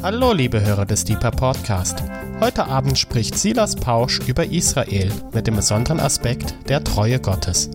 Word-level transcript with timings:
Hallo, 0.00 0.32
liebe 0.32 0.60
Hörer 0.60 0.86
des 0.86 1.02
Deeper 1.02 1.32
Podcast. 1.32 2.04
Heute 2.38 2.66
Abend 2.66 2.96
spricht 2.96 3.36
Silas 3.36 3.74
Pausch 3.74 4.20
über 4.28 4.46
Israel 4.46 5.10
mit 5.32 5.48
dem 5.48 5.56
besonderen 5.56 5.98
Aspekt 5.98 6.54
der 6.68 6.84
Treue 6.84 7.18
Gottes. 7.18 7.68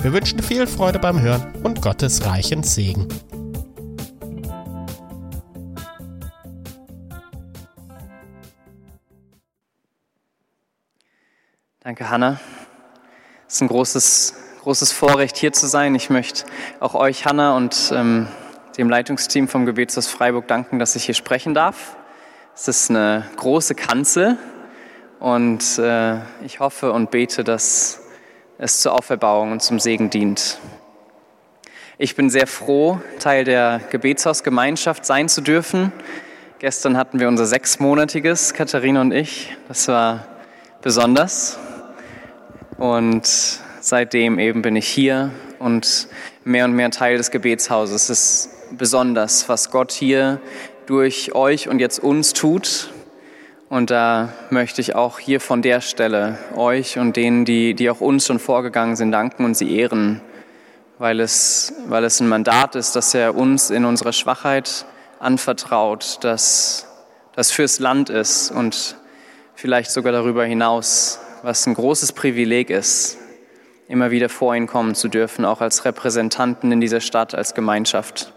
Wir 0.00 0.14
wünschen 0.14 0.42
viel 0.42 0.66
Freude 0.66 0.98
beim 0.98 1.20
Hören 1.20 1.54
und 1.64 1.82
Gottes 1.82 2.24
reichen 2.24 2.62
Segen. 2.62 3.06
Danke, 11.80 12.08
Hanna. 12.08 12.40
Es 13.46 13.56
ist 13.56 13.60
ein 13.60 13.68
großes, 13.68 14.34
großes 14.62 14.92
Vorrecht, 14.92 15.36
hier 15.36 15.52
zu 15.52 15.66
sein. 15.66 15.94
Ich 15.94 16.08
möchte 16.08 16.46
auch 16.80 16.94
euch, 16.94 17.26
Hanna, 17.26 17.54
und 17.54 17.92
ähm, 17.94 18.28
dem 18.76 18.90
Leitungsteam 18.90 19.48
vom 19.48 19.64
Gebetshaus 19.64 20.06
Freiburg 20.06 20.48
danken, 20.48 20.78
dass 20.78 20.96
ich 20.96 21.04
hier 21.04 21.14
sprechen 21.14 21.54
darf. 21.54 21.96
Es 22.54 22.68
ist 22.68 22.90
eine 22.90 23.24
große 23.36 23.74
Kanzel 23.74 24.36
und 25.18 25.78
äh, 25.78 26.16
ich 26.44 26.60
hoffe 26.60 26.92
und 26.92 27.10
bete, 27.10 27.42
dass 27.42 28.02
es 28.58 28.80
zur 28.80 28.92
Auferbauung 28.92 29.52
und 29.52 29.62
zum 29.62 29.80
Segen 29.80 30.10
dient. 30.10 30.58
Ich 31.98 32.16
bin 32.16 32.28
sehr 32.28 32.46
froh, 32.46 33.00
Teil 33.18 33.44
der 33.44 33.80
Gebetshausgemeinschaft 33.90 35.06
sein 35.06 35.28
zu 35.30 35.40
dürfen. 35.40 35.92
Gestern 36.58 36.98
hatten 36.98 37.20
wir 37.20 37.28
unser 37.28 37.46
sechsmonatiges, 37.46 38.52
Katharina 38.52 39.00
und 39.00 39.12
ich. 39.12 39.56
Das 39.68 39.88
war 39.88 40.26
besonders. 40.82 41.58
Und 42.76 43.26
seitdem 43.80 44.38
eben 44.38 44.60
bin 44.60 44.76
ich 44.76 44.86
hier 44.86 45.30
und 45.58 46.08
mehr 46.44 46.66
und 46.66 46.72
mehr 46.72 46.90
Teil 46.90 47.16
des 47.16 47.30
Gebetshauses. 47.30 48.10
Es 48.10 48.55
besonders, 48.72 49.48
was 49.48 49.70
Gott 49.70 49.92
hier 49.92 50.40
durch 50.86 51.34
euch 51.34 51.68
und 51.68 51.78
jetzt 51.78 51.98
uns 51.98 52.32
tut. 52.32 52.90
Und 53.68 53.90
da 53.90 54.32
möchte 54.50 54.80
ich 54.80 54.94
auch 54.94 55.18
hier 55.18 55.40
von 55.40 55.60
der 55.60 55.80
Stelle 55.80 56.38
euch 56.54 56.98
und 56.98 57.16
denen, 57.16 57.44
die, 57.44 57.74
die 57.74 57.90
auch 57.90 58.00
uns 58.00 58.26
schon 58.26 58.38
vorgegangen 58.38 58.94
sind, 58.94 59.10
danken 59.10 59.44
und 59.44 59.56
sie 59.56 59.76
ehren, 59.76 60.20
weil 60.98 61.18
es, 61.18 61.74
weil 61.88 62.04
es 62.04 62.20
ein 62.20 62.28
Mandat 62.28 62.76
ist, 62.76 62.94
dass 62.94 63.12
er 63.14 63.34
uns 63.34 63.70
in 63.70 63.84
unserer 63.84 64.12
Schwachheit 64.12 64.86
anvertraut, 65.18 66.18
dass 66.22 66.86
das 67.34 67.50
fürs 67.50 67.80
Land 67.80 68.08
ist 68.08 68.50
und 68.50 68.96
vielleicht 69.56 69.90
sogar 69.90 70.12
darüber 70.12 70.44
hinaus, 70.44 71.18
was 71.42 71.66
ein 71.66 71.74
großes 71.74 72.12
Privileg 72.12 72.70
ist, 72.70 73.18
immer 73.88 74.10
wieder 74.10 74.28
vor 74.28 74.54
ihn 74.54 74.66
kommen 74.66 74.94
zu 74.94 75.08
dürfen, 75.08 75.44
auch 75.44 75.60
als 75.60 75.84
Repräsentanten 75.84 76.70
in 76.70 76.80
dieser 76.80 77.00
Stadt, 77.00 77.34
als 77.34 77.54
Gemeinschaft. 77.54 78.32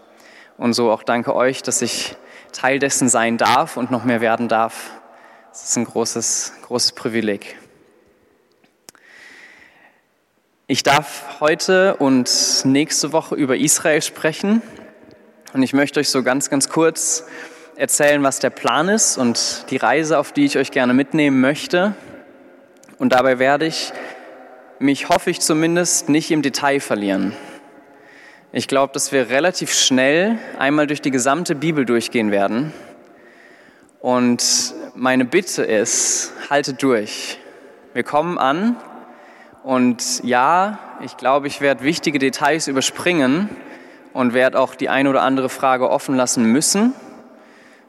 Und 0.60 0.74
so 0.74 0.90
auch 0.90 1.02
danke 1.02 1.34
euch, 1.34 1.62
dass 1.62 1.80
ich 1.80 2.16
Teil 2.52 2.78
dessen 2.78 3.08
sein 3.08 3.38
darf 3.38 3.78
und 3.78 3.90
noch 3.90 4.04
mehr 4.04 4.20
werden 4.20 4.46
darf. 4.46 4.90
Das 5.52 5.70
ist 5.70 5.76
ein 5.78 5.86
großes, 5.86 6.52
großes 6.66 6.92
Privileg. 6.92 7.56
Ich 10.66 10.82
darf 10.82 11.40
heute 11.40 11.96
und 11.96 12.30
nächste 12.64 13.14
Woche 13.14 13.36
über 13.36 13.56
Israel 13.56 14.02
sprechen. 14.02 14.60
Und 15.54 15.62
ich 15.62 15.72
möchte 15.72 15.98
euch 15.98 16.10
so 16.10 16.22
ganz, 16.22 16.50
ganz 16.50 16.68
kurz 16.68 17.24
erzählen, 17.76 18.22
was 18.22 18.38
der 18.38 18.50
Plan 18.50 18.90
ist 18.90 19.16
und 19.16 19.64
die 19.70 19.78
Reise, 19.78 20.18
auf 20.18 20.32
die 20.32 20.44
ich 20.44 20.58
euch 20.58 20.72
gerne 20.72 20.92
mitnehmen 20.92 21.40
möchte. 21.40 21.94
Und 22.98 23.14
dabei 23.14 23.38
werde 23.38 23.64
ich 23.64 23.94
mich, 24.78 25.08
hoffe 25.08 25.30
ich 25.30 25.40
zumindest, 25.40 26.10
nicht 26.10 26.30
im 26.30 26.42
Detail 26.42 26.80
verlieren. 26.80 27.34
Ich 28.52 28.66
glaube, 28.66 28.92
dass 28.92 29.12
wir 29.12 29.30
relativ 29.30 29.72
schnell 29.72 30.36
einmal 30.58 30.88
durch 30.88 31.00
die 31.00 31.12
gesamte 31.12 31.54
Bibel 31.54 31.84
durchgehen 31.84 32.32
werden. 32.32 32.72
Und 34.00 34.74
meine 34.96 35.24
Bitte 35.24 35.62
ist, 35.62 36.32
haltet 36.50 36.82
durch. 36.82 37.38
Wir 37.94 38.02
kommen 38.02 38.38
an 38.38 38.74
und 39.62 40.24
ja, 40.24 40.80
ich 41.00 41.16
glaube, 41.16 41.46
ich 41.46 41.60
werde 41.60 41.84
wichtige 41.84 42.18
Details 42.18 42.66
überspringen 42.66 43.48
und 44.14 44.34
werde 44.34 44.58
auch 44.58 44.74
die 44.74 44.88
eine 44.88 45.10
oder 45.10 45.22
andere 45.22 45.48
Frage 45.48 45.88
offen 45.88 46.16
lassen 46.16 46.44
müssen, 46.44 46.92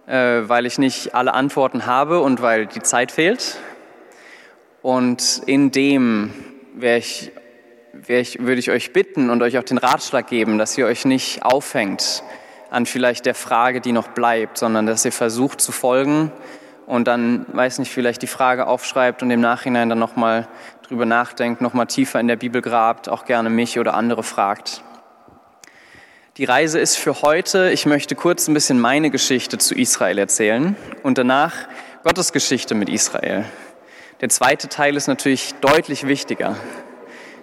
äh, 0.06 0.42
weil 0.44 0.68
ich 0.68 0.78
nicht 0.78 1.16
alle 1.16 1.34
Antworten 1.34 1.88
habe 1.88 2.20
und 2.20 2.44
weil 2.44 2.68
die 2.68 2.84
Zeit 2.84 3.12
fehlt. 3.12 3.58
Und 4.84 5.42
in 5.48 5.72
dem 5.72 6.32
werde 6.76 7.00
ich 7.00 7.32
würde 8.08 8.60
ich 8.60 8.72
euch 8.72 8.94
bitten 8.94 9.30
und 9.30 9.42
euch 9.42 9.58
auch 9.58 9.64
den 9.64 9.78
Ratschlag 9.78 10.28
geben, 10.28 10.58
dass 10.58 10.78
ihr 10.78 10.86
euch 10.86 11.06
nicht 11.06 11.44
aufhängt 11.44 12.24
an 12.70 12.86
vielleicht 12.86 13.26
der 13.26 13.36
Frage, 13.36 13.82
die 13.82 13.92
noch 13.92 14.08
bleibt, 14.10 14.58
sondern 14.58 14.86
dass 14.86 15.04
ihr 15.04 15.12
versucht 15.12 15.60
zu 15.60 15.72
folgen 15.72 16.32
und 16.88 17.08
dann, 17.08 17.46
weiß 17.52 17.80
nicht, 17.80 17.92
vielleicht 17.92 18.22
die 18.22 18.28
Frage 18.28 18.66
aufschreibt 18.66 19.22
und 19.22 19.30
im 19.30 19.42
Nachhinein 19.42 19.90
dann 19.90 20.00
nochmal 20.00 20.48
drüber 20.88 21.06
nachdenkt, 21.06 21.62
nochmal 21.62 21.88
tiefer 21.88 22.20
in 22.20 22.28
der 22.28 22.38
Bibel 22.38 22.62
grabt, 22.62 23.10
auch 23.10 23.26
gerne 23.26 23.50
mich 23.50 23.78
oder 23.78 23.94
andere 23.94 24.24
fragt. 24.24 24.84
Die 26.38 26.46
Reise 26.46 26.80
ist 26.80 26.98
für 26.98 27.22
heute, 27.22 27.72
ich 27.72 27.86
möchte 27.86 28.16
kurz 28.16 28.48
ein 28.48 28.54
bisschen 28.54 28.80
meine 28.80 29.10
Geschichte 29.10 29.58
zu 29.58 29.76
Israel 29.76 30.18
erzählen 30.18 30.78
und 31.04 31.18
danach 31.18 31.54
Gottes 32.04 32.32
Geschichte 32.32 32.74
mit 32.74 32.88
Israel. 32.88 33.46
Der 34.22 34.30
zweite 34.30 34.70
Teil 34.70 34.96
ist 34.96 35.08
natürlich 35.08 35.56
deutlich 35.62 36.08
wichtiger 36.08 36.56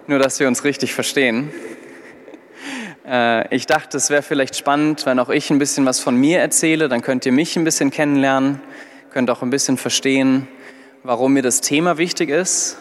nur 0.09 0.17
dass 0.17 0.39
wir 0.39 0.47
uns 0.47 0.63
richtig 0.63 0.95
verstehen. 0.95 1.51
Äh, 3.07 3.55
ich 3.55 3.67
dachte, 3.67 3.95
es 3.95 4.09
wäre 4.09 4.23
vielleicht 4.23 4.55
spannend, 4.55 5.05
wenn 5.05 5.19
auch 5.19 5.29
ich 5.29 5.51
ein 5.51 5.59
bisschen 5.59 5.85
was 5.85 5.99
von 5.99 6.15
mir 6.15 6.39
erzähle, 6.39 6.89
dann 6.89 7.03
könnt 7.03 7.27
ihr 7.27 7.31
mich 7.31 7.55
ein 7.55 7.63
bisschen 7.63 7.91
kennenlernen, 7.91 8.59
könnt 9.11 9.29
auch 9.29 9.43
ein 9.43 9.51
bisschen 9.51 9.77
verstehen, 9.77 10.47
warum 11.03 11.33
mir 11.33 11.43
das 11.43 11.61
Thema 11.61 11.99
wichtig 11.99 12.29
ist. 12.29 12.77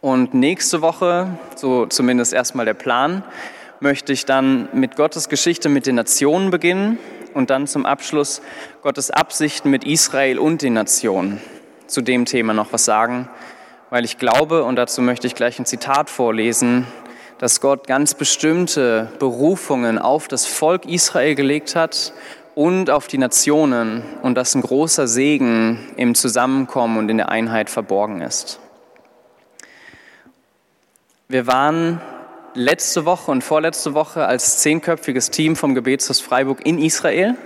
Und 0.00 0.34
nächste 0.34 0.82
Woche, 0.82 1.38
so 1.54 1.86
zumindest 1.86 2.32
erstmal 2.32 2.66
der 2.66 2.74
Plan, 2.74 3.22
möchte 3.78 4.12
ich 4.12 4.26
dann 4.26 4.68
mit 4.72 4.96
Gottes 4.96 5.28
Geschichte 5.28 5.68
mit 5.68 5.86
den 5.86 5.94
Nationen 5.94 6.50
beginnen 6.50 6.98
und 7.34 7.50
dann 7.50 7.68
zum 7.68 7.86
Abschluss 7.86 8.42
Gottes 8.82 9.12
Absichten 9.12 9.70
mit 9.70 9.84
Israel 9.84 10.40
und 10.40 10.62
den 10.62 10.72
Nationen 10.72 11.40
zu 11.86 12.00
dem 12.00 12.24
Thema 12.24 12.52
noch 12.52 12.72
was 12.72 12.84
sagen 12.84 13.28
weil 13.90 14.04
ich 14.04 14.18
glaube, 14.18 14.62
und 14.64 14.76
dazu 14.76 15.02
möchte 15.02 15.26
ich 15.26 15.34
gleich 15.34 15.58
ein 15.58 15.66
Zitat 15.66 16.08
vorlesen, 16.08 16.86
dass 17.38 17.60
Gott 17.60 17.86
ganz 17.86 18.14
bestimmte 18.14 19.10
Berufungen 19.18 19.98
auf 19.98 20.28
das 20.28 20.46
Volk 20.46 20.86
Israel 20.86 21.34
gelegt 21.34 21.74
hat 21.74 22.12
und 22.54 22.90
auf 22.90 23.08
die 23.08 23.18
Nationen 23.18 24.02
und 24.22 24.36
dass 24.36 24.54
ein 24.54 24.62
großer 24.62 25.08
Segen 25.08 25.88
im 25.96 26.14
Zusammenkommen 26.14 26.98
und 26.98 27.08
in 27.08 27.16
der 27.16 27.30
Einheit 27.30 27.68
verborgen 27.68 28.20
ist. 28.20 28.60
Wir 31.28 31.46
waren 31.46 32.00
letzte 32.54 33.04
Woche 33.04 33.30
und 33.30 33.42
vorletzte 33.42 33.94
Woche 33.94 34.26
als 34.26 34.58
zehnköpfiges 34.58 35.30
Team 35.30 35.56
vom 35.56 35.74
Gebetshaus 35.74 36.20
Freiburg 36.20 36.64
in 36.66 36.78
Israel. 36.78 37.36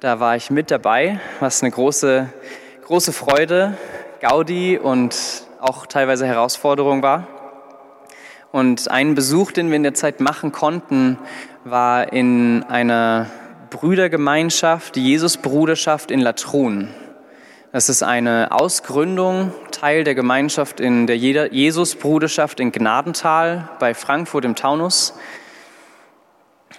Da 0.00 0.20
war 0.20 0.36
ich 0.36 0.50
mit 0.50 0.70
dabei, 0.70 1.20
was 1.40 1.62
eine 1.62 1.70
große, 1.70 2.28
große 2.86 3.12
Freude 3.12 3.76
Gaudi 4.24 4.78
und 4.78 5.14
auch 5.60 5.84
teilweise 5.84 6.26
Herausforderung 6.26 7.02
war. 7.02 7.28
Und 8.52 8.90
ein 8.90 9.14
Besuch, 9.14 9.52
den 9.52 9.68
wir 9.68 9.76
in 9.76 9.82
der 9.82 9.92
Zeit 9.92 10.20
machen 10.20 10.50
konnten, 10.50 11.18
war 11.64 12.10
in 12.10 12.62
einer 12.62 13.26
Brüdergemeinschaft, 13.68 14.96
die 14.96 15.04
Jesusbruderschaft 15.04 16.10
in 16.10 16.20
Latrun. 16.20 16.88
Das 17.70 17.90
ist 17.90 18.02
eine 18.02 18.48
Ausgründung, 18.50 19.52
Teil 19.72 20.04
der 20.04 20.14
Gemeinschaft 20.14 20.80
in 20.80 21.06
der 21.06 21.18
Jesusbruderschaft 21.18 22.60
in 22.60 22.72
Gnadental 22.72 23.68
bei 23.78 23.92
Frankfurt 23.92 24.46
im 24.46 24.54
Taunus. 24.54 25.12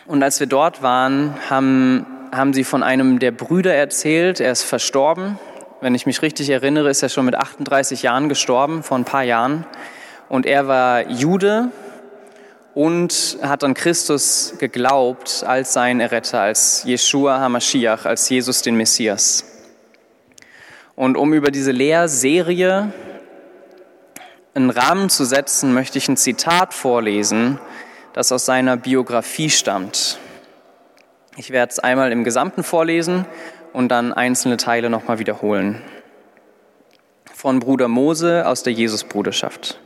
Und 0.08 0.24
als 0.24 0.40
wir 0.40 0.48
dort 0.48 0.82
waren, 0.82 1.36
haben, 1.48 2.08
haben 2.32 2.54
sie 2.54 2.64
von 2.64 2.82
einem 2.82 3.20
der 3.20 3.32
Brüder 3.32 3.76
erzählt, 3.76 4.40
er 4.40 4.52
ist 4.52 4.64
verstorben, 4.64 5.38
wenn 5.86 5.94
ich 5.94 6.08
mich 6.08 6.24
richtig 6.24 6.50
erinnere, 6.50 6.90
ist 6.90 7.04
er 7.04 7.10
schon 7.10 7.26
mit 7.26 7.36
38 7.36 8.02
Jahren 8.02 8.28
gestorben, 8.28 8.82
vor 8.82 8.98
ein 8.98 9.06
paar 9.06 9.22
Jahren. 9.22 9.68
Und 10.30 10.48
er 10.48 10.68
war 10.68 11.12
Jude 11.12 11.70
und 12.74 13.38
hat 13.44 13.64
an 13.64 13.76
Christus 13.76 14.56
geglaubt 14.58 15.44
als 15.46 15.74
sein 15.74 16.00
Erretter, 16.00 16.42
als 16.42 16.86
Jeshua 16.86 17.40
HaMashiach, 17.40 18.08
als 18.08 18.28
Jesus 18.28 18.64
den 18.64 18.78
Messias. 18.78 19.46
Und 20.96 21.18
um 21.18 21.36
über 21.36 21.52
diese 21.52 21.72
Lehrserie 21.72 22.92
einen 24.56 24.72
Rahmen 24.72 25.12
zu 25.12 25.24
setzen, 25.24 25.72
möchte 25.72 26.00
ich 26.00 26.10
ein 26.10 26.18
Zitat 26.18 26.74
vorlesen, 26.74 27.60
das 28.14 28.32
aus 28.32 28.44
seiner 28.44 28.76
Biografie 28.76 29.52
stammt. 29.52 30.18
Ich 31.38 31.52
werde 31.52 31.74
es 31.74 31.78
einmal 31.78 32.12
im 32.12 32.24
Gesamten 32.24 32.64
vorlesen 32.64 33.26
und 33.76 33.90
dann 33.90 34.14
einzelne 34.14 34.56
Teile 34.56 34.90
nochmal 34.90 35.20
wiederholen. 35.20 35.82
Von 37.34 37.60
Bruder 37.60 37.90
Mose 37.90 38.48
aus 38.48 38.64
der 38.64 38.72
Jesusbruderschaft. 38.72 39.80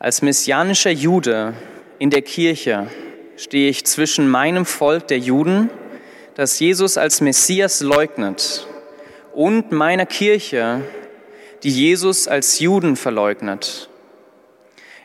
Als 0.00 0.22
messianischer 0.22 0.90
Jude 0.90 1.54
in 2.00 2.10
der 2.10 2.22
Kirche 2.22 2.88
stehe 3.36 3.70
ich 3.70 3.86
zwischen 3.86 4.28
meinem 4.28 4.66
Volk 4.66 5.06
der 5.06 5.20
Juden, 5.20 5.70
das 6.34 6.58
Jesus 6.58 6.98
als 6.98 7.20
Messias 7.20 7.80
leugnet 7.80 8.66
und 9.32 9.70
meiner 9.70 10.06
Kirche, 10.06 10.80
die 11.62 11.70
Jesus 11.70 12.26
als 12.26 12.58
Juden 12.58 12.96
verleugnet. 12.96 13.88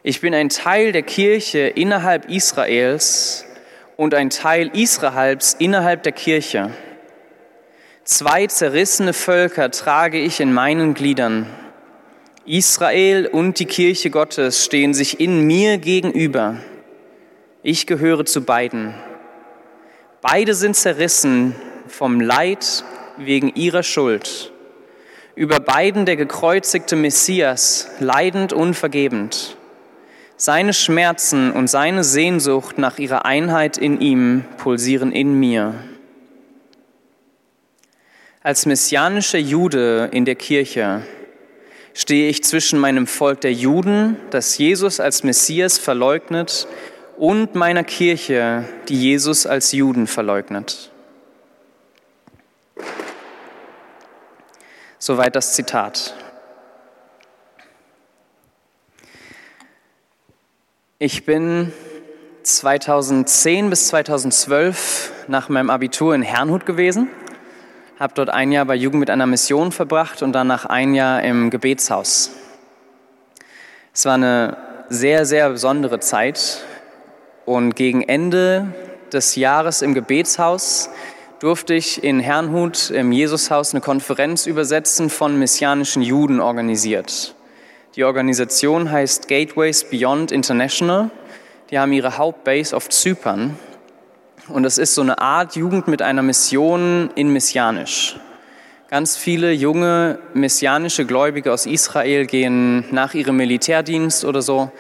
Ich 0.01 0.21
bin 0.21 0.33
ein 0.33 0.49
Teil 0.49 0.91
der 0.91 1.03
Kirche 1.03 1.59
innerhalb 1.59 2.31
Israels 2.31 3.45
und 3.95 4.15
ein 4.15 4.31
Teil 4.31 4.71
Israels 4.73 5.55
innerhalb 5.59 6.01
der 6.01 6.13
Kirche. 6.13 6.71
Zwei 8.07 8.47
zerrissene 8.47 9.11
Völker 9.11 9.69
trage 9.69 10.17
ich 10.17 10.39
in 10.39 10.53
meinen 10.53 10.93
Gliedern. 10.93 11.45
Israel 12.45 13.27
und 13.27 13.59
die 13.59 13.65
Kirche 13.65 14.11
Gottes 14.11 14.63
stehen 14.63 14.93
sich 14.93 15.19
in 15.19 15.45
mir 15.45 15.77
gegenüber. 15.77 16.55
Ich 17.63 17.85
gehöre 17.85 18.23
zu 18.23 18.45
beiden. 18.45 18.93
Beide 20.21 20.53
sind 20.53 20.77
zerrissen 20.77 21.53
vom 21.89 22.21
Leid 22.21 22.85
wegen 23.17 23.53
ihrer 23.55 23.83
Schuld. 23.83 24.53
Über 25.35 25.59
beiden 25.59 26.05
der 26.05 26.15
gekreuzigte 26.15 26.95
Messias, 26.95 27.89
leidend 27.99 28.53
und 28.53 28.73
vergebend. 28.75 29.57
Seine 30.37 30.71
Schmerzen 30.71 31.51
und 31.51 31.67
seine 31.67 32.05
Sehnsucht 32.05 32.77
nach 32.77 32.99
ihrer 32.99 33.25
Einheit 33.25 33.77
in 33.77 33.99
ihm 33.99 34.45
pulsieren 34.57 35.11
in 35.11 35.37
mir. 35.37 35.73
Als 38.47 38.65
messianischer 38.65 39.39
Jude 39.39 40.07
in 40.13 40.23
der 40.23 40.35
Kirche 40.35 41.03
stehe 41.93 42.29
ich 42.29 42.45
zwischen 42.45 42.79
meinem 42.79 43.05
Volk 43.05 43.41
der 43.41 43.51
Juden, 43.51 44.15
das 44.29 44.57
Jesus 44.57 45.01
als 45.01 45.23
Messias 45.23 45.77
verleugnet, 45.77 46.65
und 47.17 47.55
meiner 47.55 47.83
Kirche, 47.83 48.63
die 48.87 49.01
Jesus 49.01 49.45
als 49.45 49.73
Juden 49.73 50.07
verleugnet. 50.07 50.91
Soweit 54.97 55.35
das 55.35 55.51
Zitat. 55.51 56.15
Ich 60.99 61.25
bin 61.25 61.73
2010 62.43 63.69
bis 63.69 63.87
2012 63.89 65.11
nach 65.27 65.49
meinem 65.49 65.69
Abitur 65.69 66.15
in 66.15 66.21
Herrnhut 66.21 66.65
gewesen 66.65 67.09
habe 67.99 68.13
dort 68.13 68.29
ein 68.29 68.51
Jahr 68.51 68.65
bei 68.65 68.75
Jugend 68.75 68.99
mit 68.99 69.09
einer 69.09 69.25
Mission 69.25 69.71
verbracht 69.71 70.21
und 70.21 70.33
danach 70.33 70.65
ein 70.65 70.93
Jahr 70.93 71.23
im 71.23 71.49
Gebetshaus. 71.49 72.31
Es 73.93 74.05
war 74.05 74.13
eine 74.13 74.57
sehr, 74.89 75.25
sehr 75.25 75.49
besondere 75.49 75.99
Zeit 75.99 76.63
und 77.45 77.75
gegen 77.75 78.03
Ende 78.03 78.67
des 79.11 79.35
Jahres 79.35 79.81
im 79.81 79.93
Gebetshaus 79.95 80.89
durfte 81.39 81.73
ich 81.73 82.03
in 82.03 82.19
Herrnhut 82.19 82.89
im 82.91 83.11
Jesushaus 83.11 83.73
eine 83.73 83.81
Konferenz 83.81 84.45
übersetzen 84.45 85.09
von 85.09 85.37
messianischen 85.39 86.01
Juden 86.01 86.39
organisiert. 86.39 87.35
Die 87.95 88.03
Organisation 88.03 88.91
heißt 88.91 89.27
Gateways 89.27 89.85
Beyond 89.85 90.31
International. 90.31 91.09
Die 91.71 91.79
haben 91.79 91.93
ihre 91.93 92.17
Hauptbase 92.17 92.75
auf 92.75 92.89
Zypern 92.89 93.57
und 94.49 94.65
es 94.65 94.77
ist 94.77 94.95
so 94.95 95.01
eine 95.01 95.19
Art 95.19 95.55
Jugend 95.55 95.87
mit 95.87 96.01
einer 96.01 96.21
Mission 96.21 97.09
in 97.15 97.31
Messianisch. 97.31 98.17
Ganz 98.89 99.17
viele 99.17 99.51
junge 99.51 100.19
messianische 100.33 101.05
Gläubige 101.05 101.51
aus 101.51 101.65
Israel 101.65 102.25
gehen 102.25 102.85
nach 102.91 103.13
ihrem 103.13 103.35
Militärdienst 103.35 104.23
oder 104.23 104.41
so 104.41 104.71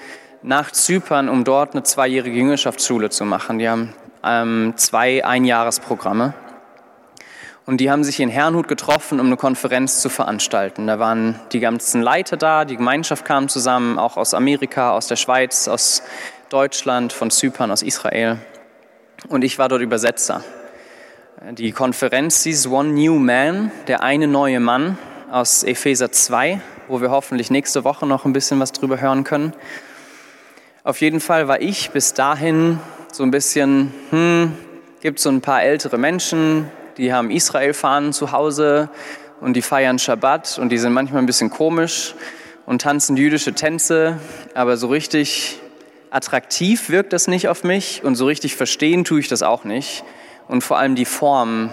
nach 0.41 0.71
Zypern, 0.71 1.27
um 1.27 1.43
dort 1.43 1.73
eine 1.73 1.83
zweijährige 1.83 2.37
Jüngerschaftsschule 2.37 3.09
zu 3.09 3.25
machen. 3.25 3.59
Die 3.59 3.67
haben 3.67 3.93
ähm, 4.23 4.73
zwei 4.77 5.25
Einjahresprogramme. 5.25 6.33
Und 7.65 7.81
die 7.81 7.91
haben 7.91 8.05
sich 8.05 8.21
in 8.21 8.29
Herrnhut 8.29 8.69
getroffen, 8.69 9.19
um 9.19 9.25
eine 9.25 9.35
Konferenz 9.35 9.99
zu 9.99 10.07
veranstalten. 10.07 10.87
Da 10.87 10.99
waren 10.99 11.37
die 11.51 11.59
ganzen 11.59 12.01
Leiter 12.01 12.37
da, 12.37 12.63
die 12.63 12.77
Gemeinschaft 12.77 13.25
kam 13.25 13.49
zusammen, 13.49 13.99
auch 13.99 14.15
aus 14.15 14.33
Amerika, 14.33 14.91
aus 14.91 15.07
der 15.07 15.17
Schweiz, 15.17 15.67
aus 15.67 16.01
Deutschland, 16.47 17.11
von 17.11 17.29
Zypern, 17.29 17.71
aus 17.71 17.81
Israel 17.81 18.39
und 19.29 19.43
ich 19.43 19.57
war 19.57 19.69
dort 19.69 19.81
Übersetzer. 19.81 20.43
Die 21.51 21.71
Konferenz 21.71 22.43
hieß 22.43 22.67
One 22.67 22.89
New 22.89 23.19
Man, 23.19 23.71
der 23.87 24.03
eine 24.03 24.27
neue 24.27 24.59
Mann 24.59 24.97
aus 25.31 25.63
Epheser 25.63 26.11
2, 26.11 26.61
wo 26.87 27.01
wir 27.01 27.11
hoffentlich 27.11 27.51
nächste 27.51 27.83
Woche 27.83 28.07
noch 28.07 28.25
ein 28.25 28.33
bisschen 28.33 28.59
was 28.59 28.71
drüber 28.71 29.01
hören 29.01 29.23
können. 29.23 29.53
Auf 30.83 31.01
jeden 31.01 31.19
Fall 31.19 31.47
war 31.47 31.61
ich 31.61 31.91
bis 31.91 32.13
dahin 32.13 32.79
so 33.11 33.23
ein 33.23 33.31
bisschen, 33.31 33.93
hm, 34.09 34.53
gibt 35.01 35.19
so 35.19 35.29
ein 35.29 35.41
paar 35.41 35.61
ältere 35.61 35.97
Menschen, 35.97 36.69
die 36.97 37.13
haben 37.13 37.29
Israel-Fahnen 37.29 38.13
zu 38.13 38.31
Hause 38.31 38.89
und 39.41 39.53
die 39.53 39.61
feiern 39.61 39.99
Schabbat 39.99 40.57
und 40.59 40.69
die 40.69 40.77
sind 40.77 40.93
manchmal 40.93 41.21
ein 41.21 41.27
bisschen 41.27 41.49
komisch 41.49 42.15
und 42.65 42.81
tanzen 42.81 43.17
jüdische 43.17 43.53
Tänze, 43.53 44.19
aber 44.53 44.77
so 44.77 44.87
richtig 44.87 45.59
attraktiv 46.11 46.89
wirkt 46.89 47.13
das 47.13 47.27
nicht 47.27 47.47
auf 47.47 47.63
mich 47.63 48.03
und 48.03 48.15
so 48.15 48.25
richtig 48.25 48.55
verstehen 48.55 49.03
tue 49.03 49.19
ich 49.19 49.27
das 49.27 49.43
auch 49.43 49.63
nicht. 49.63 50.03
Und 50.47 50.61
vor 50.61 50.77
allem 50.77 50.95
die 50.95 51.05
Form 51.05 51.71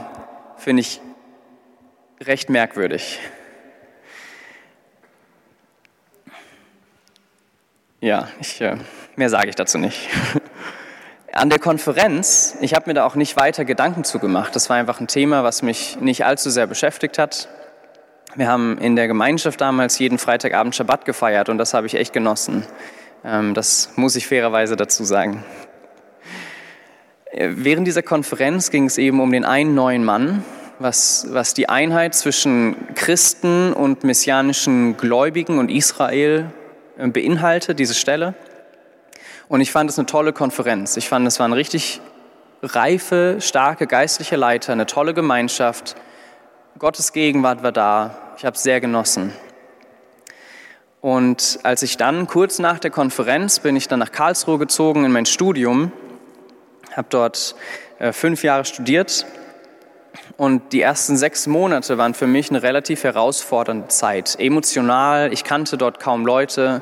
finde 0.57 0.81
ich 0.81 1.01
recht 2.21 2.51
merkwürdig. 2.51 3.21
Ja, 8.01 8.29
ich, 8.41 8.61
äh, 8.61 8.77
mehr 9.17 9.31
sage 9.31 9.49
ich 9.49 9.55
dazu 9.55 9.79
nicht. 9.79 10.09
An 11.33 11.51
der 11.51 11.59
Konferenz, 11.59 12.57
ich 12.61 12.75
habe 12.75 12.91
mir 12.91 12.95
da 12.95 13.07
auch 13.07 13.15
nicht 13.15 13.37
weiter 13.37 13.65
Gedanken 13.65 14.05
zu 14.05 14.19
gemacht. 14.19 14.55
Das 14.55 14.69
war 14.69 14.77
einfach 14.77 15.01
ein 15.01 15.09
Thema, 15.09 15.43
was 15.43 15.63
mich 15.63 15.99
nicht 16.01 16.25
allzu 16.25 16.51
sehr 16.51 16.67
beschäftigt 16.67 17.19
hat. 17.19 17.49
Wir 18.37 18.49
haben 18.49 18.79
in 18.79 18.95
der 18.95 19.07
Gemeinschaft 19.07 19.61
damals 19.61 19.99
jeden 19.99 20.19
Freitagabend 20.19 20.77
Schabbat 20.77 21.05
gefeiert 21.05 21.49
und 21.49 21.59
das 21.59 21.73
habe 21.73 21.87
ich 21.87 21.95
echt 21.95 22.13
genossen. 22.13 22.67
Ähm, 23.25 23.55
das 23.55 23.91
muss 23.97 24.17
ich 24.17 24.27
fairerweise 24.27 24.77
dazu 24.77 25.03
sagen. 25.05 25.43
Äh, 27.31 27.51
während 27.55 27.87
dieser 27.87 28.03
Konferenz 28.03 28.71
ging 28.71 28.85
es 28.85 28.99
eben 28.99 29.21
um 29.21 29.33
den 29.33 29.45
einen 29.45 29.75
neuen 29.75 30.05
Mann, 30.05 30.45
was, 30.79 31.27
was 31.31 31.55
die 31.55 31.69
Einheit 31.69 32.15
zwischen 32.15 32.77
Christen 32.95 33.73
und 33.73 34.05
messianischen 34.05 34.97
Gläubigen 34.97 35.59
und 35.59 35.71
Israel 35.71 36.53
äh, 36.99 37.09
beinhaltet, 37.09 37.79
diese 37.79 37.95
Stelle. 37.95 38.35
Und 39.49 39.61
ich 39.61 39.73
fand 39.73 39.89
es 39.89 39.99
eine 39.99 40.07
tolle 40.07 40.33
Konferenz. 40.33 40.97
Ich 40.97 41.09
fand, 41.09 41.27
es 41.27 41.41
waren 41.41 41.53
richtig 41.53 42.01
reife, 42.63 43.37
starke 43.41 43.87
geistliche 43.87 44.37
Leiter, 44.37 44.73
eine 44.73 44.87
tolle 44.87 45.15
Gemeinschaft. 45.15 45.97
Gottes 46.79 47.13
Gegenwart 47.13 47.63
war 47.63 47.73
da. 47.73 48.35
Ich 48.37 48.45
habe 48.45 48.57
es 48.57 48.63
sehr 48.63 48.81
genossen. 48.81 49.33
Und 51.05 51.59
als 51.65 51.83
ich 51.83 51.99
dann 51.99 52.27
kurz 52.27 52.59
nach 52.59 52.79
der 52.79 52.91
Konferenz 52.91 53.59
bin 53.59 53.77
ich 53.77 53.89
dann 53.89 53.99
nach 53.99 54.11
Karlsruhe 54.11 54.57
gezogen 54.57 55.05
in 55.05 55.13
mein 55.13 55.27
Studium, 55.27 55.93
habe 56.97 57.09
dort 57.11 57.57
äh, 57.99 58.11
fünf 58.11 58.43
Jahre 58.43 58.65
studiert 58.65 59.27
und 60.39 60.73
die 60.73 60.81
ersten 60.81 61.19
sechs 61.19 61.47
Monate 61.47 61.99
waren 61.99 62.15
für 62.15 62.27
mich 62.27 62.49
eine 62.49 62.63
relativ 62.63 63.05
herausfordernde 63.05 63.89
Zeit. 63.89 64.37
Emotional, 64.41 65.31
ich 65.31 65.45
kannte 65.45 65.77
dort 65.77 66.01
kaum 66.01 66.25
Leute, 66.25 66.81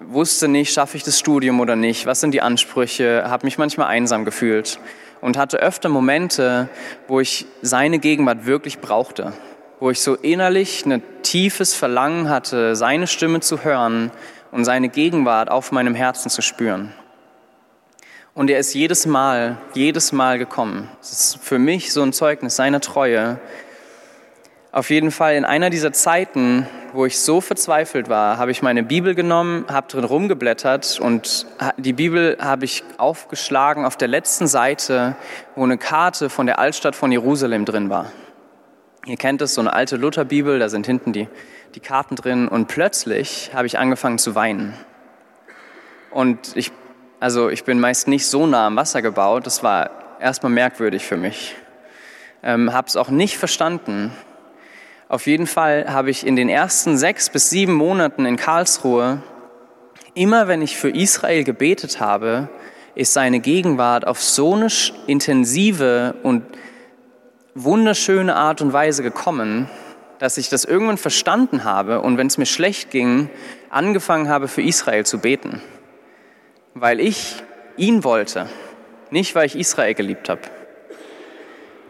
wusste 0.00 0.48
nicht, 0.48 0.72
schaffe 0.72 0.96
ich 0.96 1.04
das 1.04 1.16
Studium 1.16 1.60
oder 1.60 1.76
nicht, 1.76 2.04
was 2.04 2.20
sind 2.20 2.32
die 2.32 2.42
Ansprüche, 2.42 3.26
habe 3.28 3.46
mich 3.46 3.58
manchmal 3.58 3.86
einsam 3.86 4.24
gefühlt 4.24 4.80
und 5.20 5.38
hatte 5.38 5.58
öfter 5.58 5.88
Momente, 5.88 6.68
wo 7.06 7.20
ich 7.20 7.46
seine 7.62 8.00
Gegenwart 8.00 8.44
wirklich 8.44 8.80
brauchte 8.80 9.34
wo 9.80 9.90
ich 9.90 10.00
so 10.00 10.14
innerlich 10.14 10.86
ein 10.86 11.02
tiefes 11.22 11.74
Verlangen 11.74 12.28
hatte, 12.28 12.76
seine 12.76 13.06
Stimme 13.06 13.40
zu 13.40 13.64
hören 13.64 14.10
und 14.52 14.64
seine 14.64 14.88
Gegenwart 14.88 15.50
auf 15.50 15.72
meinem 15.72 15.94
Herzen 15.94 16.30
zu 16.30 16.42
spüren. 16.42 16.92
Und 18.34 18.50
er 18.50 18.58
ist 18.58 18.74
jedes 18.74 19.06
Mal, 19.06 19.56
jedes 19.74 20.12
Mal 20.12 20.38
gekommen. 20.38 20.90
Es 21.00 21.12
ist 21.12 21.38
für 21.42 21.58
mich 21.58 21.92
so 21.92 22.02
ein 22.02 22.12
Zeugnis 22.12 22.56
seiner 22.56 22.80
Treue. 22.80 23.38
Auf 24.72 24.90
jeden 24.90 25.10
Fall 25.10 25.36
in 25.36 25.46
einer 25.46 25.70
dieser 25.70 25.92
Zeiten, 25.92 26.66
wo 26.92 27.06
ich 27.06 27.18
so 27.18 27.40
verzweifelt 27.40 28.10
war, 28.10 28.36
habe 28.36 28.50
ich 28.50 28.60
meine 28.60 28.82
Bibel 28.82 29.14
genommen, 29.14 29.64
habe 29.68 29.88
drin 29.88 30.04
rumgeblättert 30.04 31.00
und 31.00 31.46
die 31.78 31.94
Bibel 31.94 32.36
habe 32.38 32.66
ich 32.66 32.84
aufgeschlagen 32.98 33.86
auf 33.86 33.96
der 33.96 34.08
letzten 34.08 34.46
Seite, 34.46 35.16
wo 35.54 35.64
eine 35.64 35.78
Karte 35.78 36.28
von 36.28 36.44
der 36.44 36.58
Altstadt 36.58 36.94
von 36.94 37.10
Jerusalem 37.10 37.64
drin 37.64 37.88
war. 37.88 38.12
Ihr 39.06 39.16
kennt 39.16 39.40
es, 39.40 39.54
so 39.54 39.60
eine 39.60 39.72
alte 39.72 39.96
Lutherbibel, 39.96 40.58
da 40.58 40.68
sind 40.68 40.84
hinten 40.84 41.12
die, 41.12 41.28
die 41.76 41.80
Karten 41.80 42.16
drin 42.16 42.48
und 42.48 42.66
plötzlich 42.66 43.52
habe 43.54 43.68
ich 43.68 43.78
angefangen 43.78 44.18
zu 44.18 44.34
weinen. 44.34 44.74
Und 46.10 46.56
ich, 46.56 46.72
also 47.20 47.48
ich 47.48 47.62
bin 47.62 47.78
meist 47.78 48.08
nicht 48.08 48.26
so 48.26 48.48
nah 48.48 48.66
am 48.66 48.74
Wasser 48.74 49.02
gebaut, 49.02 49.46
das 49.46 49.62
war 49.62 49.90
erstmal 50.20 50.50
merkwürdig 50.50 51.06
für 51.06 51.16
mich. 51.16 51.54
Ähm, 52.42 52.72
habe 52.72 52.88
es 52.88 52.96
auch 52.96 53.08
nicht 53.08 53.38
verstanden. 53.38 54.10
Auf 55.08 55.28
jeden 55.28 55.46
Fall 55.46 55.86
habe 55.88 56.10
ich 56.10 56.26
in 56.26 56.34
den 56.34 56.48
ersten 56.48 56.98
sechs 56.98 57.30
bis 57.30 57.48
sieben 57.48 57.74
Monaten 57.74 58.26
in 58.26 58.36
Karlsruhe, 58.36 59.22
immer 60.14 60.48
wenn 60.48 60.62
ich 60.62 60.76
für 60.76 60.90
Israel 60.90 61.44
gebetet 61.44 62.00
habe, 62.00 62.48
ist 62.96 63.12
seine 63.12 63.38
Gegenwart 63.38 64.04
auf 64.04 64.20
so 64.20 64.54
eine 64.54 64.66
intensive 65.06 66.16
und 66.24 66.42
wunderschöne 67.56 68.36
Art 68.36 68.60
und 68.60 68.74
Weise 68.74 69.02
gekommen, 69.02 69.68
dass 70.18 70.36
ich 70.36 70.50
das 70.50 70.64
irgendwann 70.64 70.98
verstanden 70.98 71.64
habe 71.64 72.02
und 72.02 72.18
wenn 72.18 72.26
es 72.26 72.36
mir 72.36 72.46
schlecht 72.46 72.90
ging, 72.90 73.30
angefangen 73.70 74.28
habe 74.28 74.46
für 74.46 74.62
Israel 74.62 75.06
zu 75.06 75.18
beten, 75.18 75.62
weil 76.74 77.00
ich 77.00 77.36
ihn 77.78 78.04
wollte, 78.04 78.48
nicht 79.10 79.34
weil 79.34 79.46
ich 79.46 79.56
Israel 79.56 79.94
geliebt 79.94 80.28
habe, 80.28 80.42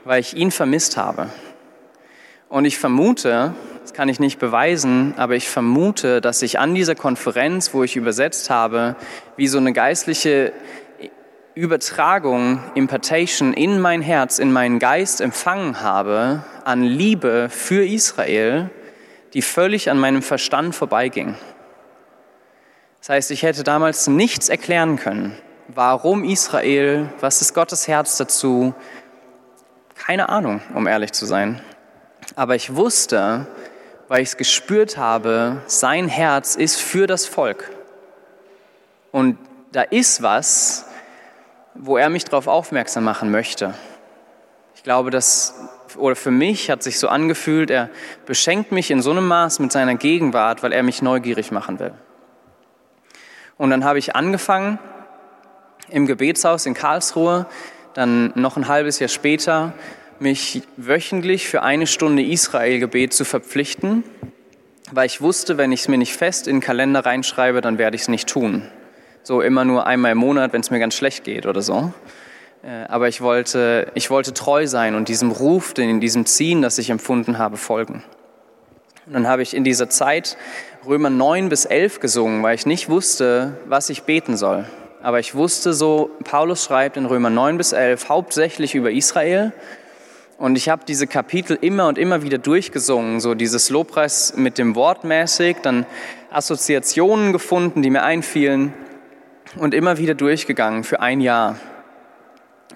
weil 0.04 0.20
ich 0.20 0.36
ihn 0.36 0.52
vermisst 0.52 0.96
habe. 0.96 1.30
Und 2.48 2.64
ich 2.64 2.78
vermute, 2.78 3.52
das 3.82 3.92
kann 3.92 4.08
ich 4.08 4.20
nicht 4.20 4.38
beweisen, 4.38 5.14
aber 5.16 5.34
ich 5.34 5.48
vermute, 5.48 6.20
dass 6.20 6.42
ich 6.42 6.60
an 6.60 6.76
dieser 6.76 6.94
Konferenz, 6.94 7.74
wo 7.74 7.82
ich 7.82 7.96
übersetzt 7.96 8.50
habe, 8.50 8.94
wie 9.36 9.48
so 9.48 9.58
eine 9.58 9.72
geistliche 9.72 10.52
Übertragung, 11.56 12.62
Impartation 12.74 13.54
in 13.54 13.80
mein 13.80 14.02
Herz, 14.02 14.38
in 14.38 14.52
meinen 14.52 14.78
Geist 14.78 15.22
empfangen 15.22 15.80
habe 15.80 16.44
an 16.64 16.82
Liebe 16.82 17.48
für 17.48 17.82
Israel, 17.82 18.68
die 19.32 19.40
völlig 19.40 19.90
an 19.90 19.98
meinem 19.98 20.20
Verstand 20.20 20.74
vorbeiging. 20.74 21.34
Das 23.00 23.08
heißt, 23.08 23.30
ich 23.30 23.42
hätte 23.42 23.64
damals 23.64 24.06
nichts 24.06 24.50
erklären 24.50 24.98
können. 24.98 25.34
Warum 25.68 26.24
Israel? 26.24 27.08
Was 27.20 27.40
ist 27.40 27.54
Gottes 27.54 27.88
Herz 27.88 28.18
dazu? 28.18 28.74
Keine 29.94 30.28
Ahnung, 30.28 30.60
um 30.74 30.86
ehrlich 30.86 31.12
zu 31.12 31.24
sein. 31.24 31.62
Aber 32.34 32.54
ich 32.54 32.76
wusste, 32.76 33.46
weil 34.08 34.20
ich 34.20 34.28
es 34.28 34.36
gespürt 34.36 34.98
habe, 34.98 35.62
sein 35.68 36.06
Herz 36.08 36.54
ist 36.54 36.78
für 36.78 37.06
das 37.06 37.24
Volk. 37.24 37.70
Und 39.10 39.38
da 39.72 39.80
ist 39.80 40.20
was, 40.20 40.84
wo 41.78 41.96
er 41.96 42.08
mich 42.08 42.24
darauf 42.24 42.46
aufmerksam 42.46 43.04
machen 43.04 43.30
möchte. 43.30 43.74
Ich 44.74 44.82
glaube, 44.82 45.10
dass, 45.10 45.54
oder 45.96 46.16
für 46.16 46.30
mich 46.30 46.70
hat 46.70 46.82
sich 46.82 46.98
so 46.98 47.08
angefühlt, 47.08 47.70
er 47.70 47.90
beschenkt 48.24 48.72
mich 48.72 48.90
in 48.90 49.02
so 49.02 49.10
einem 49.10 49.26
Maß 49.26 49.58
mit 49.58 49.72
seiner 49.72 49.94
Gegenwart, 49.94 50.62
weil 50.62 50.72
er 50.72 50.82
mich 50.82 51.02
neugierig 51.02 51.50
machen 51.50 51.78
will. 51.78 51.94
Und 53.56 53.70
dann 53.70 53.84
habe 53.84 53.98
ich 53.98 54.14
angefangen 54.14 54.78
im 55.88 56.06
Gebetshaus 56.06 56.66
in 56.66 56.74
Karlsruhe, 56.74 57.46
dann 57.94 58.32
noch 58.34 58.56
ein 58.56 58.68
halbes 58.68 58.98
Jahr 58.98 59.08
später, 59.08 59.72
mich 60.18 60.62
wöchentlich 60.76 61.48
für 61.48 61.62
eine 61.62 61.86
Stunde 61.86 62.22
Israel-Gebet 62.22 63.12
zu 63.12 63.24
verpflichten, 63.24 64.04
weil 64.92 65.06
ich 65.06 65.20
wusste, 65.20 65.58
wenn 65.58 65.72
ich 65.72 65.80
es 65.80 65.88
mir 65.88 65.98
nicht 65.98 66.14
fest 66.14 66.46
in 66.48 66.56
den 66.56 66.60
Kalender 66.60 67.04
reinschreibe, 67.04 67.60
dann 67.60 67.78
werde 67.78 67.96
ich 67.96 68.02
es 68.02 68.08
nicht 68.08 68.28
tun 68.28 68.70
so 69.26 69.40
immer 69.40 69.64
nur 69.64 69.88
einmal 69.88 70.12
im 70.12 70.18
Monat, 70.18 70.52
wenn 70.52 70.60
es 70.60 70.70
mir 70.70 70.78
ganz 70.78 70.94
schlecht 70.94 71.24
geht 71.24 71.46
oder 71.46 71.60
so. 71.60 71.92
Äh, 72.62 72.84
aber 72.86 73.08
ich 73.08 73.20
wollte, 73.20 73.90
ich 73.94 74.08
wollte 74.08 74.32
treu 74.32 74.68
sein 74.68 74.94
und 74.94 75.08
diesem 75.08 75.32
Ruf, 75.32 75.76
in 75.76 75.98
diesem 75.98 76.26
Ziehen, 76.26 76.62
das 76.62 76.78
ich 76.78 76.90
empfunden 76.90 77.36
habe, 77.36 77.56
folgen. 77.56 78.04
Und 79.04 79.14
dann 79.14 79.26
habe 79.26 79.42
ich 79.42 79.52
in 79.52 79.64
dieser 79.64 79.88
Zeit 79.88 80.36
Römer 80.86 81.10
9 81.10 81.48
bis 81.48 81.64
11 81.64 81.98
gesungen, 81.98 82.44
weil 82.44 82.54
ich 82.54 82.66
nicht 82.66 82.88
wusste, 82.88 83.56
was 83.66 83.90
ich 83.90 84.04
beten 84.04 84.36
soll. 84.36 84.64
Aber 85.02 85.18
ich 85.18 85.34
wusste 85.34 85.74
so, 85.74 86.10
Paulus 86.22 86.64
schreibt 86.64 86.96
in 86.96 87.06
Römer 87.06 87.30
9 87.30 87.58
bis 87.58 87.72
11 87.72 88.08
hauptsächlich 88.08 88.76
über 88.76 88.92
Israel. 88.92 89.52
Und 90.38 90.56
ich 90.56 90.68
habe 90.68 90.84
diese 90.86 91.08
Kapitel 91.08 91.58
immer 91.60 91.88
und 91.88 91.98
immer 91.98 92.22
wieder 92.22 92.38
durchgesungen, 92.38 93.18
so 93.18 93.34
dieses 93.34 93.70
Lobpreis 93.70 94.34
mit 94.36 94.56
dem 94.56 94.76
Wort 94.76 95.02
mäßig, 95.02 95.56
dann 95.62 95.84
Assoziationen 96.30 97.32
gefunden, 97.32 97.82
die 97.82 97.90
mir 97.90 98.04
einfielen 98.04 98.72
und 99.56 99.74
immer 99.74 99.98
wieder 99.98 100.14
durchgegangen 100.14 100.84
für 100.84 101.00
ein 101.00 101.20
Jahr, 101.20 101.58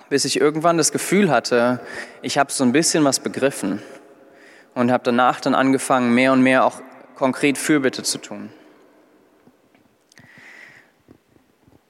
bis 0.09 0.25
ich 0.25 0.41
irgendwann 0.41 0.79
das 0.79 0.93
Gefühl 0.93 1.31
hatte, 1.31 1.81
ich 2.23 2.39
habe 2.39 2.51
so 2.53 2.65
ein 2.65 2.73
bisschen 2.73 3.05
was 3.05 3.21
begriffen 3.21 3.83
und 4.75 4.91
habe 4.91 5.05
danach 5.05 5.41
dann 5.41 5.55
angefangen, 5.55 6.15
mehr 6.15 6.33
und 6.33 6.43
mehr 6.43 6.65
auch 6.65 6.81
konkret 7.17 7.59
Fürbitte 7.59 8.03
zu 8.03 8.19
tun. 8.19 8.51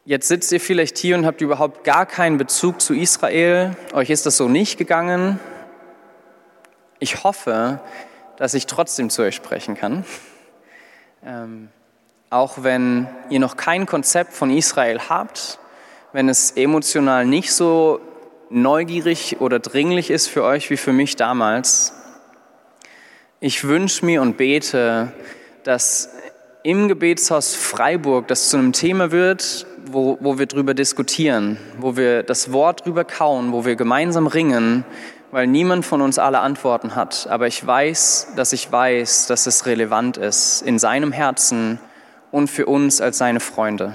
Jetzt 0.04 0.26
sitzt 0.26 0.50
ihr 0.50 0.60
vielleicht 0.60 0.98
hier 0.98 1.16
und 1.16 1.24
habt 1.24 1.40
überhaupt 1.40 1.84
gar 1.84 2.04
keinen 2.04 2.36
Bezug 2.36 2.80
zu 2.80 2.94
Israel. 2.94 3.76
Euch 3.92 4.10
ist 4.10 4.26
das 4.26 4.36
so 4.36 4.48
nicht 4.48 4.76
gegangen. 4.76 5.38
Ich 6.98 7.22
hoffe, 7.22 7.80
dass 8.36 8.54
ich 8.54 8.66
trotzdem 8.66 9.08
zu 9.08 9.22
euch 9.22 9.36
sprechen 9.36 9.76
kann. 9.76 10.04
Ähm, 11.24 11.68
auch 12.30 12.62
wenn 12.62 13.08
ihr 13.28 13.40
noch 13.40 13.56
kein 13.56 13.86
Konzept 13.86 14.32
von 14.32 14.50
Israel 14.50 15.00
habt, 15.08 15.58
wenn 16.12 16.28
es 16.28 16.52
emotional 16.52 17.26
nicht 17.26 17.52
so 17.52 18.00
neugierig 18.50 19.40
oder 19.40 19.58
dringlich 19.58 20.10
ist 20.10 20.28
für 20.28 20.44
euch 20.44 20.70
wie 20.70 20.76
für 20.76 20.92
mich 20.92 21.16
damals. 21.16 21.92
Ich 23.40 23.64
wünsche 23.64 24.04
mir 24.04 24.22
und 24.22 24.36
bete, 24.36 25.12
dass 25.64 26.10
im 26.62 26.88
Gebetshaus 26.88 27.54
Freiburg 27.54 28.28
das 28.28 28.48
zu 28.50 28.58
einem 28.58 28.72
Thema 28.72 29.10
wird, 29.12 29.66
wo, 29.86 30.18
wo 30.20 30.38
wir 30.38 30.46
drüber 30.46 30.74
diskutieren, 30.74 31.56
wo 31.78 31.96
wir 31.96 32.22
das 32.22 32.52
Wort 32.52 32.84
drüber 32.84 33.04
kauen, 33.04 33.52
wo 33.52 33.64
wir 33.64 33.76
gemeinsam 33.76 34.26
ringen, 34.26 34.84
weil 35.30 35.46
niemand 35.46 35.86
von 35.86 36.00
uns 36.02 36.18
alle 36.18 36.40
Antworten 36.40 36.94
hat. 36.94 37.28
Aber 37.30 37.46
ich 37.46 37.64
weiß, 37.64 38.34
dass 38.36 38.52
ich 38.52 38.70
weiß, 38.70 39.26
dass 39.26 39.46
es 39.46 39.66
relevant 39.66 40.16
ist 40.16 40.62
in 40.62 40.78
seinem 40.78 41.12
Herzen 41.12 41.78
und 42.30 42.48
für 42.48 42.66
uns 42.66 43.00
als 43.00 43.18
seine 43.18 43.40
Freunde. 43.40 43.94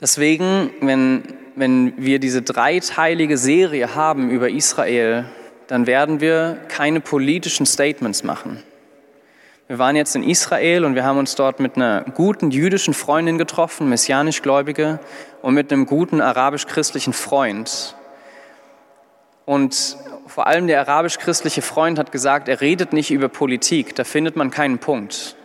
Deswegen, 0.00 0.70
wenn, 0.80 1.22
wenn 1.54 1.94
wir 1.96 2.18
diese 2.18 2.42
dreiteilige 2.42 3.38
Serie 3.38 3.94
haben 3.94 4.30
über 4.30 4.50
Israel, 4.50 5.26
dann 5.66 5.86
werden 5.86 6.20
wir 6.20 6.58
keine 6.68 7.00
politischen 7.00 7.66
Statements 7.66 8.22
machen. 8.22 8.62
Wir 9.66 9.78
waren 9.78 9.96
jetzt 9.96 10.14
in 10.14 10.22
Israel 10.22 10.84
und 10.84 10.94
wir 10.94 11.04
haben 11.04 11.16
uns 11.16 11.36
dort 11.36 11.58
mit 11.58 11.76
einer 11.76 12.02
guten 12.02 12.50
jüdischen 12.50 12.92
Freundin 12.92 13.38
getroffen, 13.38 13.88
messianisch 13.88 14.42
Gläubige, 14.42 15.00
und 15.40 15.54
mit 15.54 15.72
einem 15.72 15.86
guten 15.86 16.20
arabisch-christlichen 16.20 17.14
Freund. 17.14 17.96
Und 19.46 19.96
vor 20.26 20.46
allem 20.46 20.66
der 20.66 20.80
arabisch-christliche 20.80 21.62
Freund 21.62 21.98
hat 21.98 22.12
gesagt, 22.12 22.48
er 22.48 22.60
redet 22.60 22.92
nicht 22.92 23.10
über 23.10 23.28
Politik, 23.28 23.94
da 23.94 24.04
findet 24.04 24.36
man 24.36 24.50
keinen 24.50 24.78
Punkt. 24.78 25.36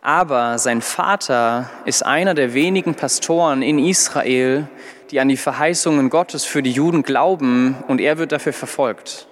Aber 0.00 0.58
sein 0.58 0.80
Vater 0.80 1.70
ist 1.84 2.04
einer 2.04 2.34
der 2.34 2.54
wenigen 2.54 2.94
Pastoren 2.94 3.62
in 3.62 3.78
Israel, 3.78 4.68
die 5.10 5.20
an 5.20 5.28
die 5.28 5.36
Verheißungen 5.36 6.10
Gottes 6.10 6.44
für 6.44 6.62
die 6.62 6.70
Juden 6.70 7.02
glauben 7.02 7.76
und 7.88 8.00
er 8.00 8.18
wird 8.18 8.32
dafür 8.32 8.52
verfolgt. 8.52 9.26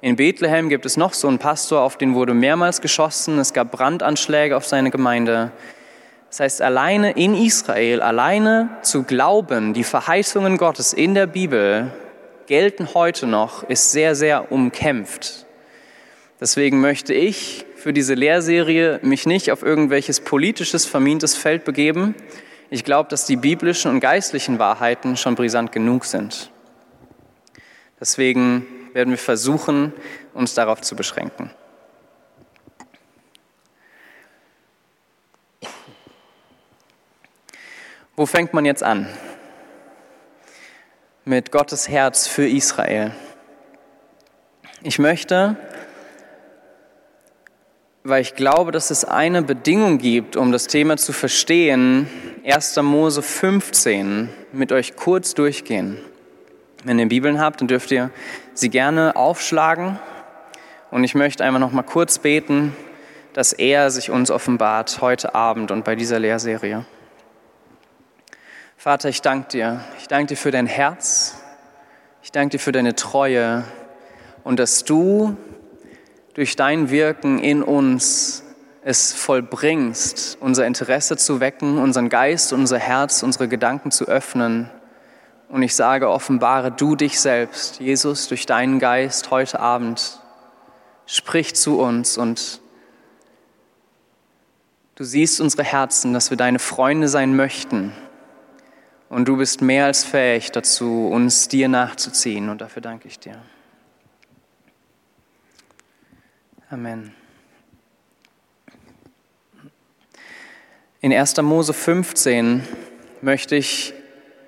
In 0.00 0.16
Bethlehem 0.16 0.68
gibt 0.68 0.84
es 0.84 0.96
noch 0.96 1.14
so 1.14 1.28
einen 1.28 1.38
Pastor, 1.38 1.80
auf 1.80 1.96
den 1.96 2.14
wurde 2.14 2.34
mehrmals 2.34 2.80
geschossen, 2.80 3.38
es 3.38 3.54
gab 3.54 3.70
Brandanschläge 3.70 4.56
auf 4.56 4.66
seine 4.66 4.90
Gemeinde. 4.90 5.50
Das 6.28 6.40
heißt, 6.40 6.62
alleine 6.62 7.12
in 7.12 7.34
Israel, 7.34 8.02
alleine 8.02 8.68
zu 8.82 9.04
glauben, 9.04 9.72
die 9.72 9.84
Verheißungen 9.84 10.58
Gottes 10.58 10.92
in 10.92 11.14
der 11.14 11.26
Bibel 11.26 11.92
gelten 12.46 12.94
heute 12.94 13.26
noch, 13.26 13.62
ist 13.64 13.92
sehr, 13.92 14.14
sehr 14.14 14.52
umkämpft. 14.52 15.46
Deswegen 16.40 16.80
möchte 16.80 17.14
ich 17.14 17.64
für 17.76 17.92
diese 17.92 18.14
Lehrserie 18.14 18.98
mich 19.02 19.26
nicht 19.26 19.50
auf 19.50 19.62
irgendwelches 19.62 20.20
politisches, 20.20 20.86
vermintes 20.86 21.36
Feld 21.36 21.64
begeben. 21.64 22.14
Ich 22.70 22.84
glaube, 22.84 23.08
dass 23.08 23.26
die 23.26 23.36
biblischen 23.36 23.90
und 23.90 24.00
geistlichen 24.00 24.58
Wahrheiten 24.58 25.16
schon 25.16 25.34
brisant 25.34 25.72
genug 25.72 26.04
sind. 26.04 26.50
Deswegen 28.00 28.66
werden 28.92 29.10
wir 29.10 29.18
versuchen, 29.18 29.92
uns 30.32 30.54
darauf 30.54 30.80
zu 30.80 30.96
beschränken. 30.96 31.50
Wo 38.16 38.26
fängt 38.26 38.54
man 38.54 38.64
jetzt 38.64 38.82
an? 38.82 39.08
Mit 41.26 41.50
Gottes 41.52 41.88
Herz 41.88 42.26
für 42.26 42.46
Israel. 42.46 43.12
Ich 44.82 44.98
möchte, 44.98 45.56
weil 48.02 48.20
ich 48.20 48.34
glaube, 48.34 48.72
dass 48.72 48.90
es 48.90 49.06
eine 49.06 49.40
Bedingung 49.40 49.96
gibt, 49.96 50.36
um 50.36 50.52
das 50.52 50.66
Thema 50.66 50.98
zu 50.98 51.14
verstehen, 51.14 52.10
1. 52.44 52.76
Mose 52.82 53.22
15 53.22 54.28
mit 54.52 54.70
euch 54.70 54.96
kurz 54.96 55.32
durchgehen. 55.32 55.96
Wenn 56.84 56.98
ihr 56.98 57.08
Bibeln 57.08 57.40
habt, 57.40 57.62
dann 57.62 57.68
dürft 57.68 57.90
ihr 57.90 58.10
sie 58.52 58.68
gerne 58.68 59.16
aufschlagen. 59.16 59.98
Und 60.90 61.04
ich 61.04 61.14
möchte 61.14 61.42
einmal 61.42 61.60
noch 61.60 61.72
mal 61.72 61.82
kurz 61.84 62.18
beten, 62.18 62.76
dass 63.32 63.54
er 63.54 63.90
sich 63.90 64.10
uns 64.10 64.30
offenbart 64.30 65.00
heute 65.00 65.34
Abend 65.34 65.70
und 65.70 65.86
bei 65.86 65.96
dieser 65.96 66.18
Lehrserie. 66.18 66.84
Vater, 68.84 69.08
ich 69.08 69.22
danke 69.22 69.48
dir. 69.48 69.80
Ich 69.98 70.08
danke 70.08 70.26
dir 70.26 70.36
für 70.36 70.50
dein 70.50 70.66
Herz. 70.66 71.36
Ich 72.22 72.32
danke 72.32 72.50
dir 72.50 72.58
für 72.58 72.70
deine 72.70 72.94
Treue 72.94 73.64
und 74.42 74.58
dass 74.58 74.84
du 74.84 75.38
durch 76.34 76.54
dein 76.54 76.90
Wirken 76.90 77.38
in 77.38 77.62
uns 77.62 78.42
es 78.82 79.14
vollbringst, 79.14 80.36
unser 80.38 80.66
Interesse 80.66 81.16
zu 81.16 81.40
wecken, 81.40 81.78
unseren 81.78 82.10
Geist, 82.10 82.52
unser 82.52 82.78
Herz, 82.78 83.22
unsere 83.22 83.48
Gedanken 83.48 83.90
zu 83.90 84.04
öffnen 84.04 84.68
Und 85.48 85.62
ich 85.62 85.74
sage, 85.74 86.10
offenbare 86.10 86.70
du 86.70 86.94
dich 86.94 87.18
selbst, 87.18 87.80
Jesus, 87.80 88.28
durch 88.28 88.44
deinen 88.44 88.80
Geist 88.80 89.30
heute 89.30 89.60
Abend. 89.60 90.20
Sprich 91.06 91.54
zu 91.54 91.80
uns 91.80 92.18
und 92.18 92.60
du 94.96 95.04
siehst 95.04 95.40
unsere 95.40 95.64
Herzen, 95.64 96.12
dass 96.12 96.28
wir 96.28 96.36
deine 96.36 96.58
Freunde 96.58 97.08
sein 97.08 97.34
möchten. 97.34 97.94
Und 99.14 99.26
du 99.26 99.36
bist 99.36 99.62
mehr 99.62 99.84
als 99.84 100.02
fähig 100.02 100.50
dazu, 100.50 101.06
uns 101.06 101.46
dir 101.46 101.68
nachzuziehen. 101.68 102.48
Und 102.48 102.60
dafür 102.60 102.82
danke 102.82 103.06
ich 103.06 103.20
dir. 103.20 103.40
Amen. 106.68 107.14
In 111.00 111.12
1. 111.12 111.40
Mose 111.42 111.72
15 111.72 112.64
möchte 113.22 113.54
ich 113.54 113.94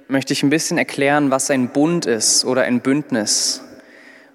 möchte 0.09 0.33
ich 0.33 0.43
ein 0.43 0.51
bisschen 0.51 0.79
erklären, 0.79 1.31
was 1.31 1.49
ein 1.49 1.69
Bund 1.69 2.07
ist 2.07 2.45
oder 2.45 2.63
ein 2.63 2.81
Bündnis, 2.81 3.63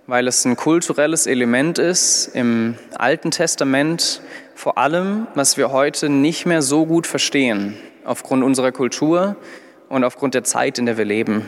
weil 0.07 0.29
es 0.29 0.45
ein 0.45 0.55
kulturelles 0.55 1.27
Element 1.27 1.77
ist 1.77 2.27
im 2.27 2.75
Alten 2.93 3.31
Testament, 3.31 4.21
vor 4.55 4.77
allem, 4.77 5.27
was 5.35 5.57
wir 5.57 5.73
heute 5.73 6.07
nicht 6.07 6.45
mehr 6.45 6.61
so 6.61 6.85
gut 6.85 7.05
verstehen, 7.05 7.75
aufgrund 8.05 8.45
unserer 8.45 8.71
Kultur 8.71 9.35
und 9.91 10.03
aufgrund 10.03 10.33
der 10.33 10.43
Zeit, 10.43 10.79
in 10.79 10.85
der 10.87 10.97
wir 10.97 11.05
leben. 11.05 11.45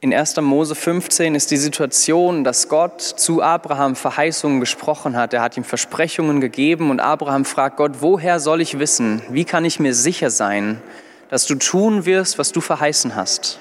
In 0.00 0.12
1. 0.12 0.36
Mose 0.40 0.74
15 0.74 1.34
ist 1.34 1.50
die 1.50 1.56
Situation, 1.56 2.44
dass 2.44 2.68
Gott 2.68 3.00
zu 3.00 3.42
Abraham 3.42 3.96
Verheißungen 3.96 4.60
gesprochen 4.60 5.16
hat. 5.16 5.34
Er 5.34 5.42
hat 5.42 5.56
ihm 5.56 5.64
Versprechungen 5.64 6.40
gegeben 6.40 6.90
und 6.90 7.00
Abraham 7.00 7.44
fragt 7.44 7.76
Gott, 7.76 8.00
woher 8.00 8.40
soll 8.40 8.60
ich 8.60 8.78
wissen? 8.78 9.22
Wie 9.30 9.44
kann 9.44 9.64
ich 9.64 9.80
mir 9.80 9.94
sicher 9.94 10.30
sein, 10.30 10.80
dass 11.28 11.46
du 11.46 11.56
tun 11.56 12.06
wirst, 12.06 12.38
was 12.38 12.52
du 12.52 12.60
verheißen 12.60 13.16
hast. 13.16 13.58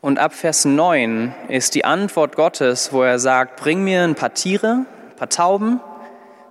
Und 0.00 0.18
ab 0.18 0.34
Vers 0.34 0.64
9 0.64 1.32
ist 1.48 1.74
die 1.74 1.84
Antwort 1.84 2.34
Gottes, 2.34 2.92
wo 2.92 3.02
er 3.02 3.18
sagt, 3.18 3.60
bring 3.60 3.84
mir 3.84 4.02
ein 4.02 4.16
paar 4.16 4.34
Tiere, 4.34 4.84
ein 5.10 5.16
paar 5.16 5.28
Tauben, 5.28 5.80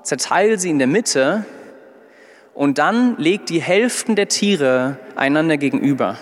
zerteile 0.04 0.58
sie 0.58 0.70
in 0.70 0.80
der 0.80 0.88
Mitte 0.88 1.46
und 2.54 2.78
dann 2.78 3.18
leg 3.18 3.46
die 3.46 3.62
Hälften 3.62 4.16
der 4.16 4.28
Tiere 4.28 4.98
einander 5.16 5.58
gegenüber. 5.58 6.18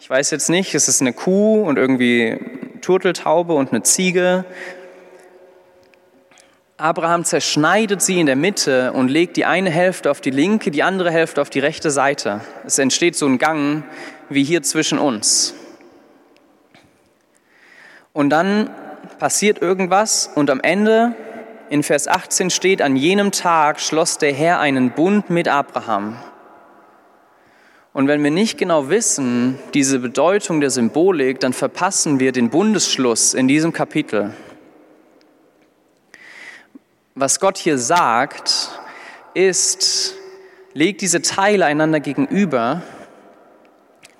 Ich 0.00 0.08
weiß 0.10 0.30
jetzt 0.30 0.50
nicht, 0.50 0.74
es 0.74 0.88
ist 0.88 1.00
eine 1.00 1.12
Kuh 1.12 1.62
und 1.62 1.78
irgendwie 1.78 2.38
Turteltaube 2.80 3.54
und 3.54 3.72
eine 3.72 3.82
Ziege 3.82 4.44
Abraham 6.76 7.24
zerschneidet 7.24 8.02
sie 8.02 8.18
in 8.18 8.26
der 8.26 8.34
Mitte 8.34 8.92
und 8.92 9.08
legt 9.08 9.36
die 9.36 9.44
eine 9.44 9.70
Hälfte 9.70 10.10
auf 10.10 10.20
die 10.20 10.30
linke, 10.30 10.72
die 10.72 10.82
andere 10.82 11.12
Hälfte 11.12 11.40
auf 11.40 11.48
die 11.48 11.60
rechte 11.60 11.92
Seite. 11.92 12.40
Es 12.66 12.78
entsteht 12.78 13.14
so 13.14 13.26
ein 13.26 13.38
Gang 13.38 13.84
wie 14.28 14.42
hier 14.42 14.62
zwischen 14.62 14.98
uns. 14.98 15.54
Und 18.12 18.30
dann 18.30 18.70
passiert 19.20 19.62
irgendwas 19.62 20.28
und 20.34 20.50
am 20.50 20.60
Ende 20.60 21.14
in 21.74 21.82
Vers 21.82 22.06
18 22.06 22.50
steht, 22.50 22.80
an 22.80 22.94
jenem 22.94 23.32
Tag 23.32 23.80
schloss 23.80 24.18
der 24.18 24.32
Herr 24.32 24.60
einen 24.60 24.92
Bund 24.92 25.28
mit 25.28 25.48
Abraham. 25.48 26.16
Und 27.92 28.06
wenn 28.06 28.22
wir 28.22 28.30
nicht 28.30 28.58
genau 28.58 28.90
wissen, 28.90 29.58
diese 29.74 29.98
Bedeutung 29.98 30.60
der 30.60 30.70
Symbolik, 30.70 31.40
dann 31.40 31.52
verpassen 31.52 32.20
wir 32.20 32.30
den 32.30 32.48
Bundesschluss 32.48 33.34
in 33.34 33.48
diesem 33.48 33.72
Kapitel. 33.72 34.34
Was 37.16 37.40
Gott 37.40 37.58
hier 37.58 37.76
sagt, 37.76 38.78
ist, 39.34 40.14
legt 40.74 41.00
diese 41.00 41.22
Teile 41.22 41.66
einander 41.66 41.98
gegenüber. 41.98 42.82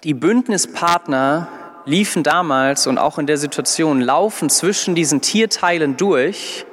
Die 0.02 0.14
Bündnispartner 0.14 1.46
liefen 1.84 2.24
damals 2.24 2.88
und 2.88 2.98
auch 2.98 3.16
in 3.16 3.28
der 3.28 3.38
Situation 3.38 4.00
laufen 4.00 4.50
zwischen 4.50 4.96
diesen 4.96 5.20
Tierteilen 5.20 5.96
durch, 5.96 6.66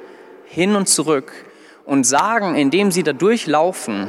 hin 0.52 0.76
und 0.76 0.86
zurück 0.86 1.32
und 1.86 2.04
sagen, 2.04 2.54
indem 2.54 2.90
sie 2.90 3.02
da 3.02 3.12
durchlaufen, 3.12 4.08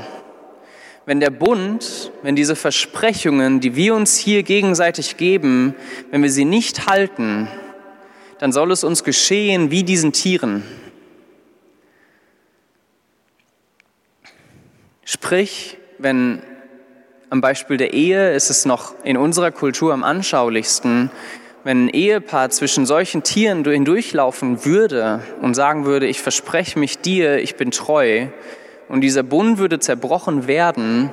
wenn 1.06 1.19
der 1.19 1.29
Bund, 1.29 2.12
wenn 2.21 2.36
diese 2.36 2.56
Versprechungen, 2.56 3.62
die 3.62 3.75
wir 3.75 3.95
uns 3.95 4.17
hier 4.17 4.43
gegenseitig 4.43 5.17
geben, 5.17 5.73
wenn 6.12 6.21
wir 6.21 6.29
sie 6.29 6.45
nicht 6.45 6.88
halten, 6.88 7.47
dann 8.39 8.51
soll 8.51 8.71
es 8.71 8.84
uns 8.84 9.03
geschehen 9.03 9.71
wie 9.71 9.84
diesen 9.84 10.12
Tieren. 10.12 10.63
Sprich, 15.06 15.77
wenn 15.97 16.41
am 17.29 17.39
Beispiel 17.39 17.77
der 17.77 17.93
Ehe 17.93 18.34
ist 18.34 18.49
es 18.49 18.65
noch 18.65 18.93
in 19.03 19.15
unserer 19.15 19.51
Kultur 19.51 19.93
am 19.93 20.03
anschaulichsten, 20.03 21.10
wenn 21.63 21.86
ein 21.86 21.89
Ehepaar 21.89 22.49
zwischen 22.49 22.86
solchen 22.86 23.23
Tieren 23.23 23.63
hindurchlaufen 23.63 24.65
würde 24.65 25.21
und 25.41 25.54
sagen 25.54 25.86
würde, 25.86 26.08
ich 26.08 26.21
verspreche 26.21 26.78
mich 26.78 26.99
dir, 26.99 27.38
ich 27.38 27.56
bin 27.56 27.71
treu, 27.71 28.28
und 28.89 29.02
dieser 29.02 29.23
Bund 29.23 29.58
würde 29.58 29.80
zerbrochen 29.80 30.47
werden, 30.47 31.12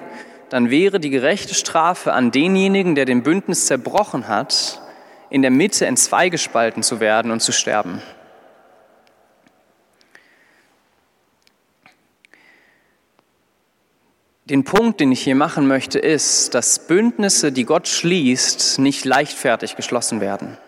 dann 0.48 0.70
wäre 0.70 0.98
die 0.98 1.10
gerechte 1.10 1.54
Strafe 1.54 2.12
an 2.12 2.32
denjenigen, 2.32 2.94
der 2.94 3.04
den 3.04 3.22
Bündnis 3.22 3.66
zerbrochen 3.66 4.26
hat, 4.26 4.82
in 5.30 5.42
der 5.42 5.52
Mitte 5.52 5.86
entzweigespalten 5.86 6.82
zu 6.82 6.98
werden 6.98 7.30
und 7.30 7.40
zu 7.40 7.52
sterben. 7.52 8.02
Den 14.50 14.64
Punkt, 14.64 14.98
den 14.98 15.12
ich 15.12 15.22
hier 15.22 15.36
machen 15.36 15.68
möchte, 15.68 16.00
ist, 16.00 16.54
dass 16.54 16.80
Bündnisse, 16.80 17.52
die 17.52 17.64
Gott 17.64 17.86
schließt, 17.86 18.80
nicht 18.80 19.04
leichtfertig 19.04 19.76
geschlossen 19.76 20.20
werden. 20.20 20.58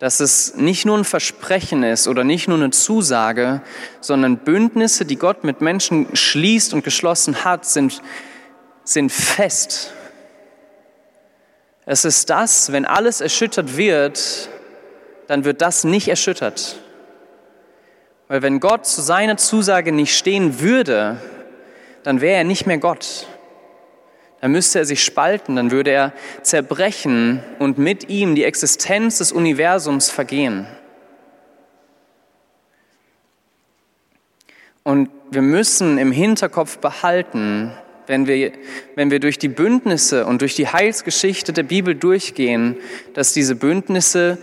Dass 0.00 0.20
es 0.20 0.54
nicht 0.54 0.84
nur 0.84 0.98
ein 0.98 1.04
Versprechen 1.04 1.82
ist 1.82 2.06
oder 2.06 2.24
nicht 2.24 2.46
nur 2.46 2.58
eine 2.58 2.72
Zusage, 2.72 3.62
sondern 4.02 4.36
Bündnisse, 4.36 5.06
die 5.06 5.16
Gott 5.16 5.44
mit 5.44 5.62
Menschen 5.62 6.14
schließt 6.14 6.74
und 6.74 6.84
geschlossen 6.84 7.42
hat, 7.42 7.64
sind, 7.64 8.02
sind 8.84 9.10
fest. 9.10 9.94
Es 11.86 12.04
ist 12.04 12.28
das, 12.28 12.70
wenn 12.70 12.84
alles 12.84 13.22
erschüttert 13.22 13.78
wird, 13.78 14.50
dann 15.26 15.46
wird 15.46 15.62
das 15.62 15.84
nicht 15.84 16.08
erschüttert. 16.08 16.76
Weil 18.28 18.42
wenn 18.42 18.60
Gott 18.60 18.84
zu 18.84 19.00
seiner 19.00 19.38
Zusage 19.38 19.90
nicht 19.90 20.14
stehen 20.14 20.60
würde, 20.60 21.18
dann 22.06 22.20
wäre 22.20 22.36
er 22.36 22.44
nicht 22.44 22.68
mehr 22.68 22.78
Gott. 22.78 23.26
Dann 24.40 24.52
müsste 24.52 24.78
er 24.78 24.84
sich 24.84 25.02
spalten, 25.02 25.56
dann 25.56 25.72
würde 25.72 25.90
er 25.90 26.12
zerbrechen 26.42 27.42
und 27.58 27.78
mit 27.78 28.08
ihm 28.08 28.36
die 28.36 28.44
Existenz 28.44 29.18
des 29.18 29.32
Universums 29.32 30.08
vergehen. 30.08 30.68
Und 34.84 35.10
wir 35.32 35.42
müssen 35.42 35.98
im 35.98 36.12
Hinterkopf 36.12 36.78
behalten, 36.78 37.72
wenn 38.06 38.28
wir, 38.28 38.52
wenn 38.94 39.10
wir 39.10 39.18
durch 39.18 39.40
die 39.40 39.48
Bündnisse 39.48 40.26
und 40.26 40.42
durch 40.42 40.54
die 40.54 40.68
Heilsgeschichte 40.68 41.52
der 41.52 41.64
Bibel 41.64 41.96
durchgehen, 41.96 42.76
dass 43.14 43.32
diese 43.32 43.56
Bündnisse 43.56 44.38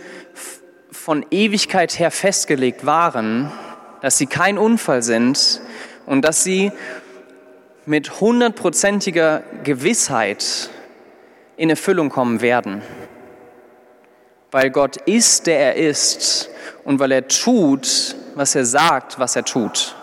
von 0.90 1.24
Ewigkeit 1.30 1.98
her 1.98 2.10
festgelegt 2.10 2.84
waren, 2.84 3.50
dass 4.02 4.18
sie 4.18 4.26
kein 4.26 4.58
Unfall 4.58 5.02
sind 5.02 5.62
und 6.04 6.26
dass 6.26 6.44
sie 6.44 6.70
mit 7.86 8.20
hundertprozentiger 8.20 9.42
Gewissheit 9.62 10.70
in 11.56 11.70
Erfüllung 11.70 12.08
kommen 12.08 12.40
werden. 12.40 12.82
Weil 14.50 14.70
Gott 14.70 14.96
ist, 14.96 15.46
der 15.46 15.58
er 15.58 15.74
ist 15.76 16.48
und 16.84 16.98
weil 16.98 17.12
er 17.12 17.28
tut, 17.28 18.16
was 18.34 18.54
er 18.54 18.64
sagt, 18.64 19.18
was 19.18 19.36
er 19.36 19.44
tut. 19.44 19.96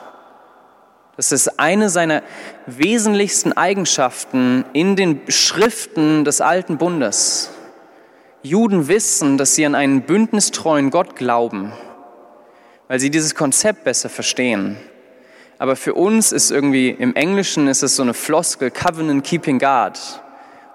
Das 1.17 1.31
ist 1.31 1.59
eine 1.59 1.89
seiner 1.89 2.23
wesentlichsten 2.65 3.53
Eigenschaften 3.53 4.65
in 4.73 4.95
den 4.95 5.21
Schriften 5.27 6.25
des 6.25 6.41
alten 6.41 6.77
Bundes. 6.77 7.51
Juden 8.43 8.87
wissen, 8.87 9.37
dass 9.37 9.55
sie 9.55 9.65
an 9.65 9.75
einen 9.75 10.01
bündnistreuen 10.03 10.89
Gott 10.89 11.15
glauben, 11.15 11.73
weil 12.87 12.99
sie 12.99 13.11
dieses 13.11 13.35
Konzept 13.35 13.83
besser 13.83 14.09
verstehen. 14.09 14.77
Aber 15.61 15.75
für 15.75 15.93
uns 15.93 16.31
ist 16.31 16.49
irgendwie, 16.49 16.89
im 16.89 17.15
Englischen 17.15 17.67
ist 17.67 17.83
es 17.83 17.95
so 17.95 18.01
eine 18.01 18.15
Floskel, 18.15 18.71
Covenant 18.71 19.23
Keeping 19.23 19.59
God. 19.59 19.93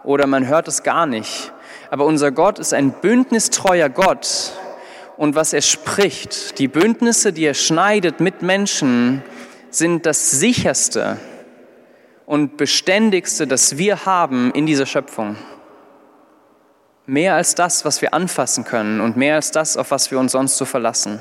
Oder 0.05 0.29
man 0.29 0.47
hört 0.47 0.69
es 0.69 0.85
gar 0.85 1.07
nicht. 1.07 1.53
Aber 1.91 2.05
unser 2.05 2.31
Gott 2.31 2.61
ist 2.61 2.73
ein 2.73 2.93
bündnistreuer 2.93 3.89
Gott. 3.89 4.53
Und 5.17 5.35
was 5.35 5.53
er 5.53 5.63
spricht, 5.63 6.61
die 6.61 6.69
Bündnisse, 6.69 7.33
die 7.33 7.47
er 7.47 7.55
schneidet 7.55 8.21
mit 8.21 8.43
Menschen, 8.43 9.25
sind 9.71 10.07
das 10.07 10.31
sicherste 10.31 11.17
und 12.25 12.57
beständigste, 12.57 13.49
das 13.49 13.79
wir 13.79 14.07
haben 14.07 14.53
in 14.53 14.67
dieser 14.67 14.87
Schöpfung. 14.87 15.35
Mehr 17.07 17.35
als 17.35 17.57
das, 17.57 17.85
was 17.85 18.03
wir 18.03 18.15
anfassen 18.15 18.63
können 18.63 19.01
und 19.01 19.17
mehr 19.17 19.35
als 19.35 19.51
das, 19.51 19.77
auf 19.77 19.91
was 19.91 20.13
wir 20.13 20.21
uns 20.21 20.31
sonst 20.31 20.57
so 20.57 20.65
verlassen. 20.65 21.19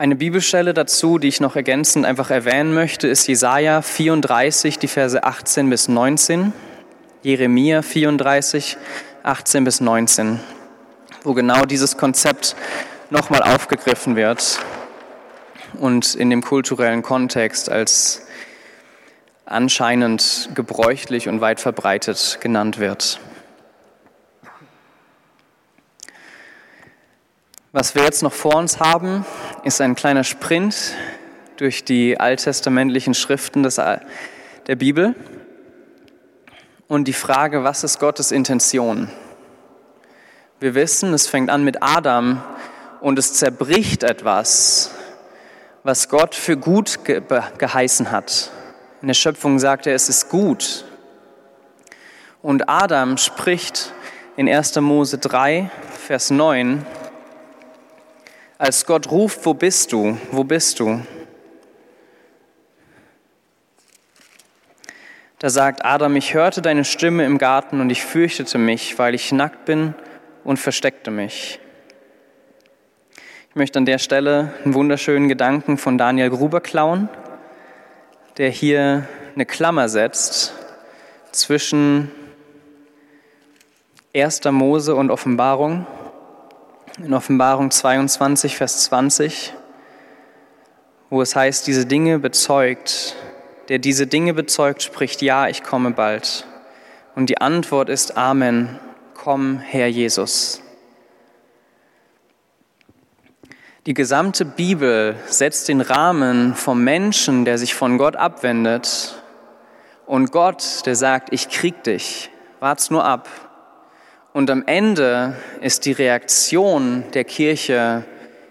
Eine 0.00 0.16
Bibelstelle 0.16 0.72
dazu, 0.72 1.18
die 1.18 1.28
ich 1.28 1.40
noch 1.40 1.56
ergänzend 1.56 2.06
einfach 2.06 2.30
erwähnen 2.30 2.72
möchte, 2.72 3.06
ist 3.06 3.26
Jesaja 3.26 3.82
34, 3.82 4.78
die 4.78 4.88
Verse 4.88 5.22
18 5.22 5.68
bis 5.68 5.88
19. 5.88 6.54
Jeremia 7.22 7.82
34, 7.82 8.78
18 9.24 9.62
bis 9.62 9.82
19, 9.82 10.40
wo 11.22 11.34
genau 11.34 11.66
dieses 11.66 11.98
Konzept 11.98 12.56
nochmal 13.10 13.42
aufgegriffen 13.42 14.16
wird 14.16 14.60
und 15.74 16.14
in 16.14 16.30
dem 16.30 16.42
kulturellen 16.42 17.02
Kontext 17.02 17.70
als 17.70 18.22
anscheinend 19.44 20.48
gebräuchlich 20.54 21.28
und 21.28 21.42
weit 21.42 21.60
verbreitet 21.60 22.38
genannt 22.40 22.78
wird. 22.78 23.20
Was 27.72 27.94
wir 27.94 28.02
jetzt 28.02 28.24
noch 28.24 28.32
vor 28.32 28.56
uns 28.56 28.80
haben, 28.80 29.24
ist 29.64 29.80
ein 29.80 29.94
kleiner 29.94 30.24
Sprint 30.24 30.94
durch 31.56 31.84
die 31.84 32.18
alttestamentlichen 32.18 33.14
Schriften 33.14 33.62
des, 33.62 33.76
der 33.76 34.76
Bibel 34.76 35.14
und 36.88 37.04
die 37.06 37.12
Frage, 37.12 37.62
was 37.62 37.84
ist 37.84 37.98
Gottes 37.98 38.32
Intention? 38.32 39.10
Wir 40.58 40.74
wissen, 40.74 41.12
es 41.14 41.26
fängt 41.26 41.50
an 41.50 41.64
mit 41.64 41.82
Adam 41.82 42.42
und 43.00 43.18
es 43.18 43.34
zerbricht 43.34 44.02
etwas, 44.02 44.90
was 45.82 46.08
Gott 46.08 46.34
für 46.34 46.56
gut 46.56 47.04
ge 47.04 47.22
geheißen 47.58 48.10
hat. 48.10 48.50
In 49.02 49.08
der 49.08 49.14
Schöpfung 49.14 49.58
sagt 49.58 49.86
er, 49.86 49.94
es 49.94 50.08
ist 50.08 50.28
gut. 50.28 50.84
Und 52.42 52.68
Adam 52.68 53.16
spricht 53.16 53.92
in 54.36 54.48
1. 54.48 54.76
Mose 54.76 55.18
3, 55.18 55.70
Vers 56.06 56.30
9, 56.30 56.84
als 58.60 58.84
Gott 58.84 59.10
ruft, 59.10 59.46
wo 59.46 59.54
bist 59.54 59.90
du? 59.90 60.18
Wo 60.32 60.44
bist 60.44 60.80
du? 60.80 61.00
Da 65.38 65.48
sagt 65.48 65.82
Adam, 65.82 66.14
ich 66.14 66.34
hörte 66.34 66.60
deine 66.60 66.84
Stimme 66.84 67.24
im 67.24 67.38
Garten 67.38 67.80
und 67.80 67.88
ich 67.88 68.04
fürchtete 68.04 68.58
mich, 68.58 68.98
weil 68.98 69.14
ich 69.14 69.32
nackt 69.32 69.64
bin 69.64 69.94
und 70.44 70.58
versteckte 70.58 71.10
mich. 71.10 71.58
Ich 73.48 73.56
möchte 73.56 73.78
an 73.78 73.86
der 73.86 73.96
Stelle 73.96 74.52
einen 74.62 74.74
wunderschönen 74.74 75.30
Gedanken 75.30 75.78
von 75.78 75.96
Daniel 75.96 76.28
Gruber 76.28 76.60
klauen, 76.60 77.08
der 78.36 78.50
hier 78.50 79.08
eine 79.34 79.46
Klammer 79.46 79.88
setzt 79.88 80.52
zwischen 81.32 82.10
1. 84.14 84.44
Mose 84.50 84.94
und 84.94 85.10
Offenbarung 85.10 85.86
in 87.02 87.14
Offenbarung 87.14 87.70
22, 87.70 88.56
Vers 88.56 88.84
20, 88.84 89.54
wo 91.08 91.22
es 91.22 91.34
heißt, 91.34 91.66
diese 91.66 91.86
Dinge 91.86 92.18
bezeugt, 92.18 93.16
der 93.68 93.78
diese 93.78 94.06
Dinge 94.06 94.34
bezeugt, 94.34 94.82
spricht, 94.82 95.22
ja, 95.22 95.48
ich 95.48 95.62
komme 95.62 95.92
bald. 95.92 96.46
Und 97.14 97.30
die 97.30 97.40
Antwort 97.40 97.88
ist 97.88 98.16
Amen, 98.16 98.78
komm, 99.14 99.58
Herr 99.58 99.86
Jesus. 99.86 100.62
Die 103.86 103.94
gesamte 103.94 104.44
Bibel 104.44 105.16
setzt 105.26 105.68
den 105.68 105.80
Rahmen 105.80 106.54
vom 106.54 106.84
Menschen, 106.84 107.44
der 107.44 107.56
sich 107.56 107.74
von 107.74 107.96
Gott 107.96 108.16
abwendet, 108.16 109.14
und 110.06 110.32
Gott, 110.32 110.84
der 110.86 110.96
sagt, 110.96 111.32
ich 111.32 111.48
krieg 111.48 111.84
dich, 111.84 112.30
wart's 112.58 112.90
nur 112.90 113.04
ab, 113.04 113.28
und 114.32 114.50
am 114.50 114.64
Ende 114.66 115.36
ist 115.60 115.86
die 115.86 115.92
Reaktion 115.92 117.04
der 117.12 117.24
Kirche, 117.24 118.04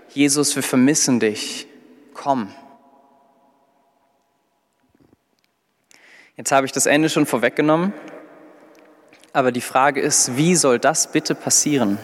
Jesus, 0.09 0.55
wir 0.55 0.63
vermissen 0.63 1.19
dich, 1.19 1.67
komm. 2.13 2.53
Jetzt 6.35 6.51
habe 6.51 6.65
ich 6.65 6.71
das 6.71 6.85
Ende 6.85 7.09
schon 7.09 7.25
vorweggenommen, 7.25 7.93
aber 9.33 9.51
die 9.51 9.61
Frage 9.61 10.01
ist, 10.01 10.35
wie 10.35 10.55
soll 10.55 10.79
das 10.79 11.11
bitte 11.11 11.35
passieren? 11.35 11.97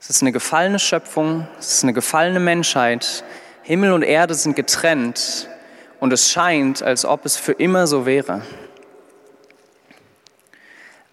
Es 0.00 0.10
ist 0.10 0.22
eine 0.22 0.32
gefallene 0.32 0.78
Schöpfung, 0.78 1.46
es 1.58 1.74
ist 1.74 1.82
eine 1.84 1.92
gefallene 1.92 2.40
Menschheit, 2.40 3.22
Himmel 3.62 3.92
und 3.92 4.02
Erde 4.02 4.34
sind 4.34 4.56
getrennt 4.56 5.48
und 6.00 6.12
es 6.12 6.32
scheint, 6.32 6.82
als 6.82 7.04
ob 7.04 7.24
es 7.24 7.36
für 7.36 7.52
immer 7.52 7.86
so 7.86 8.04
wäre. 8.04 8.42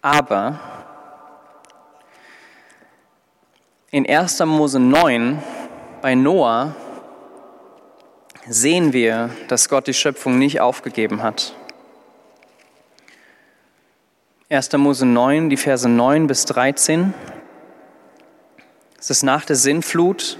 Aber 0.01 0.78
In 3.91 4.07
1. 4.07 4.39
Mose 4.45 4.79
9 4.79 5.41
bei 6.03 6.13
Noah 6.13 6.75
sehen 8.47 8.93
wir, 8.93 9.31
dass 9.47 9.67
Gott 9.67 9.87
die 9.87 9.95
Schöpfung 9.95 10.37
nicht 10.37 10.61
aufgegeben 10.61 11.23
hat. 11.23 11.55
1. 14.49 14.73
Mose 14.73 15.07
9, 15.07 15.49
die 15.49 15.57
Verse 15.57 15.89
9 15.89 16.27
bis 16.27 16.45
13. 16.45 17.15
Es 18.99 19.09
ist 19.09 19.23
nach 19.23 19.43
der 19.45 19.55
Sinnflut 19.55 20.37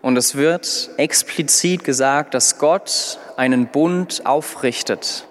und 0.00 0.16
es 0.16 0.36
wird 0.36 0.90
explizit 0.98 1.82
gesagt, 1.82 2.32
dass 2.32 2.58
Gott 2.58 3.18
einen 3.36 3.66
Bund 3.66 4.24
aufrichtet. 4.24 5.26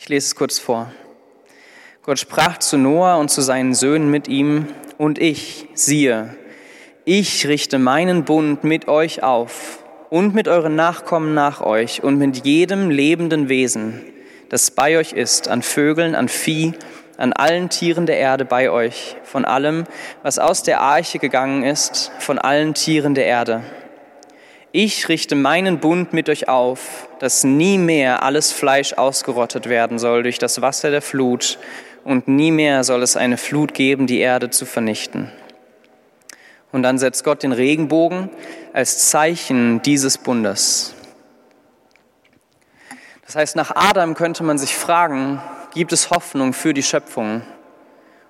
Ich 0.00 0.08
lese 0.08 0.26
es 0.26 0.34
kurz 0.34 0.58
vor. 0.58 0.90
Gott 2.02 2.18
sprach 2.18 2.58
zu 2.58 2.76
Noah 2.76 3.18
und 3.18 3.30
zu 3.30 3.40
seinen 3.40 3.72
Söhnen 3.72 4.10
mit 4.10 4.26
ihm, 4.26 4.66
und 4.98 5.18
ich, 5.18 5.68
siehe, 5.74 6.36
ich 7.04 7.46
richte 7.46 7.78
meinen 7.78 8.24
Bund 8.24 8.64
mit 8.64 8.88
euch 8.88 9.22
auf 9.22 9.78
und 10.10 10.34
mit 10.34 10.48
euren 10.48 10.76
Nachkommen 10.76 11.34
nach 11.34 11.60
euch 11.60 12.02
und 12.02 12.18
mit 12.18 12.44
jedem 12.44 12.90
lebenden 12.90 13.48
Wesen, 13.48 14.02
das 14.48 14.70
bei 14.70 14.98
euch 14.98 15.12
ist, 15.12 15.48
an 15.48 15.62
Vögeln, 15.62 16.14
an 16.14 16.28
Vieh, 16.28 16.72
an 17.16 17.32
allen 17.32 17.68
Tieren 17.68 18.06
der 18.06 18.18
Erde 18.18 18.44
bei 18.44 18.70
euch, 18.70 19.16
von 19.24 19.44
allem, 19.44 19.84
was 20.22 20.38
aus 20.38 20.62
der 20.62 20.80
Arche 20.80 21.18
gegangen 21.18 21.62
ist, 21.62 22.12
von 22.18 22.38
allen 22.38 22.74
Tieren 22.74 23.14
der 23.14 23.26
Erde. 23.26 23.62
Ich 24.72 25.08
richte 25.08 25.34
meinen 25.34 25.78
Bund 25.78 26.12
mit 26.12 26.28
euch 26.28 26.48
auf, 26.48 27.08
dass 27.18 27.44
nie 27.44 27.78
mehr 27.78 28.22
alles 28.22 28.52
Fleisch 28.52 28.92
ausgerottet 28.92 29.68
werden 29.68 29.98
soll 29.98 30.22
durch 30.22 30.38
das 30.38 30.60
Wasser 30.60 30.90
der 30.90 31.00
Flut, 31.00 31.58
und 32.06 32.28
nie 32.28 32.52
mehr 32.52 32.84
soll 32.84 33.02
es 33.02 33.16
eine 33.16 33.36
Flut 33.36 33.74
geben, 33.74 34.06
die 34.06 34.20
Erde 34.20 34.48
zu 34.50 34.64
vernichten. 34.64 35.32
Und 36.70 36.84
dann 36.84 36.98
setzt 36.98 37.24
Gott 37.24 37.42
den 37.42 37.50
Regenbogen 37.50 38.30
als 38.72 39.10
Zeichen 39.10 39.82
dieses 39.82 40.16
Bundes. 40.16 40.94
Das 43.24 43.34
heißt, 43.34 43.56
nach 43.56 43.72
Adam 43.74 44.14
könnte 44.14 44.44
man 44.44 44.56
sich 44.56 44.76
fragen, 44.76 45.42
gibt 45.74 45.92
es 45.92 46.10
Hoffnung 46.10 46.52
für 46.52 46.72
die 46.72 46.84
Schöpfung 46.84 47.42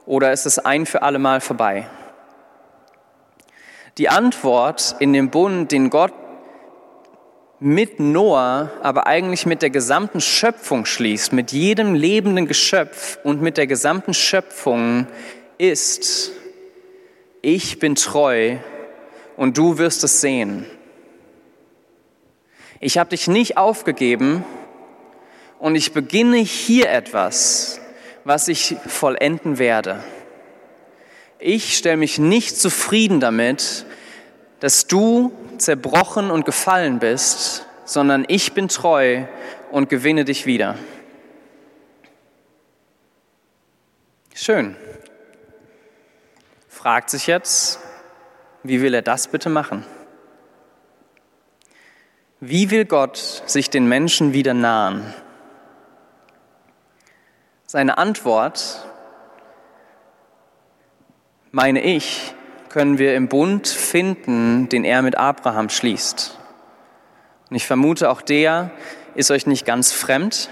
oder 0.07 0.33
ist 0.33 0.47
es 0.47 0.59
ein 0.59 0.87
für 0.87 1.03
alle 1.03 1.19
Mal 1.19 1.43
vorbei? 1.43 1.87
Die 3.99 4.09
Antwort 4.09 4.97
in 5.01 5.13
dem 5.13 5.29
Bund, 5.29 5.71
den 5.71 5.91
Gott 5.91 6.15
mit 7.59 8.01
Noah, 8.01 8.71
aber 8.83 9.07
eigentlich 9.07 9.47
mit 9.47 9.63
der 9.63 9.71
gesamten 9.71 10.21
Schöpfung 10.21 10.85
schließt, 10.85 11.33
mit 11.33 11.53
jedem 11.53 11.95
lebenden 11.95 12.47
Geschöpf 12.47 13.19
und 13.25 13.41
mit 13.41 13.57
der 13.57 13.67
gesamten 13.67 14.13
Schöpfung, 14.13 15.07
ist, 15.59 16.33
ich 17.41 17.79
bin 17.79 17.95
treu 17.95 18.57
und 19.37 19.57
du 19.57 19.79
wirst 19.79 20.05
es 20.05 20.21
sehen. 20.21 20.67
Ich 22.79 22.99
habe 22.99 23.11
dich 23.11 23.27
nicht 23.27 23.57
aufgegeben 23.57 24.45
und 25.59 25.77
ich 25.77 25.93
beginne 25.93 26.37
hier 26.37 26.91
etwas, 26.91 27.81
was 28.25 28.49
ich 28.49 28.77
vollenden 28.87 29.59
werde. 29.59 30.05
Ich 31.39 31.77
stelle 31.77 31.97
mich 31.97 32.19
nicht 32.19 32.59
zufrieden 32.59 33.21
damit, 33.21 33.87
dass 34.61 34.87
du 34.87 35.33
zerbrochen 35.59 36.31
und 36.31 36.45
gefallen 36.45 36.99
bist, 36.99 37.67
sondern 37.85 38.25
ich 38.29 38.53
bin 38.55 38.69
treu 38.69 39.25
und 39.71 39.89
gewinne 39.89 40.25
dich 40.25 40.47
wieder. 40.47 40.77
Schön. 44.35 44.77
Fragt 46.69 47.11
sich 47.11 47.27
jetzt, 47.27 47.81
wie 48.63 48.83
will 48.83 48.95
er 48.95 49.03
das 49.03 49.29
bitte 49.29 49.49
machen? 49.49 49.85
Wie 52.41 52.71
will 52.71 52.85
Gott 52.85 53.43
sich 53.47 53.71
den 53.71 53.89
Menschen 53.89 54.33
wieder 54.33 54.53
nahen? 54.53 55.15
Seine 57.67 57.99
Antwort, 57.99 58.87
meine 61.51 61.81
ich, 61.81 62.35
können 62.77 62.99
wir 62.99 63.15
im 63.15 63.29
Bund 63.29 63.67
finden, 63.69 64.69
den 64.69 64.85
er 64.85 65.01
mit 65.01 65.17
Abraham 65.17 65.71
schließt. 65.71 66.37
Und 67.49 67.57
ich 67.57 67.67
vermute, 67.67 68.11
auch 68.11 68.21
der 68.21 68.71
ist 69.15 69.31
euch 69.31 69.47
nicht 69.47 69.65
ganz 69.65 69.93
fremd. 69.93 70.51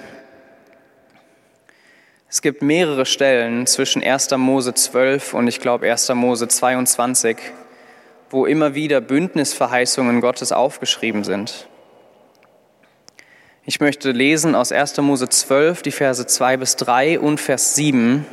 Es 2.30 2.40
gibt 2.40 2.62
mehrere 2.62 3.04
Stellen 3.04 3.66
zwischen 3.66 4.02
1. 4.02 4.30
Mose 4.38 4.72
12 4.72 5.34
und 5.34 5.48
ich 5.48 5.60
glaube 5.60 5.90
1. 5.90 6.08
Mose 6.14 6.48
22, 6.48 7.36
wo 8.30 8.46
immer 8.46 8.74
wieder 8.74 9.02
Bündnisverheißungen 9.02 10.22
Gottes 10.22 10.50
aufgeschrieben 10.50 11.24
sind. 11.24 11.68
Ich 13.66 13.80
möchte 13.80 14.12
lesen 14.12 14.54
aus 14.54 14.72
1. 14.72 14.96
Mose 15.02 15.28
12, 15.28 15.82
die 15.82 15.92
Verse 15.92 16.26
2 16.26 16.56
bis 16.56 16.76
3 16.76 17.20
und 17.20 17.38
Vers 17.38 17.74
7, 17.74 18.24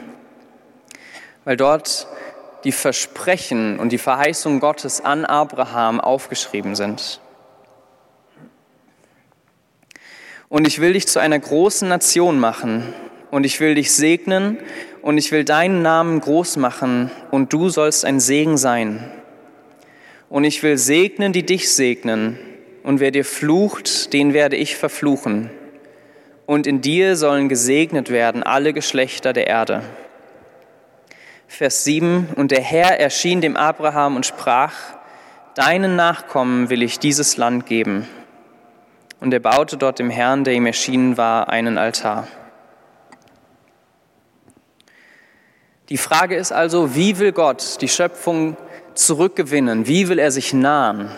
weil 1.43 1.57
dort 1.57 2.07
die 2.63 2.71
Versprechen 2.71 3.79
und 3.79 3.91
die 3.91 3.97
Verheißungen 3.97 4.59
Gottes 4.59 5.01
an 5.01 5.25
Abraham 5.25 5.99
aufgeschrieben 5.99 6.75
sind. 6.75 7.19
Und 10.49 10.67
ich 10.67 10.79
will 10.79 10.93
dich 10.93 11.07
zu 11.07 11.19
einer 11.19 11.39
großen 11.39 11.87
Nation 11.87 12.39
machen 12.39 12.93
und 13.31 13.45
ich 13.45 13.59
will 13.59 13.75
dich 13.75 13.93
segnen 13.93 14.57
und 15.01 15.17
ich 15.17 15.31
will 15.31 15.45
deinen 15.45 15.81
Namen 15.81 16.19
groß 16.19 16.57
machen 16.57 17.09
und 17.31 17.53
du 17.53 17.69
sollst 17.69 18.03
ein 18.03 18.19
Segen 18.19 18.57
sein. 18.57 19.09
Und 20.29 20.43
ich 20.43 20.61
will 20.61 20.77
segnen, 20.77 21.33
die 21.33 21.45
dich 21.45 21.73
segnen 21.73 22.37
und 22.83 22.99
wer 22.99 23.11
dir 23.11 23.25
flucht, 23.25 24.13
den 24.13 24.33
werde 24.33 24.55
ich 24.55 24.75
verfluchen. 24.75 25.49
Und 26.45 26.67
in 26.67 26.81
dir 26.81 27.15
sollen 27.15 27.47
gesegnet 27.47 28.09
werden 28.09 28.43
alle 28.43 28.73
Geschlechter 28.73 29.31
der 29.31 29.47
Erde. 29.47 29.83
Vers 31.51 31.83
7, 31.83 32.29
und 32.37 32.51
der 32.51 32.61
Herr 32.61 32.97
erschien 32.97 33.41
dem 33.41 33.57
Abraham 33.57 34.15
und 34.15 34.25
sprach, 34.25 34.71
Deinen 35.53 35.97
Nachkommen 35.97 36.69
will 36.69 36.81
ich 36.81 36.97
dieses 36.97 37.35
Land 37.35 37.65
geben. 37.65 38.07
Und 39.19 39.33
er 39.33 39.41
baute 39.41 39.75
dort 39.75 39.99
dem 39.99 40.09
Herrn, 40.09 40.45
der 40.45 40.53
ihm 40.53 40.65
erschienen 40.65 41.17
war, 41.17 41.49
einen 41.49 41.77
Altar. 41.77 42.25
Die 45.89 45.97
Frage 45.97 46.37
ist 46.37 46.53
also, 46.53 46.95
wie 46.95 47.19
will 47.19 47.33
Gott 47.33 47.81
die 47.81 47.89
Schöpfung 47.89 48.55
zurückgewinnen? 48.93 49.87
Wie 49.87 50.07
will 50.07 50.19
er 50.19 50.31
sich 50.31 50.53
nahen? 50.53 51.11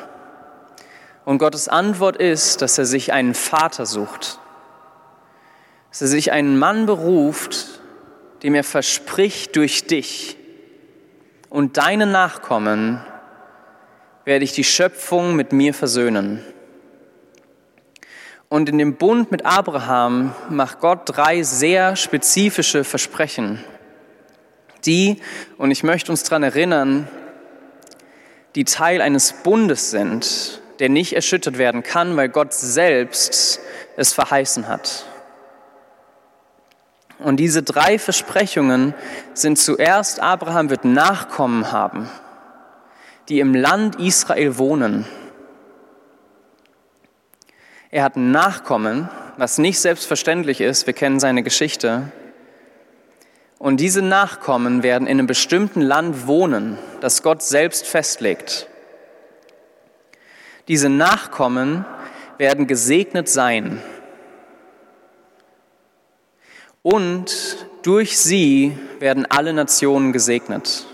Und 1.25 1.37
Gottes 1.37 1.67
Antwort 1.67 2.17
ist, 2.17 2.63
dass 2.63 2.79
er 2.79 2.85
sich 2.85 3.13
einen 3.13 3.35
Vater 3.35 3.85
sucht, 3.85 4.39
dass 5.91 6.01
er 6.01 6.07
sich 6.07 6.31
einen 6.31 6.57
Mann 6.57 6.87
beruft, 6.87 7.82
dem 8.43 8.55
er 8.55 8.63
verspricht, 8.63 9.55
durch 9.55 9.87
dich 9.87 10.37
und 11.49 11.77
deine 11.77 12.05
Nachkommen 12.05 12.99
werde 14.25 14.43
ich 14.43 14.53
die 14.53 14.63
Schöpfung 14.63 15.35
mit 15.35 15.51
mir 15.51 15.73
versöhnen. 15.73 16.43
Und 18.49 18.69
in 18.69 18.77
dem 18.77 18.95
Bund 18.95 19.31
mit 19.31 19.45
Abraham 19.45 20.33
macht 20.49 20.79
Gott 20.79 21.01
drei 21.05 21.43
sehr 21.43 21.95
spezifische 21.95 22.83
Versprechen, 22.83 23.63
die, 24.85 25.21
und 25.57 25.71
ich 25.71 25.83
möchte 25.83 26.11
uns 26.11 26.23
daran 26.23 26.43
erinnern, 26.43 27.07
die 28.55 28.65
Teil 28.65 29.01
eines 29.01 29.33
Bundes 29.43 29.91
sind, 29.91 30.61
der 30.79 30.89
nicht 30.89 31.13
erschüttert 31.13 31.57
werden 31.57 31.83
kann, 31.83 32.17
weil 32.17 32.29
Gott 32.29 32.53
selbst 32.53 33.59
es 33.95 34.11
verheißen 34.11 34.67
hat. 34.67 35.05
Und 37.23 37.37
diese 37.37 37.63
drei 37.63 37.97
Versprechungen 37.97 38.93
sind 39.33 39.57
zuerst, 39.57 40.19
Abraham 40.19 40.69
wird 40.69 40.83
Nachkommen 40.83 41.71
haben, 41.71 42.09
die 43.29 43.39
im 43.39 43.55
Land 43.55 43.97
Israel 43.97 44.57
wohnen. 44.57 45.05
Er 47.91 48.03
hat 48.03 48.17
Nachkommen, 48.17 49.07
was 49.37 49.57
nicht 49.57 49.79
selbstverständlich 49.79 50.59
ist, 50.59 50.85
wir 50.85 50.93
kennen 50.93 51.21
seine 51.21 51.43
Geschichte. 51.43 52.11
Und 53.57 53.79
diese 53.79 54.01
Nachkommen 54.01 54.83
werden 54.83 55.07
in 55.07 55.17
einem 55.17 55.27
bestimmten 55.27 55.79
Land 55.79 56.27
wohnen, 56.27 56.77
das 56.99 57.23
Gott 57.23 57.41
selbst 57.41 57.87
festlegt. 57.87 58.67
Diese 60.67 60.89
Nachkommen 60.89 61.85
werden 62.37 62.67
gesegnet 62.67 63.29
sein 63.29 63.81
und 66.83 67.65
durch 67.81 68.19
sie 68.19 68.77
werden 68.99 69.25
alle 69.29 69.53
Nationen 69.53 70.13
gesegnet. 70.13 70.85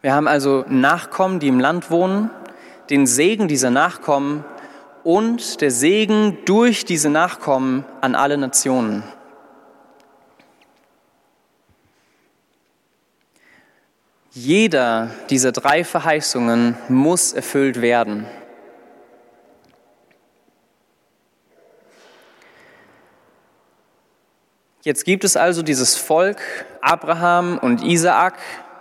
Wir 0.00 0.14
haben 0.14 0.28
also 0.28 0.64
Nachkommen, 0.68 1.40
die 1.40 1.48
im 1.48 1.58
Land 1.58 1.90
wohnen, 1.90 2.30
den 2.88 3.06
Segen 3.06 3.48
dieser 3.48 3.70
Nachkommen 3.70 4.44
und 5.02 5.60
der 5.60 5.70
Segen 5.70 6.38
durch 6.44 6.84
diese 6.84 7.10
Nachkommen 7.10 7.84
an 8.00 8.14
alle 8.14 8.38
Nationen. 8.38 9.02
Jeder 14.30 15.10
dieser 15.30 15.50
drei 15.50 15.82
Verheißungen 15.82 16.76
muss 16.88 17.32
erfüllt 17.32 17.80
werden. 17.80 18.26
Jetzt 24.88 25.04
gibt 25.04 25.24
es 25.24 25.36
also 25.36 25.60
dieses 25.60 25.96
Volk, 25.96 26.38
Abraham 26.80 27.58
und 27.58 27.84
Isaak, 27.84 28.38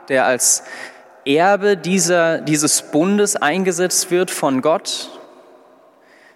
der 0.07 0.25
als 0.25 0.63
Erbe 1.25 1.75
dieser, 1.75 2.37
dieses 2.37 2.81
Bundes 2.81 3.35
eingesetzt 3.35 4.09
wird 4.09 4.31
von 4.31 4.61
Gott. 4.61 5.09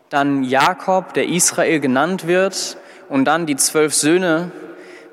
Dann 0.09 0.43
Jakob, 0.43 1.13
der 1.13 1.29
Israel 1.29 1.79
genannt 1.79 2.27
wird. 2.27 2.75
Und 3.07 3.23
dann 3.23 3.45
die 3.45 3.55
zwölf 3.55 3.93
Söhne, 3.93 4.51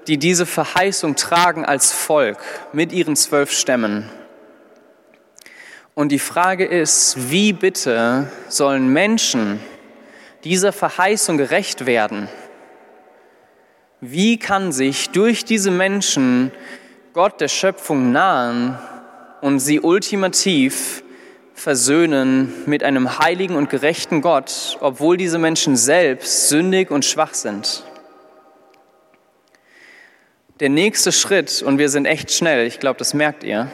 die 0.09 0.19
diese 0.19 0.45
Verheißung 0.45 1.15
tragen 1.15 1.65
als 1.65 1.93
Volk 1.93 2.39
mit 2.73 2.93
ihren 2.93 3.15
zwölf 3.15 3.53
Stämmen. 3.53 4.11
Und 5.95 6.11
die 6.11 6.19
Frage 6.19 6.67
ist, 6.67 7.31
wie 7.31 7.53
bitte 7.53 8.27
sollen 8.49 8.93
Menschen 8.93 9.61
dieser 10.43 10.73
Verheißung 10.73 11.39
gerecht 11.39 11.87
werden? 11.87 12.29
Wie 14.01 14.39
kann 14.39 14.71
sich 14.71 15.11
durch 15.11 15.45
diese 15.45 15.73
Menschen 15.73 16.53
Gott 17.15 17.41
der 17.41 17.49
Schöpfung 17.49 18.13
nahen 18.13 18.79
und 19.41 19.59
sie 19.59 19.81
ultimativ 19.81 21.03
versöhnen 21.55 22.53
mit 22.67 22.85
einem 22.85 23.19
heiligen 23.19 23.57
und 23.57 23.71
gerechten 23.71 24.21
Gott, 24.21 24.79
obwohl 24.81 25.17
diese 25.17 25.39
Menschen 25.39 25.77
selbst 25.77 26.49
sündig 26.49 26.93
und 26.93 27.05
schwach 27.05 27.35
sind? 27.35 27.83
Der 30.61 30.69
nächste 30.69 31.11
Schritt, 31.11 31.63
und 31.63 31.79
wir 31.79 31.89
sind 31.89 32.05
echt 32.05 32.31
schnell, 32.31 32.69
ich 32.69 32.79
glaube, 32.79 33.01
das 33.01 33.15
merkt 33.15 33.43
ihr, 33.43 33.69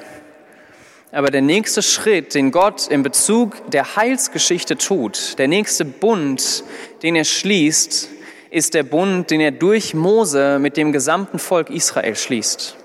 aber 1.13 1.31
der 1.31 1.43
nächste 1.43 1.83
Schritt, 1.83 2.35
den 2.35 2.51
Gott 2.51 2.89
in 2.89 3.03
Bezug 3.03 3.71
der 3.71 3.97
Heilsgeschichte 3.97 4.79
tut, 4.79 5.39
der 5.39 5.49
nächste 5.49 5.85
Bund, 5.85 6.65
den 7.03 7.15
er 7.15 7.25
schließt, 7.25 8.09
ist 8.55 8.75
der 8.75 8.85
Bund, 8.85 9.33
den 9.33 9.41
er 9.41 9.51
durch 9.51 9.95
Mose 9.95 10.61
mit 10.61 10.77
dem 10.77 10.93
gesamten 10.93 11.41
Volk 11.41 11.71
Israel 11.71 12.15
schließt. 12.15 12.77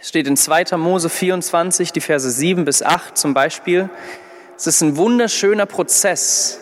Es 0.00 0.08
steht 0.08 0.26
in 0.26 0.36
2. 0.36 0.76
Mose 0.76 1.08
24, 1.08 1.92
die 1.92 2.00
Verse 2.00 2.28
7 2.28 2.64
bis 2.64 2.82
8 2.82 3.16
zum 3.16 3.32
Beispiel. 3.32 3.88
Es 4.56 4.66
ist 4.66 4.80
ein 4.80 4.96
wunderschöner 4.96 5.66
Prozess, 5.66 6.58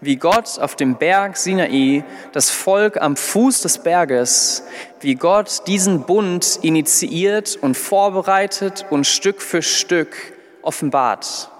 wie 0.00 0.16
Gott 0.16 0.58
auf 0.58 0.74
dem 0.74 0.96
Berg 0.96 1.36
Sinai 1.36 2.02
das 2.32 2.50
Volk 2.50 3.00
am 3.00 3.16
Fuß 3.16 3.62
des 3.62 3.78
Berges, 3.78 4.64
wie 4.98 5.14
Gott 5.14 5.68
diesen 5.68 6.06
Bund 6.06 6.58
initiiert 6.62 7.56
und 7.60 7.76
vorbereitet 7.76 8.84
und 8.90 9.06
Stück 9.06 9.40
für 9.40 9.62
Stück 9.62 10.16
offenbart. 10.62 11.50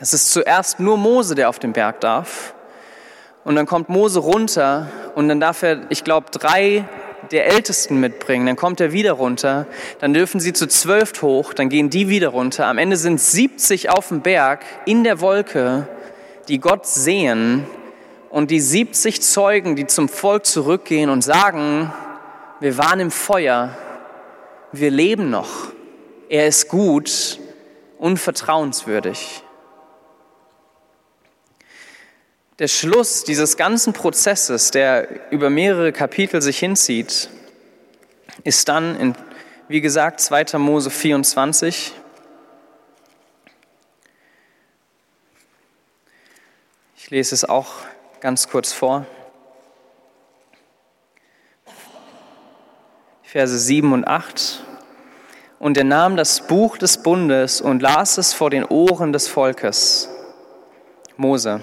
Es 0.00 0.12
ist 0.12 0.32
zuerst 0.32 0.80
nur 0.80 0.96
Mose, 0.96 1.36
der 1.36 1.48
auf 1.48 1.60
dem 1.60 1.72
Berg 1.72 2.00
darf. 2.00 2.54
Und 3.44 3.56
dann 3.56 3.66
kommt 3.66 3.88
Mose 3.88 4.20
runter 4.20 4.88
und 5.14 5.28
dann 5.28 5.38
darf 5.38 5.62
er, 5.62 5.82
ich 5.90 6.02
glaube, 6.02 6.30
drei 6.30 6.84
der 7.30 7.46
Ältesten 7.46 8.00
mitbringen. 8.00 8.46
Dann 8.46 8.56
kommt 8.56 8.80
er 8.80 8.92
wieder 8.92 9.12
runter. 9.12 9.66
Dann 10.00 10.14
dürfen 10.14 10.40
sie 10.40 10.52
zu 10.52 10.66
zwölf 10.66 11.20
hoch. 11.22 11.54
Dann 11.54 11.68
gehen 11.68 11.90
die 11.90 12.08
wieder 12.08 12.28
runter. 12.28 12.66
Am 12.66 12.78
Ende 12.78 12.96
sind 12.96 13.20
70 13.20 13.90
auf 13.90 14.08
dem 14.08 14.20
Berg 14.20 14.64
in 14.86 15.04
der 15.04 15.20
Wolke, 15.20 15.86
die 16.48 16.58
Gott 16.58 16.86
sehen. 16.86 17.66
Und 18.30 18.50
die 18.50 18.60
70 18.60 19.22
Zeugen, 19.22 19.76
die 19.76 19.86
zum 19.86 20.08
Volk 20.08 20.44
zurückgehen 20.44 21.08
und 21.08 21.22
sagen, 21.22 21.92
wir 22.60 22.78
waren 22.78 23.00
im 23.00 23.10
Feuer. 23.10 23.76
Wir 24.72 24.90
leben 24.90 25.30
noch. 25.30 25.68
Er 26.28 26.48
ist 26.48 26.68
gut 26.68 27.38
und 27.98 28.18
vertrauenswürdig. 28.18 29.43
Der 32.60 32.68
Schluss 32.68 33.24
dieses 33.24 33.56
ganzen 33.56 33.92
Prozesses, 33.92 34.70
der 34.70 35.32
über 35.32 35.50
mehrere 35.50 35.92
Kapitel 35.92 36.40
sich 36.40 36.60
hinzieht, 36.60 37.28
ist 38.44 38.68
dann 38.68 38.94
in, 38.94 39.16
wie 39.66 39.80
gesagt, 39.80 40.20
2. 40.20 40.56
Mose 40.58 40.90
24. 40.90 41.92
Ich 46.96 47.10
lese 47.10 47.34
es 47.34 47.44
auch 47.44 47.72
ganz 48.20 48.48
kurz 48.48 48.72
vor. 48.72 49.04
Verse 53.24 53.58
7 53.58 53.92
und 53.92 54.06
8. 54.06 54.64
Und 55.58 55.76
er 55.76 55.82
nahm 55.82 56.16
das 56.16 56.46
Buch 56.46 56.78
des 56.78 57.02
Bundes 57.02 57.60
und 57.60 57.82
las 57.82 58.16
es 58.16 58.32
vor 58.32 58.50
den 58.50 58.64
Ohren 58.64 59.12
des 59.12 59.26
Volkes. 59.26 60.08
Mose. 61.16 61.60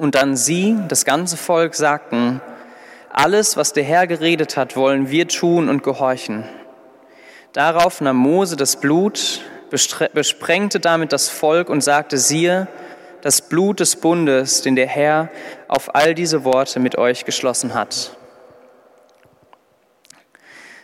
Und 0.00 0.14
dann 0.14 0.34
sie, 0.34 0.78
das 0.88 1.04
ganze 1.04 1.36
Volk, 1.36 1.74
sagten, 1.74 2.40
alles, 3.10 3.58
was 3.58 3.74
der 3.74 3.84
Herr 3.84 4.06
geredet 4.06 4.56
hat, 4.56 4.74
wollen 4.74 5.10
wir 5.10 5.28
tun 5.28 5.68
und 5.68 5.82
gehorchen. 5.82 6.48
Darauf 7.52 8.00
nahm 8.00 8.16
Mose 8.16 8.56
das 8.56 8.80
Blut, 8.80 9.42
besprengte 9.68 10.80
damit 10.80 11.12
das 11.12 11.28
Volk 11.28 11.68
und 11.68 11.82
sagte, 11.82 12.16
siehe, 12.16 12.66
das 13.20 13.42
Blut 13.42 13.80
des 13.80 13.96
Bundes, 13.96 14.62
den 14.62 14.74
der 14.74 14.86
Herr 14.86 15.28
auf 15.68 15.94
all 15.94 16.14
diese 16.14 16.44
Worte 16.44 16.80
mit 16.80 16.96
euch 16.96 17.26
geschlossen 17.26 17.74
hat. 17.74 18.16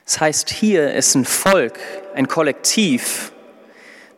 Das 0.05 0.21
heißt, 0.21 0.51
hier 0.51 0.93
ist 0.93 1.15
ein 1.15 1.25
Volk, 1.25 1.79
ein 2.15 2.29
Kollektiv, 2.29 3.33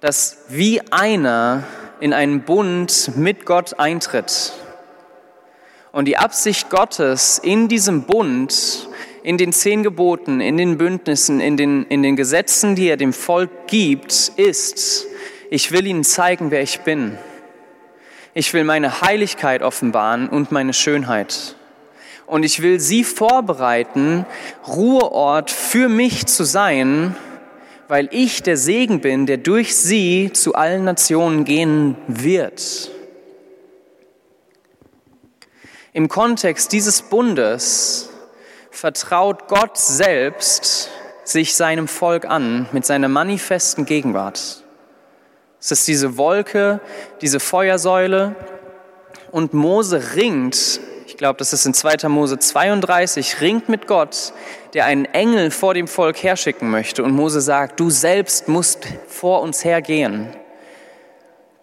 das 0.00 0.38
wie 0.48 0.82
einer 0.90 1.62
in 2.00 2.12
einen 2.12 2.42
Bund 2.42 3.12
mit 3.14 3.46
Gott 3.46 3.78
eintritt. 3.78 4.54
Und 5.92 6.04
die 6.04 6.16
Absicht 6.16 6.70
Gottes 6.70 7.38
in 7.38 7.68
diesem 7.68 8.02
Bund, 8.02 8.88
in 9.22 9.38
den 9.38 9.52
zehn 9.52 9.82
Geboten, 9.82 10.40
in 10.40 10.56
den 10.56 10.78
Bündnissen, 10.78 11.40
in 11.40 11.56
den, 11.56 11.84
in 11.86 12.02
den 12.02 12.16
Gesetzen, 12.16 12.74
die 12.74 12.88
er 12.88 12.96
dem 12.96 13.12
Volk 13.12 13.50
gibt, 13.66 14.32
ist, 14.36 15.06
ich 15.50 15.72
will 15.72 15.86
ihnen 15.86 16.04
zeigen, 16.04 16.50
wer 16.50 16.62
ich 16.62 16.80
bin. 16.80 17.16
Ich 18.34 18.52
will 18.52 18.64
meine 18.64 19.00
Heiligkeit 19.00 19.62
offenbaren 19.62 20.28
und 20.28 20.52
meine 20.52 20.74
Schönheit. 20.74 21.56
Und 22.26 22.42
ich 22.42 22.60
will 22.60 22.78
sie 22.78 23.04
vorbereiten, 23.04 24.26
Ruheort 24.66 25.50
für 25.50 25.88
mich 25.88 26.26
zu 26.26 26.44
sein, 26.44 27.16
weil 27.88 28.08
ich 28.12 28.42
der 28.42 28.58
Segen 28.58 29.00
bin, 29.00 29.24
der 29.24 29.38
durch 29.38 29.74
sie 29.74 30.30
zu 30.34 30.54
allen 30.54 30.84
Nationen 30.84 31.46
gehen 31.46 31.96
wird. 32.06 32.90
Im 35.92 36.08
Kontext 36.08 36.72
dieses 36.72 37.02
Bundes 37.02 38.10
vertraut 38.70 39.48
Gott 39.48 39.78
selbst 39.78 40.90
sich 41.24 41.56
seinem 41.56 41.88
Volk 41.88 42.26
an 42.26 42.68
mit 42.72 42.84
seiner 42.84 43.08
manifesten 43.08 43.86
Gegenwart. 43.86 44.62
Es 45.60 45.72
ist 45.72 45.88
diese 45.88 46.16
Wolke, 46.16 46.80
diese 47.20 47.40
Feuersäule 47.40 48.36
und 49.30 49.54
Mose 49.54 50.14
ringt, 50.14 50.80
ich 51.06 51.16
glaube, 51.16 51.38
das 51.38 51.52
ist 51.52 51.66
in 51.66 51.74
2. 51.74 52.08
Mose 52.08 52.38
32, 52.38 53.40
ringt 53.40 53.68
mit 53.68 53.86
Gott, 53.86 54.32
der 54.74 54.84
einen 54.84 55.06
Engel 55.06 55.50
vor 55.50 55.74
dem 55.74 55.88
Volk 55.88 56.22
herschicken 56.22 56.70
möchte. 56.70 57.02
Und 57.02 57.12
Mose 57.12 57.40
sagt, 57.40 57.80
du 57.80 57.90
selbst 57.90 58.46
musst 58.46 58.86
vor 59.08 59.42
uns 59.42 59.64
hergehen. 59.64 60.28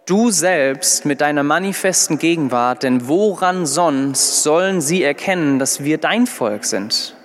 Du 0.06 0.30
selbst 0.30 1.04
mit 1.04 1.20
deiner 1.20 1.42
manifesten 1.42 2.18
Gegenwart, 2.18 2.84
denn 2.84 3.08
woran 3.08 3.66
sonst 3.66 4.44
sollen 4.44 4.80
sie 4.80 5.02
erkennen, 5.02 5.58
dass 5.58 5.82
wir 5.82 5.98
dein 5.98 6.28
Volk 6.28 6.64
sind? 6.64 7.16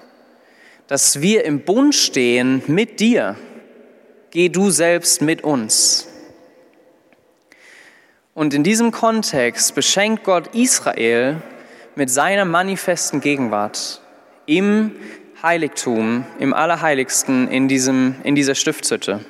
Dass 0.87 1.21
wir 1.21 1.45
im 1.45 1.59
Bund 1.59 1.93
stehen 1.93 2.63
mit 2.65 2.99
dir. 2.99 3.35
Geh 4.31 4.49
du 4.49 4.71
selbst 4.71 5.21
mit 5.21 5.43
uns. 5.43 6.07
Und 8.33 8.55
in 8.55 8.63
diesem 8.63 8.91
Kontext 8.91 9.75
beschenkt 9.75 10.23
Gott 10.23 10.55
Israel 10.55 11.39
mit 11.95 12.09
seiner 12.09 12.45
manifesten 12.45 13.21
Gegenwart 13.21 14.01
im 14.47 14.93
Heiligtum, 15.43 16.25
im 16.39 16.55
Allerheiligsten 16.55 17.47
in, 17.47 17.67
diesem, 17.67 18.15
in 18.23 18.33
dieser 18.33 18.55
Stiftshütte. 18.55 19.23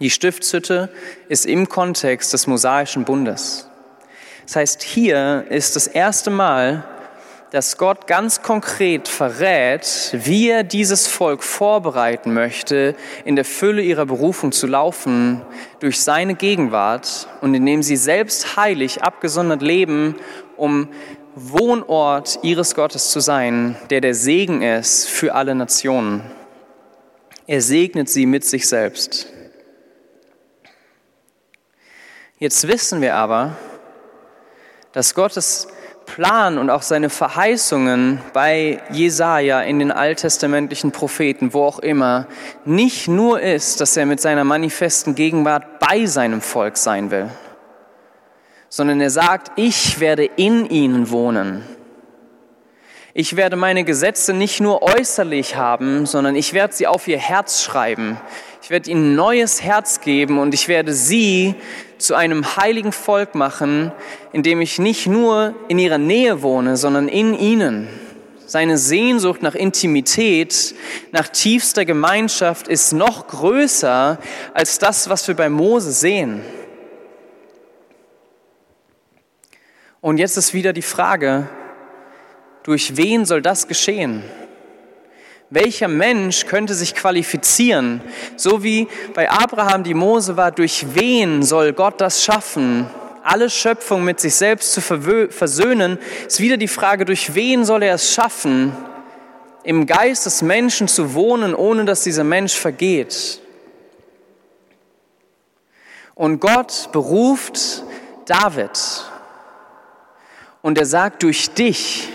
Die 0.00 0.10
Stiftshütte 0.10 0.90
ist 1.28 1.44
im 1.46 1.68
Kontext 1.68 2.32
des 2.32 2.46
mosaischen 2.46 3.04
Bundes. 3.04 3.68
Das 4.44 4.56
heißt, 4.56 4.82
hier 4.82 5.44
ist 5.50 5.76
das 5.76 5.86
erste 5.86 6.30
Mal, 6.30 6.84
dass 7.50 7.78
Gott 7.78 8.06
ganz 8.06 8.42
konkret 8.42 9.08
verrät, 9.08 10.10
wie 10.12 10.50
er 10.50 10.64
dieses 10.64 11.06
Volk 11.06 11.42
vorbereiten 11.42 12.34
möchte, 12.34 12.94
in 13.24 13.36
der 13.36 13.44
Fülle 13.44 13.82
ihrer 13.82 14.06
Berufung 14.06 14.52
zu 14.52 14.66
laufen, 14.66 15.42
durch 15.80 16.00
seine 16.00 16.34
Gegenwart 16.34 17.26
und 17.40 17.54
indem 17.54 17.82
sie 17.82 17.96
selbst 17.96 18.56
heilig 18.56 19.02
abgesondert 19.02 19.62
leben, 19.62 20.14
um 20.56 20.88
Wohnort 21.34 22.40
ihres 22.42 22.74
Gottes 22.74 23.10
zu 23.10 23.20
sein, 23.20 23.76
der 23.90 24.00
der 24.00 24.14
Segen 24.14 24.62
ist 24.62 25.08
für 25.08 25.34
alle 25.34 25.54
Nationen. 25.54 26.22
Er 27.46 27.62
segnet 27.62 28.08
sie 28.08 28.26
mit 28.26 28.44
sich 28.44 28.68
selbst. 28.68 29.32
Jetzt 32.40 32.68
wissen 32.68 33.00
wir 33.00 33.16
aber, 33.16 33.56
dass 34.92 35.16
Gottes 35.16 35.66
Plan 36.06 36.56
und 36.56 36.70
auch 36.70 36.82
seine 36.82 37.10
Verheißungen 37.10 38.20
bei 38.32 38.80
Jesaja 38.90 39.60
in 39.62 39.80
den 39.80 39.90
alttestamentlichen 39.90 40.92
Propheten, 40.92 41.52
wo 41.52 41.64
auch 41.64 41.80
immer, 41.80 42.28
nicht 42.64 43.08
nur 43.08 43.40
ist, 43.40 43.80
dass 43.80 43.96
er 43.96 44.06
mit 44.06 44.20
seiner 44.20 44.44
manifesten 44.44 45.16
Gegenwart 45.16 45.80
bei 45.80 46.06
seinem 46.06 46.40
Volk 46.40 46.76
sein 46.76 47.10
will, 47.10 47.28
sondern 48.68 49.00
er 49.00 49.10
sagt, 49.10 49.50
ich 49.56 49.98
werde 49.98 50.24
in 50.24 50.64
ihnen 50.66 51.10
wohnen. 51.10 51.64
Ich 53.14 53.34
werde 53.34 53.56
meine 53.56 53.82
Gesetze 53.82 54.32
nicht 54.32 54.60
nur 54.60 54.82
äußerlich 54.82 55.56
haben, 55.56 56.06
sondern 56.06 56.36
ich 56.36 56.52
werde 56.52 56.72
sie 56.72 56.86
auf 56.86 57.08
ihr 57.08 57.18
Herz 57.18 57.64
schreiben. 57.64 58.16
Ich 58.62 58.70
werde 58.70 58.90
ihnen 58.90 59.12
ein 59.12 59.16
neues 59.16 59.60
Herz 59.60 60.00
geben 60.00 60.38
und 60.38 60.54
ich 60.54 60.68
werde 60.68 60.92
sie 60.92 61.56
zu 61.98 62.14
einem 62.14 62.56
heiligen 62.56 62.92
Volk 62.92 63.34
machen, 63.34 63.92
in 64.32 64.42
dem 64.42 64.60
ich 64.60 64.78
nicht 64.78 65.06
nur 65.06 65.54
in 65.68 65.78
ihrer 65.78 65.98
Nähe 65.98 66.42
wohne, 66.42 66.76
sondern 66.76 67.08
in 67.08 67.34
ihnen. 67.34 67.88
Seine 68.46 68.78
Sehnsucht 68.78 69.42
nach 69.42 69.54
Intimität, 69.54 70.74
nach 71.12 71.28
tiefster 71.28 71.84
Gemeinschaft 71.84 72.66
ist 72.66 72.92
noch 72.92 73.26
größer 73.26 74.18
als 74.54 74.78
das, 74.78 75.10
was 75.10 75.28
wir 75.28 75.34
bei 75.34 75.50
Mose 75.50 75.92
sehen. 75.92 76.40
Und 80.00 80.18
jetzt 80.18 80.36
ist 80.36 80.54
wieder 80.54 80.72
die 80.72 80.82
Frage, 80.82 81.48
durch 82.62 82.96
wen 82.96 83.24
soll 83.24 83.42
das 83.42 83.68
geschehen? 83.68 84.22
Welcher 85.50 85.88
Mensch 85.88 86.44
könnte 86.44 86.74
sich 86.74 86.94
qualifizieren? 86.94 88.02
So 88.36 88.62
wie 88.62 88.86
bei 89.14 89.30
Abraham 89.30 89.82
die 89.82 89.94
Mose 89.94 90.36
war, 90.36 90.50
durch 90.50 90.94
wen 90.94 91.42
soll 91.42 91.72
Gott 91.72 92.02
das 92.02 92.22
schaffen? 92.22 92.86
Alle 93.22 93.48
Schöpfung 93.48 94.04
mit 94.04 94.20
sich 94.20 94.34
selbst 94.34 94.72
zu 94.72 94.82
versöhnen, 94.82 95.98
ist 96.26 96.40
wieder 96.40 96.58
die 96.58 96.68
Frage, 96.68 97.06
durch 97.06 97.34
wen 97.34 97.64
soll 97.64 97.82
er 97.82 97.94
es 97.94 98.12
schaffen, 98.12 98.76
im 99.64 99.86
Geist 99.86 100.26
des 100.26 100.42
Menschen 100.42 100.86
zu 100.86 101.14
wohnen, 101.14 101.54
ohne 101.54 101.86
dass 101.86 102.02
dieser 102.02 102.24
Mensch 102.24 102.54
vergeht? 102.54 103.40
Und 106.14 106.40
Gott 106.40 106.90
beruft 106.92 107.84
David 108.26 108.78
und 110.60 110.76
er 110.76 110.86
sagt, 110.86 111.22
durch 111.22 111.50
dich 111.50 112.08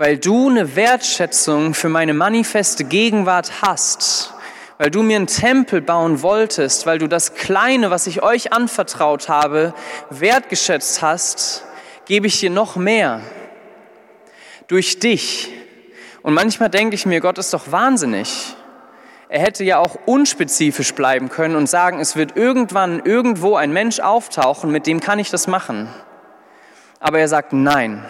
weil 0.00 0.16
du 0.16 0.48
eine 0.48 0.76
Wertschätzung 0.76 1.74
für 1.74 1.90
meine 1.90 2.14
manifeste 2.14 2.84
Gegenwart 2.84 3.60
hast, 3.60 4.32
weil 4.78 4.90
du 4.90 5.02
mir 5.02 5.16
einen 5.16 5.26
Tempel 5.26 5.82
bauen 5.82 6.22
wolltest, 6.22 6.86
weil 6.86 6.96
du 6.96 7.06
das 7.06 7.34
Kleine, 7.34 7.90
was 7.90 8.06
ich 8.06 8.22
euch 8.22 8.50
anvertraut 8.50 9.28
habe, 9.28 9.74
wertgeschätzt 10.08 11.02
hast, 11.02 11.66
gebe 12.06 12.26
ich 12.28 12.40
dir 12.40 12.48
noch 12.48 12.76
mehr. 12.76 13.20
Durch 14.68 15.00
dich. 15.00 15.52
Und 16.22 16.32
manchmal 16.32 16.70
denke 16.70 16.94
ich 16.94 17.04
mir, 17.04 17.20
Gott 17.20 17.36
ist 17.36 17.52
doch 17.52 17.70
wahnsinnig. 17.70 18.56
Er 19.28 19.40
hätte 19.40 19.64
ja 19.64 19.80
auch 19.80 19.98
unspezifisch 20.06 20.94
bleiben 20.94 21.28
können 21.28 21.56
und 21.56 21.66
sagen, 21.66 22.00
es 22.00 22.16
wird 22.16 22.38
irgendwann 22.38 23.02
irgendwo 23.04 23.56
ein 23.56 23.70
Mensch 23.70 24.00
auftauchen, 24.00 24.72
mit 24.72 24.86
dem 24.86 25.00
kann 25.00 25.18
ich 25.18 25.28
das 25.28 25.46
machen. 25.46 25.90
Aber 27.00 27.18
er 27.18 27.28
sagt, 27.28 27.52
nein, 27.52 28.02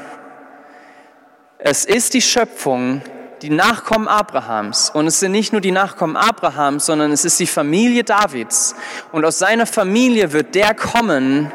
es 1.62 1.84
ist 1.84 2.14
die 2.14 2.22
Schöpfung, 2.22 3.02
die 3.42 3.50
Nachkommen 3.50 4.08
Abrahams. 4.08 4.90
Und 4.90 5.06
es 5.06 5.20
sind 5.20 5.32
nicht 5.32 5.52
nur 5.52 5.60
die 5.60 5.72
Nachkommen 5.72 6.16
Abrahams, 6.16 6.86
sondern 6.86 7.12
es 7.12 7.24
ist 7.24 7.38
die 7.38 7.46
Familie 7.46 8.04
Davids. 8.04 8.74
Und 9.12 9.24
aus 9.24 9.38
seiner 9.38 9.66
Familie 9.66 10.32
wird 10.32 10.54
der 10.54 10.74
kommen, 10.74 11.52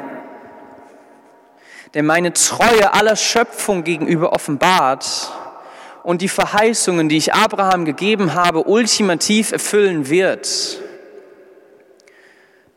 der 1.93 2.03
meine 2.03 2.33
Treue 2.33 2.93
aller 2.93 3.15
Schöpfung 3.15 3.83
gegenüber 3.83 4.33
offenbart 4.33 5.31
und 6.03 6.21
die 6.21 6.29
Verheißungen, 6.29 7.09
die 7.09 7.17
ich 7.17 7.33
Abraham 7.33 7.85
gegeben 7.85 8.35
habe, 8.35 8.67
ultimativ 8.67 9.51
erfüllen 9.51 10.09
wird. 10.09 10.79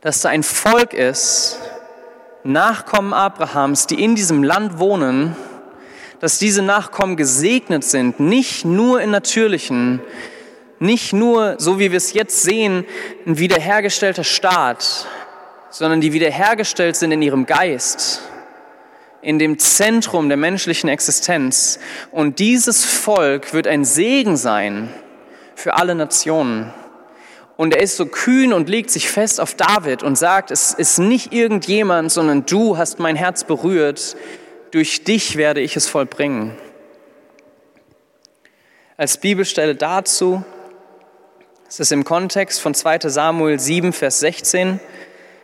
Dass 0.01 0.21
da 0.21 0.29
ein 0.29 0.43
Volk 0.43 0.93
ist, 0.93 1.59
Nachkommen 2.43 3.13
Abrahams, 3.13 3.85
die 3.85 4.01
in 4.01 4.15
diesem 4.15 4.43
Land 4.43 4.79
wohnen, 4.79 5.35
dass 6.19 6.39
diese 6.39 6.61
Nachkommen 6.61 7.15
gesegnet 7.15 7.83
sind, 7.83 8.19
nicht 8.19 8.65
nur 8.65 9.01
in 9.01 9.11
natürlichen, 9.11 10.01
Nicht 10.79 11.11
nur, 11.11 11.55
so 11.57 11.77
wie 11.77 11.91
wir 11.91 11.97
es 11.97 12.13
jetzt 12.13 12.41
sehen, 12.41 12.85
ein 13.25 13.37
wiederhergestellter 13.37 14.23
Staat, 14.23 15.07
sondern 15.69 15.99
die 15.99 16.13
wiederhergestellt 16.13 16.95
sind 16.95 17.11
in 17.11 17.21
ihrem 17.21 17.45
Geist, 17.45 18.21
in 19.21 19.39
dem 19.39 19.59
Zentrum 19.59 20.29
der 20.29 20.37
menschlichen 20.37 20.89
Existenz. 20.89 21.79
Und 22.11 22.39
dieses 22.39 22.85
Volk 22.85 23.53
wird 23.53 23.67
ein 23.67 23.83
Segen 23.83 24.37
sein 24.37 24.89
für 25.53 25.73
alle 25.73 25.95
Nationen. 25.95 26.73
Und 27.57 27.73
er 27.73 27.83
ist 27.83 27.97
so 27.97 28.05
kühn 28.05 28.53
und 28.53 28.69
legt 28.69 28.89
sich 28.89 29.09
fest 29.09 29.41
auf 29.41 29.55
David 29.55 30.01
und 30.01 30.17
sagt, 30.17 30.49
es 30.49 30.71
ist 30.71 30.97
nicht 30.97 31.33
irgendjemand, 31.33 32.09
sondern 32.09 32.45
du 32.45 32.77
hast 32.77 32.99
mein 32.99 33.17
Herz 33.17 33.43
berührt. 33.43 34.15
Durch 34.71 35.03
dich 35.03 35.35
werde 35.35 35.61
ich 35.61 35.75
es 35.75 35.87
vollbringen. 35.87 36.55
Als 38.97 39.17
Bibelstelle 39.17 39.75
dazu, 39.75 40.43
es 41.67 41.79
ist 41.79 41.91
im 41.91 42.03
Kontext 42.03 42.61
von 42.61 42.73
2 42.73 42.99
Samuel 43.09 43.59
7, 43.59 43.93
Vers 43.93 44.19
16. 44.19 44.79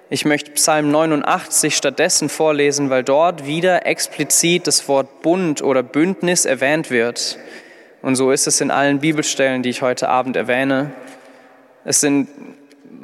Ich 0.10 0.26
möchte 0.26 0.52
Psalm 0.52 0.92
89 0.92 1.76
stattdessen 1.76 2.30
vorlesen, 2.30 2.92
weil 2.92 3.04
dort 3.04 3.48
wieder 3.48 3.88
explizit 3.88 4.68
das 4.68 4.88
Wort 4.88 5.24
Bund 5.24 5.64
oder 5.64 5.82
Bündnis 5.82 6.46
erwähnt 6.46 6.92
wird. 6.92 7.40
Und 8.04 8.16
so 8.16 8.32
ist 8.32 8.46
es 8.46 8.62
in 8.62 8.70
allen 8.70 9.00
Bibelstellen, 9.00 9.64
die 9.64 9.70
ich 9.70 9.82
heute 9.82 10.10
Abend 10.10 10.36
erwähne. 10.36 10.92
Es 11.84 12.02
sind 12.02 12.28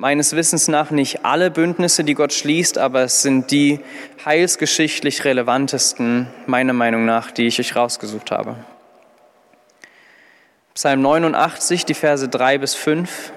meines 0.02 0.36
Wissens 0.36 0.68
nach 0.68 0.90
nicht 0.90 1.26
alle 1.26 1.52
Bündnisse, 1.52 2.04
die 2.04 2.16
Gott 2.16 2.34
schließt, 2.34 2.80
aber 2.80 3.04
es 3.04 3.22
sind 3.22 3.52
die 3.52 3.82
heilsgeschichtlich 4.26 5.26
relevantesten, 5.26 6.26
meiner 6.48 6.74
Meinung 6.74 7.06
nach, 7.06 7.30
die 7.30 7.46
ich 7.46 7.60
euch 7.60 7.76
rausgesucht 7.76 8.32
habe. 8.32 8.56
Psalm 10.74 11.04
89, 11.04 11.86
die 11.86 11.94
Verse 11.94 12.28
3 12.28 12.58
bis 12.58 12.74
5. 12.74 13.32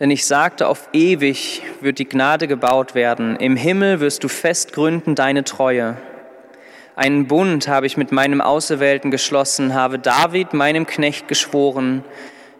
Denn 0.00 0.10
ich 0.10 0.24
sagte, 0.24 0.68
auf 0.68 0.88
ewig 0.94 1.60
wird 1.82 1.98
die 1.98 2.08
Gnade 2.08 2.48
gebaut 2.48 2.94
werden. 2.94 3.36
Im 3.36 3.56
Himmel 3.56 4.00
wirst 4.00 4.24
du 4.24 4.28
fest 4.28 4.72
gründen 4.72 5.16
deine 5.16 5.44
Treue. 5.44 5.98
Einen 6.96 7.26
Bund 7.26 7.68
habe 7.68 7.84
ich 7.84 7.98
mit 7.98 8.10
meinem 8.10 8.40
Auserwählten 8.40 9.10
geschlossen, 9.10 9.74
habe 9.74 9.98
David, 9.98 10.54
meinem 10.54 10.86
Knecht, 10.86 11.28
geschworen. 11.28 12.04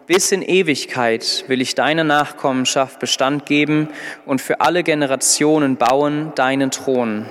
Bis 0.09 0.31
in 0.31 0.41
Ewigkeit 0.41 1.43
will 1.49 1.61
ich 1.61 1.75
deiner 1.75 2.03
Nachkommenschaft 2.03 2.97
Bestand 2.97 3.45
geben 3.45 3.89
und 4.25 4.41
für 4.41 4.59
alle 4.59 4.81
Generationen 4.81 5.77
bauen 5.77 6.31
deinen 6.33 6.71
Thron. 6.71 7.27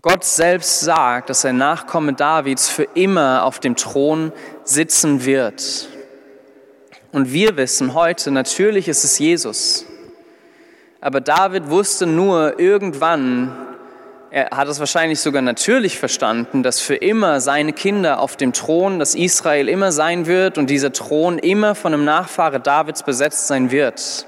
Gott 0.00 0.24
selbst 0.24 0.80
sagt, 0.80 1.28
dass 1.28 1.44
ein 1.44 1.58
Nachkomme 1.58 2.14
Davids 2.14 2.70
für 2.70 2.84
immer 2.94 3.44
auf 3.44 3.60
dem 3.60 3.76
Thron 3.76 4.32
sitzen 4.64 5.26
wird. 5.26 5.86
Und 7.12 7.34
wir 7.34 7.58
wissen 7.58 7.92
heute, 7.92 8.30
natürlich 8.30 8.88
ist 8.88 9.04
es 9.04 9.18
Jesus. 9.18 9.84
Aber 11.02 11.20
David 11.20 11.68
wusste 11.68 12.06
nur 12.06 12.58
irgendwann, 12.58 13.71
er 14.34 14.48
hat 14.50 14.66
es 14.66 14.80
wahrscheinlich 14.80 15.20
sogar 15.20 15.42
natürlich 15.42 15.98
verstanden, 15.98 16.62
dass 16.62 16.80
für 16.80 16.94
immer 16.94 17.42
seine 17.42 17.74
Kinder 17.74 18.18
auf 18.18 18.34
dem 18.34 18.54
Thron, 18.54 18.98
dass 18.98 19.14
Israel 19.14 19.68
immer 19.68 19.92
sein 19.92 20.26
wird 20.26 20.56
und 20.56 20.70
dieser 20.70 20.90
Thron 20.90 21.38
immer 21.38 21.74
von 21.74 21.92
einem 21.92 22.06
Nachfahre 22.06 22.58
Davids 22.58 23.02
besetzt 23.02 23.46
sein 23.46 23.70
wird. 23.70 24.26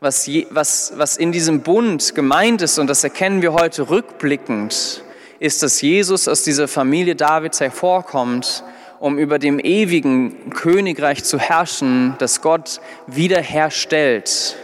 Was, 0.00 0.26
je, 0.26 0.48
was, 0.50 0.92
was 0.96 1.16
in 1.16 1.30
diesem 1.30 1.60
Bund 1.60 2.16
gemeint 2.16 2.60
ist, 2.60 2.80
und 2.80 2.88
das 2.88 3.04
erkennen 3.04 3.42
wir 3.42 3.52
heute 3.52 3.90
rückblickend, 3.90 5.04
ist, 5.38 5.62
dass 5.62 5.80
Jesus 5.80 6.26
aus 6.26 6.42
dieser 6.42 6.66
Familie 6.66 7.14
Davids 7.14 7.60
hervorkommt, 7.60 8.64
um 8.98 9.20
über 9.20 9.38
dem 9.38 9.60
ewigen 9.60 10.50
Königreich 10.50 11.22
zu 11.22 11.38
herrschen, 11.38 12.16
das 12.18 12.40
Gott 12.40 12.80
wiederherstellt. 13.06 14.56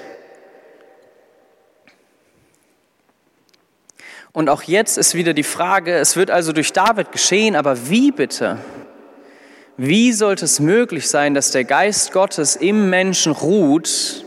Und 4.34 4.48
auch 4.48 4.64
jetzt 4.64 4.98
ist 4.98 5.14
wieder 5.14 5.32
die 5.32 5.44
Frage, 5.44 5.94
es 5.94 6.16
wird 6.16 6.28
also 6.28 6.52
durch 6.52 6.72
David 6.72 7.12
geschehen, 7.12 7.54
aber 7.54 7.88
wie 7.88 8.10
bitte? 8.10 8.58
Wie 9.76 10.12
sollte 10.12 10.44
es 10.44 10.58
möglich 10.58 11.08
sein, 11.08 11.34
dass 11.34 11.52
der 11.52 11.62
Geist 11.62 12.10
Gottes 12.10 12.56
im 12.56 12.90
Menschen 12.90 13.30
ruht? 13.30 14.24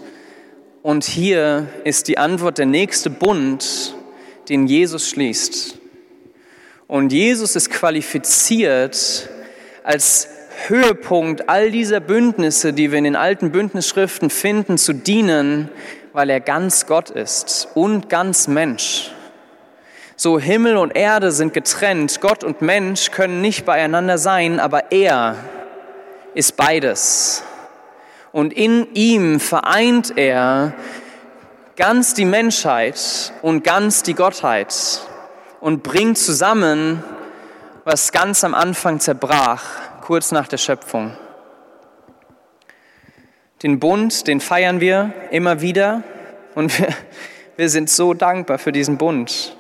Und 0.82 1.04
hier 1.04 1.68
ist 1.84 2.08
die 2.08 2.18
Antwort 2.18 2.58
der 2.58 2.68
nächste 2.68 3.10
Bund, 3.10 3.96
den 4.48 4.66
Jesus 4.66 5.10
schließt. 5.10 5.78
Und 6.88 7.12
Jesus 7.12 7.58
ist 7.58 7.70
qualifiziert 7.70 9.30
als 9.84 10.30
Höhepunkt 10.68 11.50
all 11.50 11.70
dieser 11.70 12.00
Bündnisse, 12.00 12.72
die 12.72 12.92
wir 12.92 12.98
in 12.98 13.04
den 13.04 13.18
alten 13.18 13.52
Bündnisschriften 13.52 14.30
finden, 14.30 14.78
zu 14.78 14.94
dienen, 14.94 15.70
weil 16.14 16.30
er 16.30 16.40
ganz 16.40 16.86
Gott 16.86 17.10
ist 17.10 17.68
und 17.74 18.08
ganz 18.08 18.48
Mensch. 18.48 19.12
So 20.20 20.40
Himmel 20.40 20.78
und 20.78 20.96
Erde 20.96 21.32
sind 21.32 21.54
getrennt, 21.54 22.22
Gott 22.22 22.44
und 22.44 22.64
Mensch 22.64 23.12
können 23.12 23.40
nicht 23.40 23.66
beieinander 23.66 24.18
sein, 24.18 24.60
aber 24.60 24.92
er 24.92 25.36
ist 26.34 26.58
beides. 26.58 27.44
Und 28.32 28.52
in 28.52 28.88
ihm 28.96 29.40
vereint 29.40 30.18
er 30.18 30.74
ganz 31.76 32.16
die 32.16 32.26
Menschheit 32.26 33.32
und 33.44 33.64
ganz 33.64 34.02
die 34.02 34.16
Gottheit 34.16 35.02
und 35.60 35.84
bringt 35.84 36.18
zusammen, 36.18 37.04
was 37.84 38.12
ganz 38.12 38.44
am 38.44 38.56
Anfang 38.56 39.00
zerbrach, 39.00 39.64
kurz 40.02 40.32
nach 40.32 40.48
der 40.48 40.58
Schöpfung. 40.58 41.16
Den 43.62 43.78
Bund, 43.78 44.26
den 44.26 44.42
feiern 44.42 44.80
wir 44.80 45.14
immer 45.30 45.62
wieder 45.62 46.02
und 46.56 46.76
wir, 46.80 46.88
wir 47.56 47.70
sind 47.70 47.92
so 47.92 48.16
dankbar 48.16 48.58
für 48.58 48.72
diesen 48.72 48.98
Bund. 48.98 49.57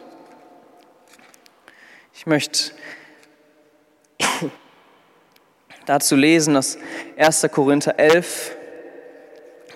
Ich 2.20 2.26
möchte 2.26 2.72
dazu 5.86 6.16
lesen 6.16 6.58
aus 6.58 6.80
1. 7.16 7.48
Korinther 7.52 8.00
11. 8.00 8.56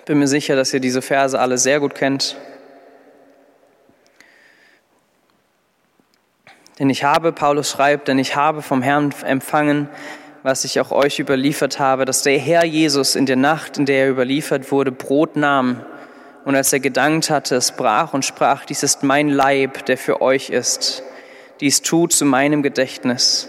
Bin 0.06 0.18
mir 0.18 0.26
sicher, 0.26 0.56
dass 0.56 0.74
ihr 0.74 0.80
diese 0.80 1.02
Verse 1.02 1.38
alle 1.38 1.56
sehr 1.56 1.78
gut 1.78 1.94
kennt. 1.94 2.36
Denn 6.80 6.90
ich 6.90 7.04
habe, 7.04 7.30
Paulus 7.30 7.70
schreibt, 7.70 8.08
denn 8.08 8.18
ich 8.18 8.34
habe 8.34 8.60
vom 8.60 8.82
Herrn 8.82 9.14
empfangen, 9.24 9.88
was 10.42 10.64
ich 10.64 10.80
auch 10.80 10.90
euch 10.90 11.20
überliefert 11.20 11.78
habe, 11.78 12.04
dass 12.04 12.22
der 12.22 12.40
Herr 12.40 12.64
Jesus 12.64 13.14
in 13.14 13.26
der 13.26 13.36
Nacht, 13.36 13.78
in 13.78 13.86
der 13.86 14.06
er 14.06 14.10
überliefert 14.10 14.72
wurde, 14.72 14.90
Brot 14.90 15.36
nahm 15.36 15.86
und 16.44 16.56
als 16.56 16.72
er 16.72 16.80
gedankt 16.80 17.30
hatte, 17.30 17.54
es 17.54 17.70
brach 17.70 18.12
und 18.14 18.24
sprach, 18.24 18.64
dies 18.64 18.82
ist 18.82 19.04
mein 19.04 19.28
Leib, 19.28 19.86
der 19.86 19.96
für 19.96 20.20
euch 20.20 20.50
ist 20.50 21.04
dies 21.62 21.80
tut 21.80 22.12
zu 22.12 22.24
meinem 22.24 22.64
Gedächtnis. 22.64 23.48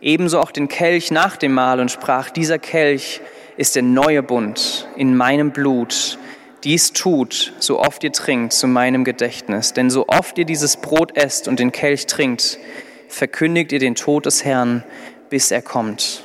Ebenso 0.00 0.40
auch 0.40 0.50
den 0.50 0.66
Kelch 0.66 1.12
nach 1.12 1.36
dem 1.36 1.52
Mahl 1.52 1.78
und 1.78 1.88
sprach, 1.88 2.30
dieser 2.30 2.58
Kelch 2.58 3.20
ist 3.56 3.76
der 3.76 3.84
neue 3.84 4.24
Bund 4.24 4.88
in 4.96 5.16
meinem 5.16 5.52
Blut. 5.52 6.18
Dies 6.64 6.92
tut, 6.92 7.52
so 7.60 7.78
oft 7.78 8.02
ihr 8.02 8.10
trinkt, 8.10 8.54
zu 8.54 8.66
meinem 8.66 9.04
Gedächtnis. 9.04 9.72
Denn 9.72 9.88
so 9.88 10.08
oft 10.08 10.36
ihr 10.36 10.46
dieses 10.46 10.78
Brot 10.78 11.16
esst 11.16 11.46
und 11.46 11.60
den 11.60 11.70
Kelch 11.70 12.06
trinkt, 12.06 12.58
verkündigt 13.06 13.70
ihr 13.70 13.78
den 13.78 13.94
Tod 13.94 14.26
des 14.26 14.44
Herrn, 14.44 14.82
bis 15.30 15.52
er 15.52 15.62
kommt. 15.62 16.24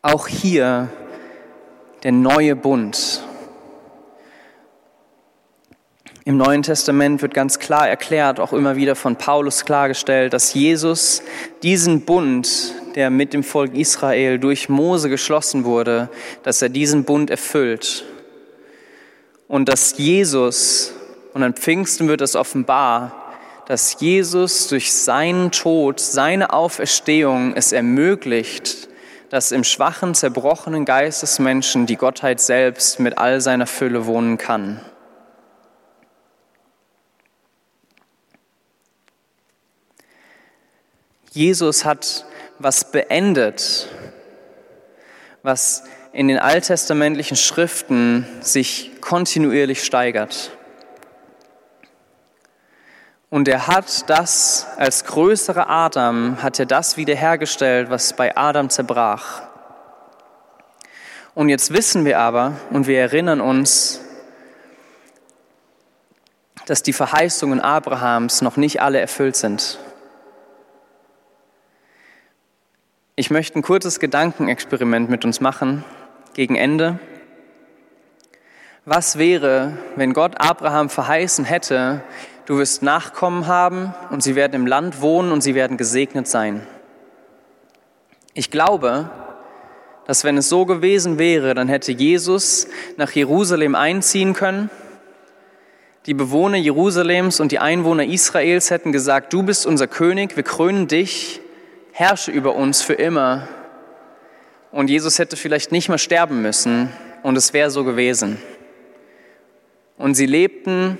Auch 0.00 0.28
hier 0.28 0.90
der 2.04 2.12
neue 2.12 2.54
Bund 2.54 3.24
im 6.24 6.36
Neuen 6.36 6.62
Testament 6.62 7.22
wird 7.22 7.32
ganz 7.32 7.58
klar 7.58 7.88
erklärt, 7.88 8.40
auch 8.40 8.52
immer 8.52 8.76
wieder 8.76 8.94
von 8.94 9.16
Paulus 9.16 9.64
klargestellt, 9.64 10.32
dass 10.32 10.52
Jesus 10.52 11.22
diesen 11.62 12.02
Bund, 12.02 12.74
der 12.94 13.08
mit 13.08 13.32
dem 13.32 13.42
Volk 13.42 13.74
Israel 13.74 14.38
durch 14.38 14.68
Mose 14.68 15.08
geschlossen 15.08 15.64
wurde, 15.64 16.10
dass 16.42 16.60
er 16.60 16.68
diesen 16.68 17.04
Bund 17.04 17.30
erfüllt. 17.30 18.04
Und 19.48 19.68
dass 19.68 19.96
Jesus, 19.96 20.92
und 21.32 21.42
an 21.42 21.54
Pfingsten 21.54 22.08
wird 22.08 22.20
es 22.20 22.36
offenbar, 22.36 23.34
dass 23.66 24.00
Jesus 24.00 24.68
durch 24.68 24.92
seinen 24.92 25.52
Tod, 25.52 26.00
seine 26.00 26.52
Auferstehung 26.52 27.54
es 27.54 27.72
ermöglicht, 27.72 28.88
dass 29.30 29.52
im 29.52 29.64
schwachen, 29.64 30.14
zerbrochenen 30.14 30.84
Geist 30.84 31.22
des 31.22 31.38
Menschen 31.38 31.86
die 31.86 31.96
Gottheit 31.96 32.40
selbst 32.40 33.00
mit 33.00 33.16
all 33.16 33.40
seiner 33.40 33.66
Fülle 33.66 34.06
wohnen 34.06 34.38
kann. 34.38 34.80
Jesus 41.32 41.84
hat 41.84 42.24
was 42.58 42.90
beendet, 42.90 43.88
was 45.42 45.84
in 46.12 46.26
den 46.26 46.38
alttestamentlichen 46.38 47.36
Schriften 47.36 48.26
sich 48.40 49.00
kontinuierlich 49.00 49.84
steigert. 49.84 50.50
Und 53.30 53.46
er 53.46 53.68
hat 53.68 54.10
das 54.10 54.66
als 54.76 55.04
größere 55.04 55.68
Adam, 55.68 56.42
hat 56.42 56.58
er 56.58 56.66
das 56.66 56.96
wiederhergestellt, 56.96 57.90
was 57.90 58.12
bei 58.12 58.36
Adam 58.36 58.68
zerbrach. 58.68 59.42
Und 61.34 61.48
jetzt 61.48 61.72
wissen 61.72 62.04
wir 62.04 62.18
aber 62.18 62.56
und 62.70 62.88
wir 62.88 62.98
erinnern 62.98 63.40
uns, 63.40 64.00
dass 66.66 66.82
die 66.82 66.92
Verheißungen 66.92 67.60
Abrahams 67.60 68.42
noch 68.42 68.56
nicht 68.56 68.82
alle 68.82 68.98
erfüllt 68.98 69.36
sind. 69.36 69.78
Ich 73.16 73.30
möchte 73.30 73.58
ein 73.58 73.62
kurzes 73.62 74.00
Gedankenexperiment 74.00 75.10
mit 75.10 75.24
uns 75.24 75.40
machen 75.40 75.84
gegen 76.34 76.54
Ende. 76.54 76.98
Was 78.84 79.18
wäre, 79.18 79.76
wenn 79.96 80.12
Gott 80.12 80.40
Abraham 80.40 80.88
verheißen 80.88 81.44
hätte, 81.44 82.02
du 82.46 82.58
wirst 82.58 82.82
Nachkommen 82.82 83.46
haben 83.46 83.94
und 84.10 84.22
sie 84.22 84.36
werden 84.36 84.54
im 84.54 84.66
Land 84.66 85.00
wohnen 85.00 85.32
und 85.32 85.42
sie 85.42 85.54
werden 85.54 85.76
gesegnet 85.76 86.28
sein? 86.28 86.66
Ich 88.32 88.50
glaube, 88.50 89.10
dass 90.06 90.24
wenn 90.24 90.38
es 90.38 90.48
so 90.48 90.64
gewesen 90.64 91.18
wäre, 91.18 91.54
dann 91.54 91.68
hätte 91.68 91.92
Jesus 91.92 92.68
nach 92.96 93.10
Jerusalem 93.10 93.74
einziehen 93.74 94.34
können. 94.34 94.70
Die 96.06 96.14
Bewohner 96.14 96.56
Jerusalems 96.56 97.40
und 97.40 97.52
die 97.52 97.58
Einwohner 97.58 98.04
Israels 98.04 98.70
hätten 98.70 98.92
gesagt, 98.92 99.32
du 99.32 99.42
bist 99.42 99.66
unser 99.66 99.88
König, 99.88 100.36
wir 100.36 100.42
krönen 100.42 100.88
dich, 100.88 101.40
herrsche 102.00 102.30
über 102.30 102.54
uns 102.54 102.80
für 102.80 102.94
immer. 102.94 103.46
Und 104.72 104.88
Jesus 104.88 105.18
hätte 105.18 105.36
vielleicht 105.36 105.70
nicht 105.70 105.90
mehr 105.90 105.98
sterben 105.98 106.40
müssen 106.40 106.88
und 107.22 107.36
es 107.36 107.52
wäre 107.52 107.70
so 107.70 107.84
gewesen. 107.84 108.40
Und 109.98 110.14
sie 110.14 110.24
lebten 110.24 110.98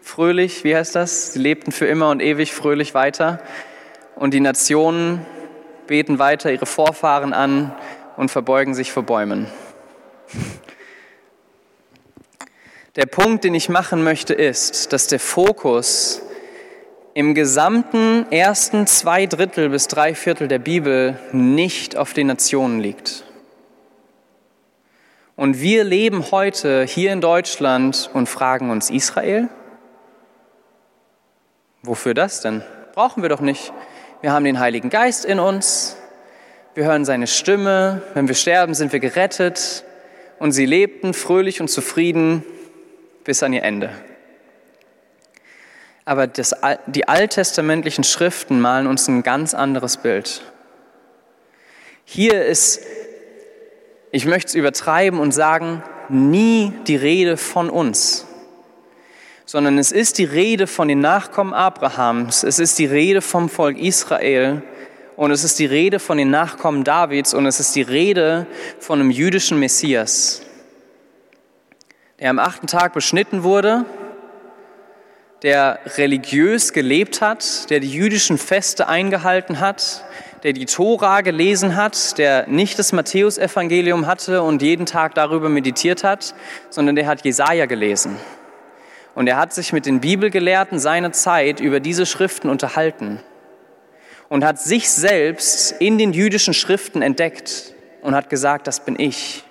fröhlich, 0.00 0.62
wie 0.62 0.76
heißt 0.76 0.94
das? 0.94 1.32
Sie 1.32 1.40
lebten 1.40 1.72
für 1.72 1.86
immer 1.86 2.10
und 2.10 2.22
ewig 2.22 2.52
fröhlich 2.52 2.94
weiter. 2.94 3.40
Und 4.14 4.32
die 4.32 4.38
Nationen 4.38 5.26
beten 5.88 6.20
weiter 6.20 6.52
ihre 6.52 6.66
Vorfahren 6.66 7.32
an 7.32 7.74
und 8.16 8.30
verbeugen 8.30 8.74
sich 8.74 8.92
vor 8.92 9.02
Bäumen. 9.02 9.48
Der 12.94 13.06
Punkt, 13.06 13.42
den 13.42 13.56
ich 13.56 13.68
machen 13.68 14.04
möchte, 14.04 14.34
ist, 14.34 14.92
dass 14.92 15.08
der 15.08 15.18
Fokus 15.18 16.22
im 17.14 17.34
gesamten 17.34 18.30
ersten 18.30 18.86
zwei 18.86 19.26
Drittel 19.26 19.68
bis 19.70 19.88
drei 19.88 20.14
Viertel 20.14 20.48
der 20.48 20.58
Bibel 20.58 21.18
nicht 21.32 21.96
auf 21.96 22.12
den 22.12 22.28
Nationen 22.28 22.80
liegt. 22.80 23.24
Und 25.36 25.60
wir 25.60 25.84
leben 25.84 26.30
heute 26.30 26.84
hier 26.84 27.12
in 27.12 27.20
Deutschland 27.20 28.10
und 28.12 28.28
fragen 28.28 28.70
uns, 28.70 28.90
Israel? 28.90 29.48
Wofür 31.82 32.12
das 32.12 32.42
denn? 32.42 32.62
Brauchen 32.94 33.22
wir 33.22 33.30
doch 33.30 33.40
nicht. 33.40 33.72
Wir 34.20 34.32
haben 34.32 34.44
den 34.44 34.60
Heiligen 34.60 34.90
Geist 34.90 35.24
in 35.24 35.40
uns. 35.40 35.96
Wir 36.74 36.84
hören 36.84 37.06
seine 37.06 37.26
Stimme. 37.26 38.02
Wenn 38.12 38.28
wir 38.28 38.34
sterben, 38.34 38.74
sind 38.74 38.92
wir 38.92 39.00
gerettet. 39.00 39.84
Und 40.38 40.52
sie 40.52 40.66
lebten 40.66 41.14
fröhlich 41.14 41.60
und 41.60 41.68
zufrieden 41.68 42.44
bis 43.24 43.42
an 43.42 43.54
ihr 43.54 43.62
Ende. 43.62 43.90
Aber 46.04 46.26
das, 46.26 46.54
die 46.86 47.06
alttestamentlichen 47.08 48.04
Schriften 48.04 48.60
malen 48.60 48.86
uns 48.86 49.06
ein 49.08 49.22
ganz 49.22 49.54
anderes 49.54 49.98
Bild. 49.98 50.42
Hier 52.04 52.44
ist 52.44 52.80
ich 54.12 54.26
möchte 54.26 54.48
es 54.48 54.54
übertreiben 54.54 55.20
und 55.20 55.32
sagen, 55.32 55.82
nie 56.08 56.72
die 56.86 56.96
Rede 56.96 57.36
von 57.36 57.70
uns, 57.70 58.26
sondern 59.44 59.78
es 59.78 59.92
ist 59.92 60.18
die 60.18 60.24
Rede 60.24 60.66
von 60.66 60.88
den 60.88 61.00
Nachkommen 61.00 61.54
Abrahams, 61.54 62.42
es 62.42 62.58
ist 62.58 62.78
die 62.78 62.86
Rede 62.86 63.22
vom 63.22 63.48
Volk 63.48 63.78
Israel 63.78 64.62
und 65.16 65.30
es 65.30 65.44
ist 65.44 65.58
die 65.58 65.66
Rede 65.66 66.00
von 66.00 66.18
den 66.18 66.30
Nachkommen 66.30 66.82
Davids 66.82 67.34
und 67.34 67.46
es 67.46 67.60
ist 67.60 67.76
die 67.76 67.82
Rede 67.82 68.46
von 68.80 69.00
einem 69.00 69.10
jüdischen 69.10 69.60
Messias, 69.60 70.42
der 72.18 72.30
am 72.30 72.40
achten 72.40 72.66
Tag 72.66 72.92
beschnitten 72.92 73.44
wurde, 73.44 73.84
der 75.42 75.78
religiös 75.96 76.72
gelebt 76.72 77.20
hat, 77.20 77.70
der 77.70 77.80
die 77.80 77.90
jüdischen 77.90 78.36
Feste 78.36 78.88
eingehalten 78.88 79.60
hat, 79.60 80.04
der 80.42 80.52
die 80.52 80.66
Tora 80.66 81.22
gelesen 81.22 81.76
hat, 81.76 82.18
der 82.18 82.46
nicht 82.46 82.78
das 82.78 82.92
Matthäusevangelium 82.92 84.06
hatte 84.06 84.42
und 84.42 84.62
jeden 84.62 84.86
Tag 84.86 85.14
darüber 85.14 85.48
meditiert 85.48 86.04
hat, 86.04 86.34
sondern 86.68 86.96
der 86.96 87.06
hat 87.06 87.24
Jesaja 87.24 87.66
gelesen. 87.66 88.16
Und 89.14 89.26
er 89.26 89.36
hat 89.36 89.52
sich 89.52 89.72
mit 89.72 89.86
den 89.86 90.00
Bibelgelehrten 90.00 90.78
seiner 90.78 91.12
Zeit 91.12 91.60
über 91.60 91.80
diese 91.80 92.06
Schriften 92.06 92.48
unterhalten 92.48 93.20
und 94.28 94.44
hat 94.44 94.60
sich 94.60 94.90
selbst 94.90 95.72
in 95.80 95.98
den 95.98 96.12
jüdischen 96.12 96.54
Schriften 96.54 97.02
entdeckt 97.02 97.74
und 98.02 98.14
hat 98.14 98.30
gesagt, 98.30 98.66
das 98.66 98.84
bin 98.84 98.98
ich. 98.98 99.44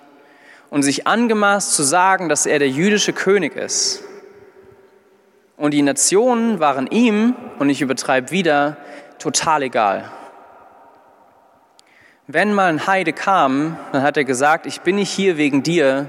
Und 0.70 0.82
sich 0.82 1.06
angemaßt 1.06 1.74
zu 1.74 1.82
sagen, 1.82 2.28
dass 2.28 2.46
er 2.46 2.58
der 2.58 2.70
jüdische 2.70 3.12
König 3.12 3.56
ist. 3.56 4.02
Und 5.60 5.72
die 5.72 5.82
Nationen 5.82 6.58
waren 6.58 6.86
ihm, 6.86 7.36
und 7.58 7.68
ich 7.68 7.82
übertreibe 7.82 8.30
wieder, 8.30 8.78
total 9.18 9.64
egal. 9.64 10.10
Wenn 12.26 12.54
mal 12.54 12.70
ein 12.70 12.86
Heide 12.86 13.12
kam, 13.12 13.76
dann 13.92 14.02
hat 14.02 14.16
er 14.16 14.24
gesagt, 14.24 14.64
ich 14.64 14.80
bin 14.80 14.96
nicht 14.96 15.10
hier 15.10 15.36
wegen 15.36 15.62
dir, 15.62 16.08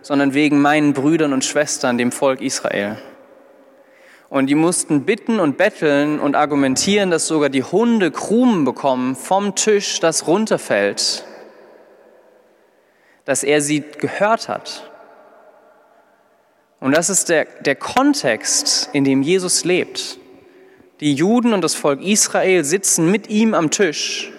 sondern 0.00 0.32
wegen 0.32 0.62
meinen 0.62 0.94
Brüdern 0.94 1.34
und 1.34 1.44
Schwestern, 1.44 1.98
dem 1.98 2.12
Volk 2.12 2.40
Israel. 2.40 2.96
Und 4.30 4.46
die 4.46 4.54
mussten 4.54 5.04
bitten 5.04 5.38
und 5.38 5.58
betteln 5.58 6.18
und 6.18 6.34
argumentieren, 6.34 7.10
dass 7.10 7.26
sogar 7.26 7.50
die 7.50 7.64
Hunde 7.64 8.10
Krumen 8.10 8.64
bekommen 8.64 9.16
vom 9.16 9.54
Tisch, 9.54 10.00
das 10.00 10.26
runterfällt, 10.26 11.26
dass 13.26 13.42
er 13.42 13.60
sie 13.60 13.84
gehört 13.98 14.48
hat. 14.48 14.90
Und 16.80 16.96
das 16.96 17.10
ist 17.10 17.28
der, 17.28 17.46
der 17.60 17.74
Kontext, 17.74 18.90
in 18.92 19.04
dem 19.04 19.22
Jesus 19.22 19.64
lebt. 19.64 20.18
Die 21.00 21.14
Juden 21.14 21.52
und 21.52 21.62
das 21.62 21.74
Volk 21.74 22.02
Israel 22.02 22.64
sitzen 22.64 23.10
mit 23.10 23.28
ihm 23.28 23.54
am 23.54 23.70
Tisch 23.70 24.32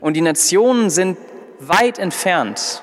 und 0.00 0.14
die 0.14 0.20
Nationen 0.20 0.90
sind 0.90 1.18
weit 1.58 1.98
entfernt. 1.98 2.82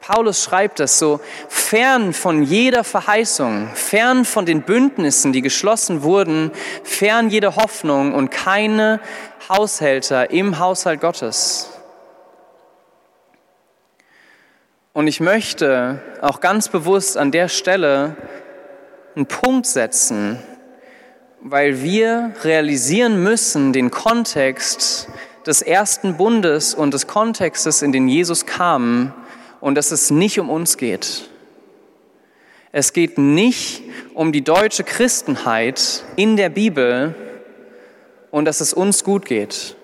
Paulus 0.00 0.42
schreibt 0.42 0.80
das 0.80 0.98
so, 0.98 1.20
fern 1.48 2.12
von 2.12 2.42
jeder 2.42 2.84
Verheißung, 2.84 3.68
fern 3.74 4.24
von 4.24 4.46
den 4.46 4.62
Bündnissen, 4.62 5.32
die 5.32 5.42
geschlossen 5.42 6.02
wurden, 6.02 6.52
fern 6.84 7.28
jeder 7.28 7.56
Hoffnung 7.56 8.14
und 8.14 8.30
keine 8.30 9.00
Haushälter 9.48 10.30
im 10.30 10.58
Haushalt 10.58 11.00
Gottes. 11.00 11.68
Und 14.92 15.06
ich 15.06 15.20
möchte 15.20 16.00
auch 16.20 16.40
ganz 16.40 16.68
bewusst 16.68 17.16
an 17.16 17.30
der 17.30 17.48
Stelle 17.48 18.16
einen 19.14 19.26
Punkt 19.26 19.66
setzen, 19.66 20.38
weil 21.40 21.82
wir 21.82 22.32
realisieren 22.42 23.22
müssen 23.22 23.72
den 23.72 23.90
Kontext, 23.90 25.08
des 25.46 25.62
ersten 25.62 26.16
Bundes 26.16 26.74
und 26.74 26.92
des 26.92 27.06
Kontextes, 27.06 27.82
in 27.82 27.92
den 27.92 28.08
Jesus 28.08 28.46
kam, 28.46 29.14
und 29.60 29.74
dass 29.74 29.90
es 29.90 30.10
nicht 30.10 30.38
um 30.40 30.50
uns 30.50 30.76
geht. 30.76 31.28
Es 32.72 32.92
geht 32.92 33.16
nicht 33.16 33.82
um 34.14 34.32
die 34.32 34.42
deutsche 34.42 34.84
Christenheit 34.84 36.04
in 36.16 36.36
der 36.36 36.50
Bibel 36.50 37.14
und 38.30 38.44
dass 38.44 38.60
es 38.60 38.72
uns 38.72 39.02
gut 39.02 39.24
geht, 39.24 39.76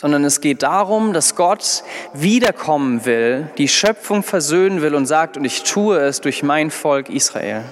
sondern 0.00 0.24
es 0.24 0.40
geht 0.40 0.62
darum, 0.62 1.12
dass 1.12 1.36
Gott 1.36 1.84
wiederkommen 2.14 3.04
will, 3.04 3.50
die 3.58 3.68
Schöpfung 3.68 4.22
versöhnen 4.22 4.80
will 4.80 4.94
und 4.94 5.04
sagt, 5.04 5.36
und 5.36 5.44
ich 5.44 5.62
tue 5.62 5.98
es 5.98 6.22
durch 6.22 6.42
mein 6.42 6.70
Volk 6.70 7.10
Israel. 7.10 7.66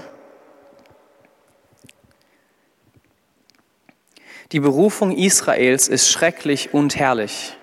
Die 4.52 4.60
Berufung 4.60 5.16
Israels 5.16 5.88
ist 5.88 6.10
schrecklich 6.10 6.74
und 6.74 6.96
herrlich, 6.96 7.56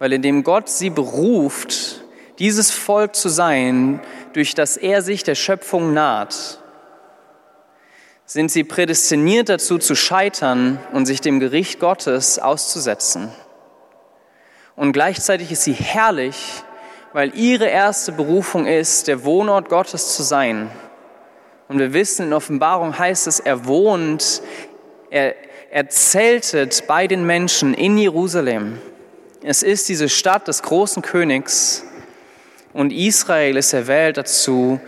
weil 0.00 0.12
indem 0.12 0.42
Gott 0.42 0.68
sie 0.68 0.90
beruft, 0.90 2.02
dieses 2.40 2.72
Volk 2.72 3.14
zu 3.14 3.28
sein, 3.28 4.00
durch 4.32 4.56
das 4.56 4.76
er 4.76 5.02
sich 5.02 5.22
der 5.22 5.36
Schöpfung 5.36 5.94
naht, 5.94 6.59
sind 8.30 8.48
sie 8.48 8.62
prädestiniert 8.62 9.48
dazu 9.48 9.78
zu 9.78 9.96
scheitern 9.96 10.78
und 10.92 11.04
sich 11.04 11.20
dem 11.20 11.40
Gericht 11.40 11.80
Gottes 11.80 12.38
auszusetzen. 12.38 13.32
Und 14.76 14.92
gleichzeitig 14.92 15.50
ist 15.50 15.64
sie 15.64 15.72
herrlich, 15.72 16.62
weil 17.12 17.36
ihre 17.36 17.66
erste 17.66 18.12
Berufung 18.12 18.66
ist, 18.66 19.08
der 19.08 19.24
Wohnort 19.24 19.68
Gottes 19.68 20.14
zu 20.14 20.22
sein. 20.22 20.70
Und 21.66 21.80
wir 21.80 21.92
wissen, 21.92 22.28
in 22.28 22.32
Offenbarung 22.32 22.96
heißt 22.96 23.26
es, 23.26 23.40
er 23.40 23.66
wohnt 23.66 24.42
er, 25.10 25.34
er 25.72 25.88
zeltet 25.88 26.84
bei 26.86 27.08
den 27.08 27.26
Menschen 27.26 27.74
in 27.74 27.98
Jerusalem. 27.98 28.80
Es 29.42 29.64
ist 29.64 29.88
diese 29.88 30.08
Stadt 30.08 30.46
des 30.46 30.62
großen 30.62 31.02
Königs 31.02 31.84
und 32.74 32.92
Israel 32.92 33.56
ist 33.56 33.72
erwählt 33.72 34.18
dazu, 34.18 34.78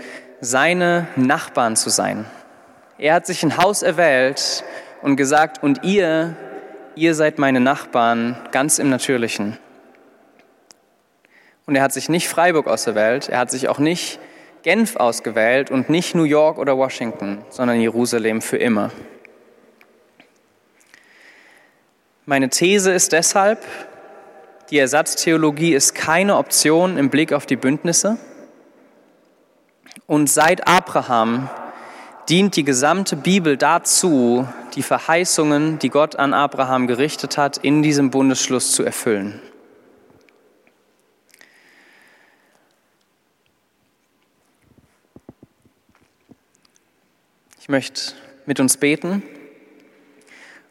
seine 0.41 1.09
Nachbarn 1.17 1.75
zu 1.75 1.91
sein. 1.91 2.25
Er 3.03 3.15
hat 3.15 3.27
sich 3.27 3.43
ein 3.43 3.57
Haus 3.57 3.83
erwählt 3.83 4.63
und 5.03 5.17
gesagt, 5.17 5.61
und 5.61 5.83
ihr, 5.83 6.37
ihr 6.95 7.17
seid 7.17 7.37
meine 7.37 7.59
Nachbarn, 7.59 8.37
ganz 8.53 8.79
im 8.79 8.91
Natürlichen. 8.91 9.59
Und 11.67 11.75
er 11.75 11.83
hat 11.83 11.93
sich 11.93 12.09
nicht 12.09 12.29
Freiburg 12.29 12.69
ausgewählt, 12.69 13.29
er 13.29 13.41
hat 13.41 13.51
sich 13.51 13.69
auch 13.69 13.81
nicht 13.81 14.21
Genf 14.63 14.95
ausgewählt 14.95 15.73
und 15.73 15.91
nicht 15.91 16.15
New 16.15 16.23
York 16.23 16.59
oder 16.59 16.79
Washington, 16.79 17.45
sondern 17.51 17.81
Jerusalem 17.81 18.41
für 18.41 18.59
immer. 18.59 18.93
Meine 22.25 22.51
These 22.51 22.93
ist 22.93 23.11
deshalb, 23.11 23.65
die 24.71 24.79
Ersatztheologie 24.79 25.75
ist 25.75 25.97
keine 25.97 26.37
Option 26.37 26.97
im 26.99 27.11
Blick 27.11 27.33
auf 27.33 27.47
die 27.47 27.57
Bündnisse. 27.57 28.17
Und 30.07 30.31
seit 30.31 30.69
Abraham 30.69 31.51
dient 32.33 32.57
die 32.57 32.65
gesamte 32.65 33.15
Bibel 33.15 33.59
dazu, 33.59 34.49
die 34.75 34.83
Verheißungen, 34.83 35.79
die 35.79 35.91
Gott 35.91 36.17
an 36.17 36.33
Abraham 36.33 36.87
gerichtet 36.87 37.37
hat, 37.37 37.59
in 37.59 37.83
diesem 37.83 38.11
Bundesschluss 38.11 38.73
zu 38.73 38.83
erfüllen. 38.85 39.39
Ich 47.61 47.69
möchte 47.69 48.15
mit 48.47 48.61
uns 48.61 48.79
beten 48.79 49.23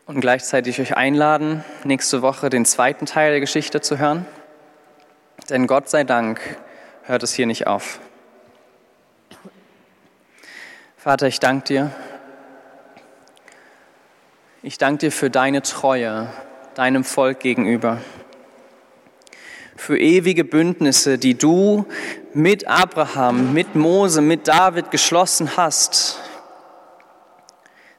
und 0.07 0.19
gleichzeitig 0.19 0.81
euch 0.81 0.97
einladen, 0.97 1.63
nächste 1.83 2.23
Woche 2.23 2.49
den 2.49 2.65
zweiten 2.65 3.05
Teil 3.05 3.33
der 3.33 3.39
Geschichte 3.39 3.81
zu 3.81 3.99
hören. 3.99 4.25
Denn 5.51 5.67
Gott 5.67 5.91
sei 5.91 6.05
Dank 6.05 6.41
hört 7.03 7.21
es 7.21 7.33
hier 7.33 7.45
nicht 7.45 7.67
auf. 7.67 7.99
Vater, 11.03 11.25
ich 11.25 11.39
danke 11.39 11.65
dir. 11.65 11.91
Ich 14.61 14.77
danke 14.77 14.99
dir 14.99 15.11
für 15.11 15.31
deine 15.31 15.63
Treue 15.63 16.29
deinem 16.75 17.03
Volk 17.03 17.39
gegenüber. 17.39 17.97
Für 19.75 19.97
ewige 19.97 20.43
Bündnisse, 20.45 21.17
die 21.17 21.35
du 21.35 21.87
mit 22.33 22.67
Abraham, 22.67 23.51
mit 23.51 23.73
Mose, 23.73 24.21
mit 24.21 24.47
David 24.47 24.91
geschlossen 24.91 25.57
hast 25.57 26.19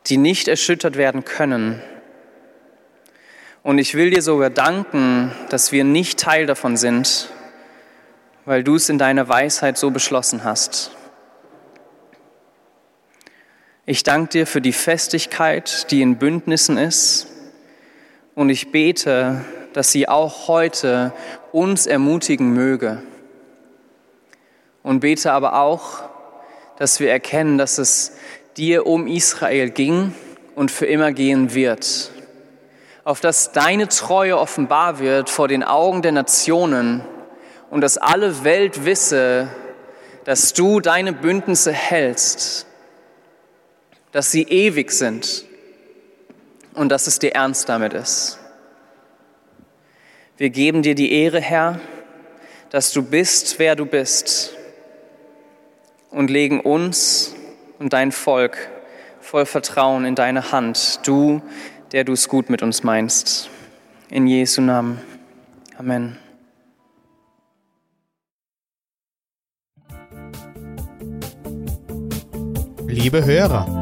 die 0.07 0.16
nicht 0.16 0.48
erschüttert 0.48 0.96
werden 0.96 1.24
können. 1.24 1.82
Und 3.62 3.78
ich 3.78 3.94
will 3.94 4.11
dir 4.11 4.22
sogar 4.22 4.50
danken, 4.50 5.30
dass 5.48 5.70
wir 5.70 5.84
nicht 5.84 6.18
Teil 6.18 6.46
davon 6.46 6.76
sind, 6.76 7.28
weil 8.44 8.64
du 8.64 8.74
es 8.74 8.88
in 8.88 8.98
deiner 8.98 9.28
Weisheit 9.28 9.78
so 9.78 9.90
beschlossen 9.90 10.42
hast. 10.42 10.90
Ich 13.85 14.05
danke 14.05 14.28
dir 14.28 14.47
für 14.47 14.61
die 14.61 14.72
Festigkeit, 14.72 15.91
die 15.91 16.03
in 16.03 16.16
Bündnissen 16.16 16.78
ist. 16.78 17.26
Und 18.37 18.49
ich 18.49 18.70
bete, 18.70 19.45
dass 19.72 19.91
sie 19.91 20.09
auch 20.09 20.47
heute 20.47 21.12
uns 21.51 21.89
ermutigen 21.89 22.53
möge. 22.53 23.03
Und 24.85 25.01
bete 25.01 25.33
aber 25.33 25.59
auch, 25.59 26.05
dass 26.78 27.01
wir 27.01 27.11
erkennen, 27.11 27.59
dass 27.59 27.78
es 27.78 28.12
dir 28.57 28.87
um 28.87 29.09
Israel 29.09 29.70
ging 29.70 30.14
und 30.55 30.70
für 30.70 30.87
immer 30.87 31.11
gehen 31.11 31.53
wird, 31.53 32.12
auf 33.03 33.18
dass 33.20 33.51
deine 33.51 33.89
Treue 33.89 34.39
offenbar 34.39 35.01
wird 35.01 35.28
vor 35.28 35.49
den 35.49 35.64
Augen 35.64 36.03
der 36.03 36.12
Nationen 36.12 37.03
und 37.68 37.80
dass 37.80 37.99
alle 37.99 38.45
Welt 38.45 38.85
wisse, 38.85 39.49
dass 40.22 40.53
du 40.53 40.78
deine 40.78 41.12
Bündnisse 41.12 41.72
hältst, 41.72 42.68
dass 44.13 44.31
sie 44.31 44.43
ewig 44.43 44.93
sind 44.93 45.45
und 46.75 46.91
dass 46.91 47.07
es 47.07 47.19
dir 47.19 47.35
ernst 47.35 47.69
damit 47.69 47.95
ist. 47.95 48.39
Wir 50.37 50.51
geben 50.51 50.83
dir 50.83 50.95
die 50.95 51.13
Ehre, 51.13 51.41
Herr, 51.41 51.81
dass 52.71 52.93
du 52.93 53.03
bist, 53.03 53.59
wer 53.59 53.77
du 53.77 53.87
bist 53.87 54.55
und 56.11 56.31
legen 56.31 56.61
uns 56.61 57.35
und 57.79 57.93
dein 57.93 58.13
Volk 58.13 58.57
voll 59.21 59.47
Vertrauen 59.47 60.05
in 60.05 60.15
deine 60.15 60.53
Hand, 60.53 61.01
du, 61.05 61.43
der 61.93 62.05
du 62.05 62.13
es 62.13 62.29
gut 62.29 62.51
mit 62.51 62.63
uns 62.63 62.83
meinst. 62.83 63.51
In 64.11 64.27
Jesu 64.27 64.61
Namen. 64.61 65.01
Amen. 65.79 66.19
Liebe 72.87 73.25
Hörer, 73.25 73.82